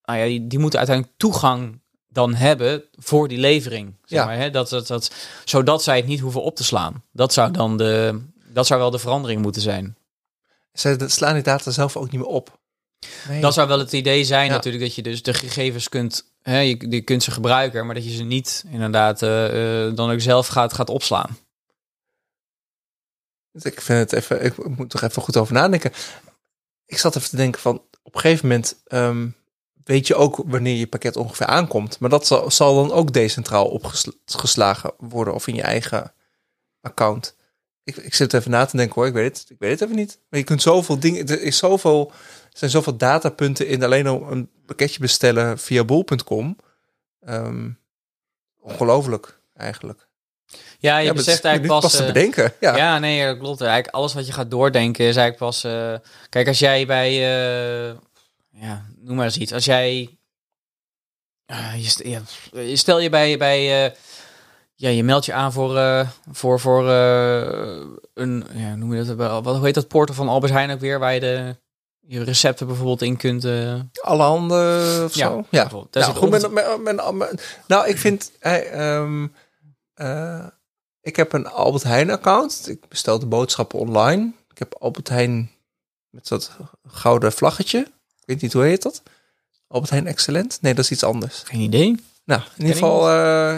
nou 0.04 0.20
ja, 0.20 0.26
die, 0.26 0.48
die, 0.48 0.60
moeten 0.60 0.80
uiteindelijk 0.80 1.18
toegang 1.18 1.82
dan 2.08 2.34
hebben 2.34 2.84
voor 2.92 3.28
die 3.28 3.38
levering. 3.38 3.96
Zeg 4.04 4.20
Ja. 4.20 4.26
maar, 4.26 4.38
hè? 4.38 4.50
Dat, 4.50 4.70
dat, 4.70 4.88
dat, 4.88 5.12
zodat 5.46 5.84
zij 5.84 5.98
het 5.98 6.08
niet 6.08 6.20
hoeven 6.20 6.44
op 6.44 6.56
te 6.56 6.64
slaan. 6.64 7.04
Dat 7.12 7.34
zou 7.34 7.52
dan 7.52 7.78
de, 7.78 8.22
dat 8.54 8.68
zou 8.68 8.80
wel 8.80 8.92
de 8.92 9.00
verandering 9.00 9.42
moeten 9.42 9.62
zijn. 9.62 9.98
Ze 10.74 10.98
slaan 11.06 11.34
die 11.34 11.44
data 11.44 11.72
zelf 11.72 11.98
ook 11.98 12.12
niet 12.12 12.22
meer 12.22 12.30
op. 12.30 12.58
Nee. 13.28 13.42
Dat 13.42 13.54
zou 13.54 13.68
wel 13.68 13.80
het 13.80 13.94
idee 13.94 14.24
zijn 14.24 14.46
Ja. 14.46 14.52
natuurlijk 14.52 14.84
dat 14.84 14.96
je 14.96 15.02
dus 15.02 15.24
de 15.24 15.34
gegevens 15.34 15.90
kunt, 15.90 16.32
hè, 16.42 16.60
je, 16.60 16.86
je 16.90 17.02
kunt 17.02 17.24
ze 17.24 17.32
gebruiken, 17.32 17.86
maar 17.86 17.96
dat 17.96 18.04
je 18.04 18.16
ze 18.16 18.24
niet 18.24 18.64
inderdaad 18.72 19.22
eh, 19.22 19.86
eh, 19.88 19.96
dan 19.96 20.12
ook 20.12 20.22
zelf 20.22 20.48
gaat, 20.48 20.74
gaat 20.74 20.90
opslaan. 20.90 21.38
Ik 23.65 23.82
vind 23.82 24.00
het 24.00 24.13
even, 24.13 24.43
ik 24.43 24.67
moet 24.78 24.93
er 24.93 25.04
even 25.04 25.22
goed 25.22 25.38
over 25.38 25.54
nadenken. 25.54 25.91
Ik 26.86 26.98
zat 26.98 27.15
even 27.15 27.30
te 27.30 27.36
denken 27.36 27.62
van, 27.62 27.82
op 28.02 28.15
een 28.15 28.22
gegeven 28.22 28.48
moment 28.48 28.82
ehm, 28.88 29.28
weet 29.84 30.08
je 30.08 30.15
ook 30.15 30.43
wanneer 30.45 30.76
je 30.76 30.88
pakket 30.88 31.15
ongeveer 31.15 31.45
aankomt. 31.45 32.00
Maar 32.00 32.10
dat 32.10 32.28
zal, 32.28 32.52
zal 32.52 32.76
dan 32.76 32.91
ook 32.91 33.13
decentraal 33.13 33.67
opgeslagen 33.67 34.93
worden 34.98 35.34
of 35.34 35.48
in 35.48 35.56
je 35.56 35.62
eigen 35.62 36.13
account. 36.82 37.36
Ik, 37.84 37.98
ik 37.98 38.13
zit 38.13 38.34
even 38.34 38.52
na 38.52 38.65
te 38.65 38.78
denken 38.78 38.95
hoor, 38.95 39.08
ik 39.08 39.13
weet 39.13 39.38
het, 39.38 39.50
ik 39.50 39.60
weet 39.60 39.72
het 39.72 39.82
even 39.82 39.95
niet. 39.95 40.19
Maar 40.30 40.39
je 40.39 40.45
kunt 40.45 40.62
zoveel 40.62 41.00
dingen, 41.00 41.28
er 41.28 41.41
is 41.41 41.58
zoveel, 41.58 42.12
er 42.52 42.58
zijn 42.58 42.72
zoveel 42.72 42.98
datapunten 42.98 43.67
in 43.67 43.84
alleen 43.84 44.08
al 44.08 44.32
een 44.32 44.50
pakketje 44.65 45.00
bestellen 45.00 45.60
via 45.60 45.84
bol.com. 45.84 46.58
Ehm, 47.19 47.69
ongelooflijk 48.60 49.39
eigenlijk. 49.54 50.09
Ja, 50.80 50.98
je 50.98 51.02
ja, 51.04 51.08
het 51.08 51.18
beseft 51.18 51.38
is 51.38 51.44
eigenlijk 51.44 51.74
pas... 51.82 51.82
pas 51.92 51.96
te 51.96 52.06
eh, 52.08 52.14
bedenken. 52.14 52.54
Ja. 52.60 52.76
Ja, 52.76 53.00
nee, 53.00 53.26
dat 53.26 53.38
klopt. 53.38 53.62
Eigenlijk 53.62 53.94
alles 53.96 54.14
wat 54.14 54.28
je 54.28 54.34
gaat 54.34 54.52
doordenken 54.52 55.06
is 55.06 55.16
eigenlijk 55.16 55.38
pas... 55.52 55.64
eh, 55.64 55.94
kijk, 56.30 56.48
als 56.48 56.60
jij 56.60 56.86
bij... 56.86 57.10
eh, 57.10 57.96
ja, 58.52 58.86
noem 59.00 59.16
maar 59.16 59.26
eens 59.26 59.38
iets. 59.38 59.54
Als 59.54 59.66
jij... 59.66 60.18
je 61.78 61.96
ja, 62.04 62.22
stel 62.76 63.00
je 63.00 63.10
bij... 63.10 63.38
bij 63.38 63.94
ja, 64.76 64.90
je 64.90 65.04
meldt 65.04 65.26
je 65.26 65.34
aan 65.34 65.54
voor, 65.54 66.06
voor, 66.32 66.60
voor 66.60 66.90
een, 68.14 68.46
ja, 68.54 68.76
noem 68.76 68.94
je 68.96 69.04
dat, 69.04 69.16
wel- 69.16 69.44
wat 69.44 69.56
hoe 69.56 69.66
heet 69.66 69.76
dat 69.76 69.88
portal 69.88 70.16
van 70.16 70.28
Albert 70.30 70.52
Heijn 70.54 70.72
ook 70.72 70.80
weer, 70.80 71.00
waar 71.00 71.14
je 71.14 71.20
de 71.20 71.56
je 72.08 72.24
recepten 72.24 72.68
bijvoorbeeld 72.68 73.02
in 73.02 73.18
kunt. 73.18 73.46
Alle 74.02 74.24
handen 74.24 75.04
of 75.06 75.16
Ja, 75.16 75.28
zo? 75.28 75.46
Ja. 75.50 75.62
bijvoorbeeld. 75.62 75.94
Daar 75.94 76.04
Nou, 76.04 76.16
goed, 76.16 76.30
met, 76.30 76.52
met, 76.52 76.84
met- 76.84 77.14
met- 77.14 77.58
nou, 77.68 77.88
ik 77.88 77.98
vind... 77.98 78.32
ehm, 78.40 79.28
eh, 80.00 80.46
ik 81.02 81.16
heb 81.16 81.34
een 81.34 81.48
Albert 81.48 81.84
Heijn 81.84 82.10
account. 82.12 82.70
Ik 82.70 82.88
bestel 82.88 83.20
de 83.20 83.26
boodschappen 83.26 83.80
online. 83.80 84.32
Ik 84.52 84.58
heb 84.58 84.76
Albert 84.80 85.10
Heijn 85.10 85.52
met 86.10 86.28
dat 86.28 86.52
gouden 86.88 87.32
vlaggetje. 87.32 87.80
Ik 87.80 88.24
weet 88.26 88.42
niet 88.42 88.54
hoe 88.54 88.64
heet 88.64 88.82
dat. 88.82 89.02
Albert 89.68 89.92
Heijn 89.92 90.08
Excellent? 90.08 90.58
Nee, 90.62 90.74
dat 90.74 90.84
is 90.84 90.92
iets 90.92 91.04
anders. 91.04 91.42
geen 91.46 91.60
idee. 91.60 91.96
Nou, 92.26 92.42
in 92.42 92.48
ieder 92.66 92.76
ik 92.76 92.82
geval... 92.82 93.10
eh, 93.10 93.58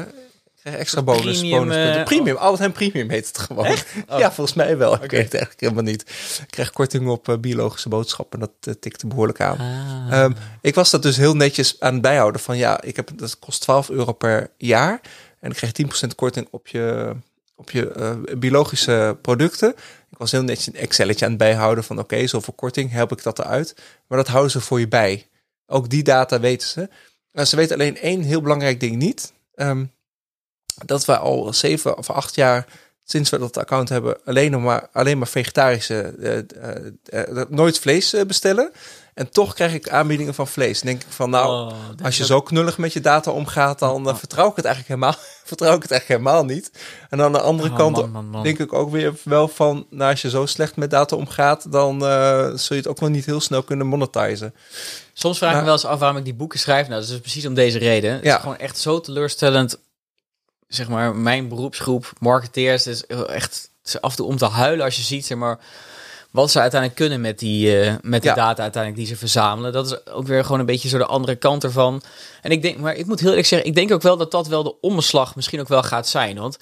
ik 0.53 0.59
krijg 0.61 0.75
extra 0.77 1.01
bonus. 1.01 1.21
Premium, 1.39 1.59
bonuspunten. 1.59 1.97
eh, 1.99 2.03
premium. 2.03 2.35
Albert 2.35 2.59
Heijn 2.59 2.71
Premium 2.71 3.09
heet 3.09 3.27
het 3.27 3.37
gewoon. 3.37 3.67
Oh. 4.09 4.19
Ja, 4.19 4.31
volgens 4.31 4.55
mij 4.55 4.77
wel. 4.77 4.93
Ik 4.93 5.03
Oké. 5.03 5.15
weet 5.15 5.23
het 5.23 5.33
eigenlijk 5.33 5.61
helemaal 5.61 5.83
niet. 5.83 6.01
Ik 6.41 6.47
krijg 6.49 6.71
korting 6.71 7.07
op 7.09 7.37
biologische 7.41 7.89
boodschappen. 7.89 8.39
Dat 8.39 8.81
tikte 8.81 9.07
behoorlijk 9.07 9.41
aan. 9.41 9.57
Ah. 9.57 10.19
Ehm, 10.19 10.31
ik 10.61 10.75
was 10.75 10.89
dat 10.89 11.03
dus 11.03 11.17
heel 11.17 11.35
netjes 11.35 11.79
aan 11.79 11.93
het 11.93 12.01
bijhouden 12.01 12.41
van 12.41 12.57
ja, 12.57 12.81
ik 12.81 12.95
heb, 12.95 13.09
dat 13.15 13.39
kost 13.39 13.61
12 13.61 13.89
euro 13.89 14.11
per 14.13 14.51
jaar. 14.57 15.01
En 15.41 15.51
ik 15.51 15.55
krijg 15.55 16.03
10% 16.05 16.15
korting 16.15 16.47
op 16.51 16.67
je, 16.67 17.15
op 17.55 17.71
je 17.71 17.91
eh, 17.91 18.15
biologische 18.37 19.17
producten. 19.21 19.69
Ik 20.09 20.17
was 20.17 20.31
heel 20.31 20.43
netjes 20.43 20.67
een 20.67 20.75
Excelletje 20.75 21.25
aan 21.25 21.31
het 21.31 21.39
bijhouden 21.39 21.83
van 21.83 21.99
oké, 21.99 22.27
zoveel 22.27 22.53
korting, 22.53 22.91
help 22.91 23.11
ik 23.11 23.23
dat 23.23 23.39
eruit. 23.39 23.75
Maar 24.07 24.17
dat 24.17 24.27
houden 24.27 24.51
ze 24.51 24.61
voor 24.61 24.79
je 24.79 24.87
bij. 24.87 25.27
Ook 25.65 25.89
die 25.89 26.03
data 26.03 26.39
weten 26.39 26.67
ze. 26.67 26.89
Maar 27.31 27.45
ze 27.45 27.55
weten 27.55 27.75
alleen 27.75 27.97
één 27.97 28.21
heel 28.21 28.41
belangrijk 28.41 28.79
ding 28.79 28.95
niet. 28.95 29.33
Ehm, 29.55 29.85
dat 30.85 31.05
we 31.05 31.17
al 31.17 31.53
zeven 31.53 31.97
of 31.97 32.09
acht 32.09 32.35
jaar 32.35 32.67
sinds 33.03 33.29
we 33.29 33.39
dat 33.39 33.57
account 33.57 33.89
hebben, 33.89 34.17
alleen 34.25 34.61
maar, 34.61 34.87
alleen 34.91 35.17
maar 35.17 35.27
vegetarische, 35.27 36.13
eh, 36.19 37.29
eh, 37.29 37.47
nooit 37.49 37.79
vlees 37.79 38.15
bestellen. 38.27 38.71
En 39.13 39.29
toch 39.31 39.53
krijg 39.53 39.73
ik 39.73 39.89
aanbiedingen 39.89 40.33
van 40.33 40.47
vlees. 40.47 40.81
Dan 40.81 40.91
denk 40.91 41.01
ik 41.03 41.11
van, 41.11 41.29
nou, 41.29 41.71
Oh, 41.71 41.77
als 42.03 42.17
je 42.17 42.25
zo 42.25 42.41
knullig 42.41 42.77
met 42.77 42.93
je 42.93 42.99
data 43.01 43.31
omgaat, 43.31 43.79
dan 43.79 44.09
eh, 44.09 44.15
vertrouw 44.15 44.49
ik 44.49 44.55
het 44.55 44.65
eigenlijk 44.65 44.99
helemaal, 45.01 45.21
vertrouw 45.51 45.75
ik 45.75 45.81
het 45.81 45.91
eigenlijk 45.91 46.21
helemaal 46.21 46.45
niet. 46.45 46.71
En 47.09 47.21
aan 47.21 47.31
de 47.31 47.41
andere 47.41 47.69
Oh, 47.69 47.75
kant 47.75 47.95
man, 47.95 48.11
man, 48.11 48.25
man. 48.29 48.43
denk 48.43 48.59
ik 48.59 48.73
ook 48.73 48.91
weer 48.91 49.13
wel 49.23 49.47
van, 49.47 49.85
nou, 49.89 50.11
als 50.11 50.21
je 50.21 50.29
zo 50.29 50.45
slecht 50.45 50.75
met 50.75 50.91
data 50.91 51.15
omgaat, 51.15 51.71
dan 51.71 52.05
eh, 52.05 52.39
zul 52.45 52.75
je 52.75 52.81
het 52.81 52.87
ook 52.87 52.99
wel 52.99 53.09
niet 53.09 53.25
heel 53.25 53.41
snel 53.41 53.63
kunnen 53.63 53.87
monetizen. 53.87 54.53
Soms 55.13 55.37
vraag 55.37 55.51
ik 55.51 55.57
me 55.59 55.63
wel 55.63 55.73
eens 55.73 55.85
af 55.85 55.99
waarom 55.99 56.17
ik 56.17 56.23
die 56.23 56.33
boeken 56.33 56.59
schrijf. 56.59 56.87
Nou, 56.87 56.93
dat 56.99 57.03
is 57.03 57.09
dus 57.09 57.19
precies 57.21 57.45
om 57.45 57.53
deze 57.53 57.77
reden. 57.77 58.13
Het 58.13 58.23
Ja. 58.23 58.35
is 58.35 58.41
gewoon 58.41 58.57
echt 58.57 58.77
zo 58.77 58.99
teleurstellend. 59.01 59.77
Zeg 60.67 60.89
maar, 60.89 61.15
mijn 61.15 61.47
beroepsgroep, 61.47 62.11
marketeers, 62.19 62.87
is 62.87 63.05
echt 63.27 63.69
af 64.01 64.09
en 64.11 64.15
toe 64.17 64.25
om 64.27 64.37
te 64.37 64.45
huilen 64.45 64.85
als 64.85 64.95
je 64.95 65.01
ziet, 65.01 65.25
zeg 65.25 65.37
maar, 65.37 65.59
wat 66.31 66.51
ze 66.51 66.59
uiteindelijk 66.59 66.99
kunnen 66.99 67.21
met 67.21 67.39
die, 67.39 67.81
eh, 67.81 67.93
met 68.01 68.21
die 68.21 68.29
Ja. 68.29 68.35
data 68.35 68.61
uiteindelijk 68.61 68.95
die 69.03 69.11
ze 69.13 69.19
verzamelen. 69.19 69.73
Dat 69.73 69.85
is 69.85 70.07
ook 70.07 70.27
weer 70.27 70.43
gewoon 70.43 70.59
een 70.59 70.65
beetje 70.65 70.89
zo 70.89 70.97
de 70.97 71.05
andere 71.05 71.35
kant 71.35 71.63
ervan. 71.63 72.01
En 72.41 72.51
ik 72.51 72.61
denk, 72.61 72.77
maar 72.77 72.95
ik 72.95 73.05
moet 73.05 73.19
heel 73.19 73.29
eerlijk 73.29 73.47
zeggen, 73.47 73.67
ik 73.69 73.75
denk 73.75 73.91
ook 73.91 74.01
wel 74.01 74.17
dat 74.17 74.31
dat 74.31 74.47
wel 74.47 74.63
de 74.63 74.79
omslag 74.81 75.35
misschien 75.35 75.59
ook 75.59 75.67
wel 75.67 75.83
gaat 75.83 76.07
zijn. 76.07 76.37
Want, 76.37 76.57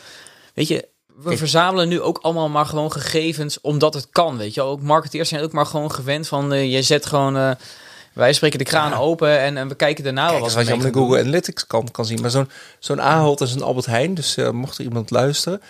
weet 0.54 0.68
je, 0.68 0.88
we 1.16 1.38
verzamelen 1.38 1.88
nu 1.88 2.02
ook 2.02 2.18
allemaal 2.22 2.50
maar 2.50 2.66
gewoon 2.66 2.92
gegevens 2.92 3.62
omdat 3.62 3.94
het 3.94 4.08
kan, 4.12 4.38
weet 4.38 4.54
je. 4.54 4.62
Ook 4.62 4.82
marketeers 4.82 5.30
zijn 5.30 5.44
ook 5.44 5.52
maar 5.52 5.66
gewoon 5.66 5.92
gewend 5.92 6.28
van, 6.28 6.54
eh, 6.54 6.72
je 6.74 6.82
zet 6.82 7.06
gewoon... 7.06 7.38
eh, 7.38 7.52
wij 8.14 8.34
spreken 8.34 8.58
de 8.60 8.66
kraan 8.66 8.90
Ja. 8.92 8.98
open 8.98 9.40
en, 9.40 9.58
en 9.58 9.68
we 9.68 9.76
kijken 9.76 10.04
daarna 10.04 10.32
wel 10.32 10.40
wat 10.40 10.54
wat 10.54 10.68
je 10.68 10.74
op 10.74 10.82
de 10.82 10.94
Google. 10.94 11.20
Analytics 11.20 11.68
kan, 11.68 11.92
kan 11.92 12.06
zien. 12.06 12.22
Maar 12.22 12.30
zo'n 12.30 12.50
zo'n 12.80 13.02
Ahold 13.02 13.42
is 13.42 13.54
een 13.54 13.62
Albert 13.62 13.86
Heijn, 13.86 14.14
dus 14.14 14.36
mocht 14.52 14.78
er 14.78 14.84
iemand 14.84 15.10
luisteren. 15.12 15.62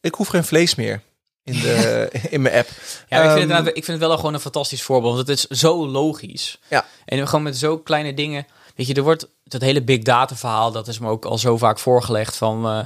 ik 0.00 0.14
hoef 0.14 0.28
geen 0.28 0.44
vlees 0.44 0.74
meer 0.74 1.00
in, 1.44 1.60
de, 1.60 2.08
in 2.30 2.42
mijn 2.42 2.54
app. 2.54 2.68
Ja, 3.08 3.22
ik, 3.22 3.38
vind 3.38 3.50
Ehm, 3.50 3.64
het, 3.64 3.76
ik 3.76 3.84
vind 3.84 3.98
het 3.98 4.08
wel 4.08 4.16
gewoon 4.16 4.34
een 4.34 4.40
fantastisch 4.40 4.82
voorbeeld. 4.82 5.14
Want 5.14 5.28
het 5.28 5.38
is 5.38 5.60
zo 5.60 5.86
logisch. 5.88 6.58
Ja. 6.68 6.84
En 7.04 7.26
gewoon 7.26 7.42
met 7.42 7.56
zo 7.56 7.78
kleine 7.78 8.14
dingen. 8.14 8.46
Weet 8.76 8.86
je, 8.86 8.94
er 8.94 9.02
wordt 9.02 9.28
dat 9.44 9.60
hele 9.60 9.82
big 9.82 10.02
data 10.02 10.36
verhaal, 10.36 10.72
dat 10.72 10.88
is 10.88 10.98
me 10.98 11.08
ook 11.08 11.24
al 11.24 11.38
zo 11.38 11.56
vaak 11.56 11.78
voorgelegd 11.78 12.36
van 12.36 12.66
eh, 12.66 12.84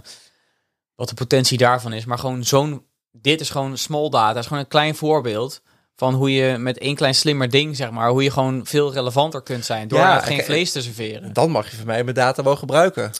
wat 0.94 1.08
de 1.08 1.14
potentie 1.14 1.58
daarvan 1.58 1.92
is. 1.92 2.04
Maar 2.04 2.18
gewoon 2.18 2.44
zo'n, 2.44 2.84
dit 3.12 3.40
is 3.40 3.50
gewoon 3.50 3.78
small 3.78 4.08
data. 4.08 4.38
Is 4.38 4.46
gewoon 4.46 4.62
een 4.62 4.68
klein 4.68 4.94
voorbeeld 4.94 5.60
van 5.96 6.14
hoe 6.14 6.32
je 6.32 6.58
met 6.58 6.78
één 6.78 6.94
klein 6.94 7.14
slimmer 7.14 7.50
ding, 7.50 7.76
zeg 7.76 7.90
maar, 7.90 8.08
hoe 8.10 8.22
je 8.22 8.30
gewoon 8.30 8.66
veel 8.66 8.92
relevanter 8.92 9.42
kunt 9.42 9.64
zijn 9.64 9.88
door 9.88 9.98
Ja, 9.98 10.20
geen 10.20 10.44
vlees 10.44 10.72
te 10.72 10.82
serveren. 10.82 11.32
Dan 11.32 11.50
mag 11.50 11.70
je 11.70 11.76
van 11.76 11.86
mij 11.86 12.04
mijn 12.04 12.16
data 12.16 12.42
wel 12.42 12.56
gebruiken. 12.56 13.12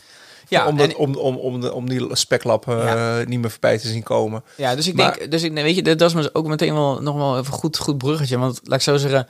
Ja, 0.49 0.67
om, 0.67 0.77
dat, 0.77 0.89
en- 0.89 0.97
om, 0.97 1.15
om, 1.17 1.37
om, 1.37 1.61
de, 1.61 1.73
om 1.73 1.89
die 1.89 2.17
speklap 2.17 2.69
eh, 2.69 2.79
Ja. 2.85 3.23
niet 3.27 3.41
meer 3.41 3.51
voorbij 3.51 3.79
te 3.79 3.89
zien 3.89 4.03
komen. 4.03 4.45
Ja, 4.57 4.75
dus 4.75 4.87
ik 4.89 4.95
Maar- 4.95 5.19
denk, 5.19 5.31
dus 5.31 5.43
ik, 5.43 5.53
weet 5.53 5.75
je, 5.75 5.83
dat 5.83 6.01
is 6.01 6.15
me 6.15 6.31
ook 6.35 6.47
meteen 6.47 6.75
wel 6.75 7.03
nog 7.03 7.17
wel 7.17 7.39
even 7.39 7.53
goed, 7.53 7.77
goed 7.79 7.99
bruggetje. 7.99 8.39
Want 8.39 8.61
laat 8.65 8.79
ik 8.79 8.85
zo 8.85 8.97
zeggen, 8.97 9.27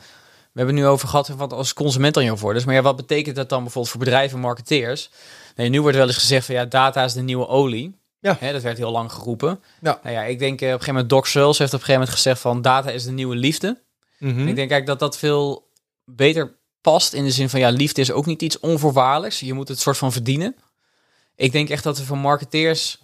we 0.53 0.63
hebben 0.63 0.75
nu 0.75 0.87
over 0.87 1.09
gehad 1.09 1.29
wat 1.29 1.53
als 1.53 1.73
consument 1.75 2.15
dan 2.15 2.25
je 2.25 2.37
voor. 2.37 2.55
Dus 2.55 2.65
maar 2.65 2.75
ja, 2.75 2.83
wat 2.83 2.97
betekent 2.97 3.37
dat 3.37 3.49
dan 3.49 3.63
bijvoorbeeld 3.63 3.93
voor 3.95 4.05
bedrijven 4.05 4.37
en 4.37 4.43
marketeers? 4.43 5.11
Nee, 5.57 5.69
nu 5.69 5.81
wordt 5.83 5.97
wel 5.97 6.07
eens 6.07 6.17
gezegd 6.17 6.47
van 6.47 6.55
ja, 6.55 6.65
data 6.65 7.05
is 7.05 7.13
de 7.13 7.23
nieuwe 7.23 7.49
olie. 7.49 7.99
Ja. 8.21 8.37
Hè, 8.41 8.53
dat 8.53 8.63
werd 8.63 8.77
heel 8.79 8.91
lang 8.91 9.13
geroepen. 9.13 9.61
Ja. 9.81 10.01
Nou 10.03 10.15
ja, 10.15 10.23
ik 10.23 10.39
denk 10.39 10.61
eh, 10.61 10.67
op 10.67 10.73
een 10.73 10.79
gegeven 10.81 10.93
moment 10.95 11.11
Doc 11.11 11.29
Searls 11.31 11.59
heeft 11.59 11.73
op 11.75 11.79
een 11.81 11.85
gegeven 11.85 12.01
moment 12.01 12.23
gezegd 12.23 12.41
van 12.41 12.63
data 12.63 12.91
is 12.91 13.05
de 13.05 13.13
nieuwe 13.13 13.37
liefde. 13.37 13.83
Mhm. 14.19 14.31
Ik 14.31 14.37
denk 14.45 14.71
eigenlijk 14.71 14.87
dat 14.87 14.99
dat 14.99 15.19
veel 15.19 15.71
beter 16.05 16.57
past 16.81 17.13
in 17.13 17.25
de 17.25 17.31
zin 17.31 17.49
van 17.49 17.61
ja, 17.61 17.69
liefde 17.69 18.01
is 18.01 18.13
ook 18.13 18.27
niet 18.27 18.43
iets 18.43 18.61
onvoorwaardelijks. 18.61 19.41
Je 19.41 19.53
moet 19.55 19.69
het 19.69 19.79
soort 19.81 19.97
van 19.99 20.13
verdienen. 20.13 20.57
Ik 21.37 21.53
denk 21.53 21.69
echt 21.69 21.83
dat 21.83 21.97
het 21.97 22.07
voor 22.07 22.19
marketeers 22.19 22.99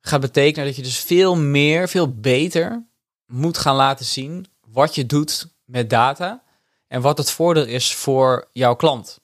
gaat 0.00 0.20
betekenen 0.20 0.66
dat 0.66 0.76
je 0.76 0.82
dus 0.82 0.98
veel 0.98 1.36
meer, 1.36 1.88
veel 1.88 2.14
beter 2.14 2.86
moet 3.26 3.58
gaan 3.58 3.76
laten 3.76 4.04
zien 4.04 4.46
wat 4.66 4.94
je 4.94 5.06
doet 5.06 5.48
met 5.64 5.90
data 5.90 6.42
en 6.88 7.00
wat 7.00 7.18
het 7.18 7.30
voordeel 7.30 7.66
is 7.66 7.94
voor 7.94 8.48
jouw 8.52 8.74
klant. 8.74 9.20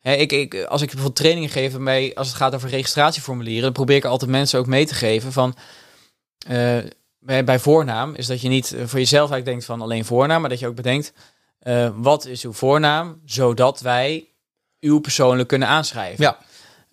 Hè, 0.00 0.14
ik, 0.14 0.32
ik, 0.32 0.54
als 0.54 0.80
ik 0.80 0.86
bijvoorbeeld 0.86 1.16
trainingen 1.16 1.50
geef 1.50 1.78
bij, 1.78 2.14
als 2.14 2.28
het 2.28 2.36
gaat 2.36 2.54
over 2.54 2.68
registratieformulieren, 2.68 3.72
probeer 3.72 3.96
ik 3.96 4.04
altijd 4.04 4.30
mensen 4.30 4.58
ook 4.58 4.66
mee 4.66 4.86
te 4.86 4.94
geven 4.94 5.32
van 5.32 5.56
eh, 6.46 6.78
bij, 7.18 7.58
voornaam 7.58 8.14
is 8.14 8.26
dat 8.26 8.40
je 8.40 8.48
niet 8.48 8.66
voor 8.66 8.98
jezelf 8.98 9.30
eigenlijk 9.30 9.44
denkt 9.44 9.64
van 9.64 9.80
alleen 9.80 10.04
voornaam, 10.04 10.40
maar 10.40 10.50
dat 10.50 10.58
je 10.58 10.66
ook 10.66 10.74
bedenkt 10.74 11.12
eh, 11.58 11.90
wat 11.94 12.26
is 12.26 12.44
uw 12.44 12.52
voornaam, 12.52 13.20
zodat 13.24 13.80
wij 13.80 14.28
uw 14.80 14.98
persoonlijk 14.98 15.48
kunnen 15.48 15.68
aanschrijven. 15.68 16.24
Ja. 16.24 16.38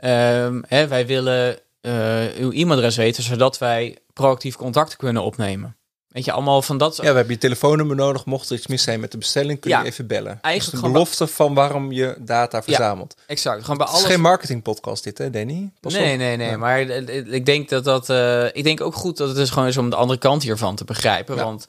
Ehm, 0.01 0.61
hè, 0.67 0.87
wij 0.87 1.05
willen 1.05 1.59
eh, 1.81 2.25
uw 2.39 2.51
e-mailadres 2.51 2.95
weten, 2.95 3.23
zodat 3.23 3.57
wij 3.57 3.97
proactief 4.13 4.55
contact 4.55 4.95
kunnen 4.95 5.23
opnemen. 5.23 5.75
Weet 6.07 6.25
je, 6.25 6.31
allemaal 6.31 6.61
van 6.61 6.77
dat. 6.77 6.95
Ja, 6.95 7.01
we 7.01 7.07
hebben 7.07 7.33
je 7.33 7.37
telefoonnummer 7.37 7.95
nodig. 7.95 8.25
Mocht 8.25 8.49
er 8.49 8.55
iets 8.55 8.67
mis 8.67 8.83
zijn 8.83 8.99
met 8.99 9.11
de 9.11 9.17
bestelling, 9.17 9.59
kun 9.59 9.71
je 9.71 9.77
Ja. 9.77 9.83
even 9.83 10.07
bellen. 10.07 10.39
Eigenlijk 10.41 10.83
de 10.83 10.91
belofte 10.91 11.27
van 11.27 11.53
waarom 11.53 11.91
je 11.91 12.15
data 12.19 12.63
verzamelt. 12.63 13.15
Exact. 13.27 13.61
Gewoon 13.61 13.77
bij 13.77 13.85
Het 13.85 13.95
is 13.95 14.01
alles. 14.01 14.13
geen 14.15 14.21
marketingpodcast 14.23 15.03
dit, 15.03 15.17
hè, 15.17 15.29
Danny? 15.29 15.71
Pas 15.79 15.93
nee, 15.93 16.11
op. 16.13 16.17
nee, 16.17 16.37
nee. 16.37 16.49
Ja. 16.49 16.57
Maar 16.57 16.79
eh, 16.79 17.17
eh, 17.17 17.33
ik 17.33 17.45
denk 17.45 17.69
dat 17.69 17.83
dat. 17.83 18.09
eh, 18.09 18.45
ik 18.45 18.63
denk 18.63 18.81
ook 18.81 18.95
goed 18.95 19.17
dat 19.17 19.27
het 19.27 19.37
dus 19.37 19.49
gewoon 19.49 19.67
is 19.67 19.77
om 19.77 19.89
de 19.89 19.95
andere 19.95 20.19
kant 20.19 20.43
hiervan 20.43 20.75
te 20.75 20.83
begrijpen. 20.83 21.35
Ja. 21.35 21.43
Want 21.43 21.65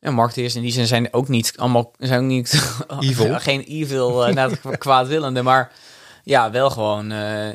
ja, 0.00 0.10
marketeers 0.10 0.54
in 0.54 0.62
die 0.62 0.72
zin 0.72 0.86
zijn 0.86 1.12
ook 1.12 1.28
niet 1.28 1.52
allemaal. 1.56 1.92
zijn 1.98 2.20
ook 2.20 2.26
niet. 2.26 2.74
Evil. 3.00 3.38
geen 3.50 3.60
evil, 3.64 4.28
uh, 4.28 4.46
kwaadwillende. 4.78 5.42
Maar 5.42 5.72
ja, 6.24 6.50
wel 6.50 6.70
gewoon. 6.70 7.12
eh, 7.12 7.48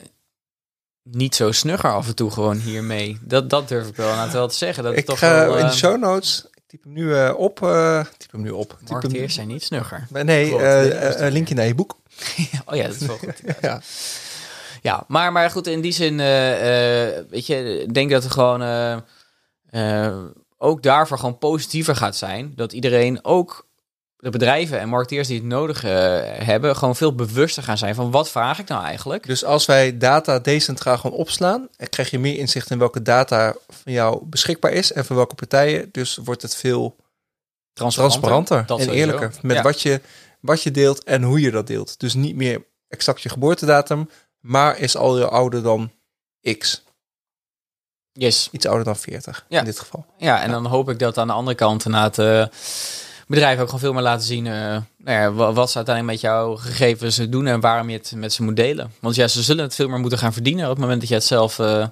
niet 1.04 1.36
zo 1.36 1.52
snugger 1.52 1.94
af 1.94 2.08
en 2.08 2.16
toe 2.16 2.32
gewoon 2.32 2.58
hiermee. 2.58 3.20
Dat, 3.22 3.50
dat 3.50 3.68
durf 3.68 3.88
ik 3.88 3.96
wel 3.96 4.12
aan 4.12 4.24
het 4.24 4.34
wel 4.34 4.48
te 4.48 4.56
zeggen. 4.56 4.84
Dat 4.84 4.98
Ik 4.98 5.06
toch 5.06 5.20
ga 5.20 5.46
wel, 5.46 5.58
in 5.58 5.66
de 5.66 5.72
eh, 5.72 5.78
show 5.78 6.00
notes. 6.00 6.46
Ik 6.54 6.62
typ 6.68 6.84
hem 6.84 6.94
nu 6.94 7.16
eh, 7.16 7.34
op. 7.38 7.64
eh 7.64 8.06
typ 8.18 8.32
hem 8.32 8.42
nu 8.42 8.50
op. 8.50 8.78
Marketeers 8.90 9.34
zijn 9.34 9.48
niet 9.48 9.64
snugger. 9.64 10.08
Nee, 10.10 10.50
Klopt, 10.50 11.20
linkje 11.20 11.56
naar 11.56 11.66
je 11.66 11.76
boek. 11.76 11.98
oh 12.66 12.76
ja, 12.76 12.84
dat 12.88 12.96
is 12.96 13.08
wel 13.08 13.18
goed. 13.18 13.42
Ja. 13.62 13.82
Ja, 14.82 15.04
maar, 15.08 15.32
maar 15.32 15.52
goed, 15.52 15.68
in 15.68 15.82
die 15.82 15.92
zin, 15.92 16.18
weet 16.18 17.46
je, 17.46 17.82
ik 17.82 17.94
denk 17.94 18.12
dat 18.12 18.24
het 18.24 18.32
gewoon 18.32 18.62
ook 20.58 20.84
daarvoor 20.84 21.18
gewoon 21.18 21.38
positiever 21.38 21.96
gaat 21.96 22.16
zijn. 22.16 22.54
Dat 22.56 22.74
iedereen, 22.74 23.26
ook 23.26 23.69
de 24.22 24.30
bedrijven 24.30 24.80
en 24.80 24.90
marketeers 24.90 25.28
die 25.28 25.38
het 25.38 25.46
nodig 25.46 25.84
eh, 25.84 25.92
hebben, 26.46 26.76
gewoon 26.76 26.96
veel 26.96 27.16
bewuster 27.16 27.64
gaan 27.64 27.78
zijn 27.78 27.96
van 27.96 28.12
wat 28.12 28.30
vraag 28.30 28.60
ik 28.60 28.68
nou 28.68 28.84
eigenlijk? 28.84 29.26
Dus 29.26 29.44
als 29.46 29.66
wij 29.66 29.98
data 29.98 30.40
decentraal 30.40 30.98
gewoon 30.98 31.18
opslaan, 31.18 31.68
dan 31.78 31.88
krijg 31.90 32.10
je 32.10 32.20
meer 32.20 32.38
inzicht 32.38 32.70
in 32.70 32.80
welke 32.80 33.02
data 33.02 33.56
van 33.70 33.94
jou 33.94 34.26
beschikbaar 34.26 34.72
is 34.72 34.92
en 34.92 35.06
van 35.06 35.16
welke 35.16 35.36
partijen. 35.36 35.90
Dus 35.92 36.16
wordt 36.24 36.42
het 36.42 36.56
veel 36.56 36.96
transparanter 37.74 38.66
Dat 38.66 38.78
en 38.80 38.84
sowieso. 38.86 39.06
eerlijker 39.06 39.40
met 39.42 39.56
Ja. 39.56 39.62
wat, 39.62 39.82
je, 39.82 40.02
wat 40.40 40.64
je 40.64 40.72
deelt 40.72 41.04
en 41.04 41.24
hoe 41.24 41.40
je 41.42 41.52
dat 41.52 41.68
deelt. 41.68 42.00
Dus 42.00 42.14
niet 42.14 42.36
meer 42.36 42.66
exact 42.88 43.22
je 43.22 43.30
geboortedatum, 43.30 44.10
maar 44.40 44.78
is 44.80 44.96
al 44.96 45.18
je 45.18 45.28
ouder 45.28 45.64
dan 45.64 45.92
X. 46.58 46.84
Yes. 48.12 48.50
Iets 48.52 48.66
ouder 48.66 48.86
dan 48.86 48.96
40 48.96 49.46
Ja. 49.50 49.60
in 49.60 49.66
dit 49.66 49.80
geval. 49.80 50.06
Ja, 50.18 50.42
en 50.42 50.52
dan 50.52 50.66
hoop 50.66 50.90
ik 50.90 51.00
dat 51.00 51.18
aan 51.18 51.28
de 51.28 51.34
andere 51.34 51.56
kant 51.56 51.86
inderdaad 51.86 52.20
eh 52.20 52.46
bedrijven 53.30 53.60
ook 53.62 53.66
gewoon 53.66 53.80
veel 53.80 53.94
meer 53.94 54.02
laten 54.02 54.26
zien 54.26 54.48
eh, 54.48 54.54
nou 54.54 54.82
ja, 55.22 55.32
wa- 55.32 55.54
wat 55.54 55.70
ze 55.72 55.76
uiteindelijk 55.78 56.16
met 56.22 56.32
jouw 56.32 56.56
gegevens 56.56 57.16
doen 57.30 57.48
en 57.48 57.60
waarom 57.60 57.90
je 57.90 57.98
het 57.98 58.12
met 58.16 58.34
ze 58.34 58.44
moet 58.44 58.56
delen. 58.56 58.92
Want 59.00 59.16
ja, 59.16 59.28
ze 59.28 59.42
zullen 59.44 59.64
het 59.64 59.76
veel 59.76 59.88
meer 59.90 60.00
moeten 60.00 60.20
gaan 60.20 60.34
verdienen 60.34 60.64
op 60.64 60.70
het 60.72 60.80
moment 60.80 61.00
dat 61.00 61.10
je 61.10 61.16
het 61.16 61.24
zelf 61.24 61.60
eh, 61.60 61.88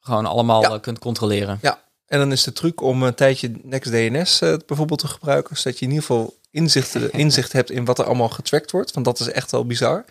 gewoon 0.00 0.26
allemaal 0.26 0.62
Ja. 0.62 0.70
eh, 0.70 0.80
kunt 0.80 0.98
controleren. 0.98 1.58
En 2.06 2.18
dan 2.18 2.32
is 2.32 2.42
de 2.44 2.52
truc 2.52 2.82
om 2.82 3.02
een 3.02 3.14
tijdje 3.14 3.52
NextDNS 3.62 4.40
eh 4.40 4.54
bijvoorbeeld 4.66 4.98
te 5.00 5.08
gebruiken, 5.08 5.56
zodat 5.56 5.78
je 5.78 5.84
in 5.84 5.90
ieder 5.90 6.06
geval 6.06 6.34
inzicht, 6.50 6.94
inzicht 7.24 7.52
hebt 7.52 7.70
in 7.70 7.84
wat 7.84 7.98
er 7.98 8.04
allemaal 8.04 8.28
getrackt 8.28 8.70
wordt. 8.70 8.92
Want 8.92 9.06
dat 9.06 9.20
is 9.20 9.30
echt 9.30 9.50
wel 9.50 9.64
bizar. 9.66 10.04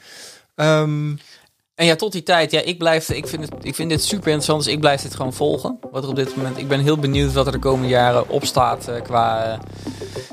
Ehm, 0.56 1.16
En 1.80 1.86
ja, 1.86 1.96
tot 1.96 2.12
die 2.12 2.24
tijd, 2.24 2.52
ja, 2.52 2.62
ik 2.62 2.78
blijf, 2.78 3.10
ik 3.10 3.28
vind, 3.28 3.42
het, 3.42 3.54
ik 3.62 3.76
vind 3.76 3.90
dit 3.90 4.04
super 4.04 4.28
interessant, 4.28 4.64
dus 4.64 4.74
ik 4.74 4.80
blijf 4.80 5.02
dit 5.02 5.16
gewoon 5.16 5.34
volgen. 5.34 5.80
Wat 5.92 6.04
er 6.04 6.10
op 6.10 6.16
dit 6.16 6.36
moment, 6.36 6.58
ik 6.58 6.68
ben 6.68 6.80
heel 6.80 6.98
benieuwd 6.98 7.34
wat 7.34 7.46
er 7.46 7.52
de 7.52 7.60
komende 7.60 7.88
jaren 7.88 8.30
op 8.30 8.46
staat 8.46 8.88
eh, 8.88 9.02
qua 9.02 9.46
eh, 9.46 9.60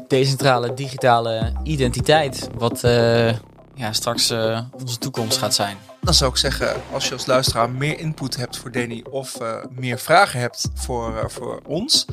decentrale 0.08 0.74
digitale 0.74 1.52
identiteit. 1.62 2.48
Wat 2.54 2.84
eh, 2.84 3.32
ja, 3.74 3.92
straks 3.92 4.30
onze 4.72 4.98
toekomst 4.98 5.38
gaat 5.38 5.54
zijn. 5.54 5.76
dan 6.00 6.14
zou 6.14 6.30
ik 6.30 6.36
zeggen, 6.36 6.82
als 6.92 7.06
je 7.06 7.12
als 7.12 7.26
luisteraar 7.26 7.70
meer 7.70 7.98
input 7.98 8.36
hebt 8.36 8.58
voor 8.58 8.72
Danny 8.72 9.04
of 9.10 9.38
meer 9.70 9.98
vragen 9.98 10.40
hebt 10.40 10.68
voor, 10.74 11.30
voor 11.30 11.60
ons, 11.66 12.06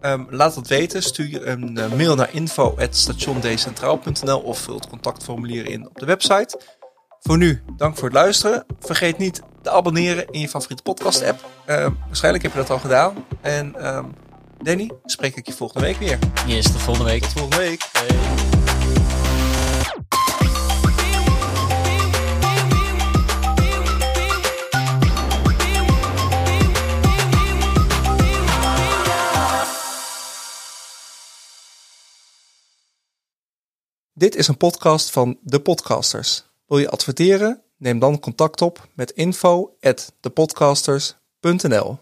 ehm, 0.00 0.24
laat 0.30 0.54
het 0.54 0.68
weten. 0.68 1.02
Stuur 1.02 1.48
een 1.48 1.78
mail 1.96 2.14
naar 2.14 2.28
info.stationdecentraal.nl 2.32 4.38
of 4.38 4.58
vul 4.58 4.74
het 4.74 4.88
contactformulier 4.88 5.66
in 5.66 5.88
op 5.88 5.98
de 5.98 6.06
website. 6.06 6.58
Voor 7.26 7.38
nu, 7.38 7.62
dank 7.76 7.96
voor 7.96 8.04
het 8.04 8.16
luisteren. 8.16 8.64
Vergeet 8.80 9.18
niet 9.18 9.42
te 9.62 9.70
abonneren 9.70 10.30
in 10.30 10.40
je 10.40 10.48
favoriete 10.48 10.82
podcast 10.82 11.22
app. 11.22 11.48
Ehm, 11.66 11.90
waarschijnlijk 12.06 12.44
heb 12.44 12.52
je 12.52 12.58
dat 12.58 12.70
al 12.70 12.78
gedaan. 12.78 13.24
En 13.40 13.74
ehm, 13.74 14.04
Danny, 14.58 14.90
spreek 15.04 15.36
ik 15.36 15.46
je 15.46 15.52
volgende 15.52 15.86
week 15.86 15.96
weer. 15.96 16.18
Yes, 16.46 16.64
tot 16.72 16.80
volgende 16.80 17.10
week. 17.10 17.22
Tot 17.22 17.32
volgende 17.32 17.56
week. 17.56 17.90
Dit 34.12 34.36
is 34.36 34.48
een 34.48 34.56
podcast 34.56 35.10
van 35.10 35.38
De 35.42 35.60
Podcasters. 35.60 36.53
Wil 36.66 36.78
je 36.78 36.90
adverteren? 36.90 37.62
Neem 37.76 37.98
dan 37.98 38.20
contact 38.20 38.62
op 38.62 38.88
met 38.94 39.10
info@thepodcasters.nl. 39.10 41.98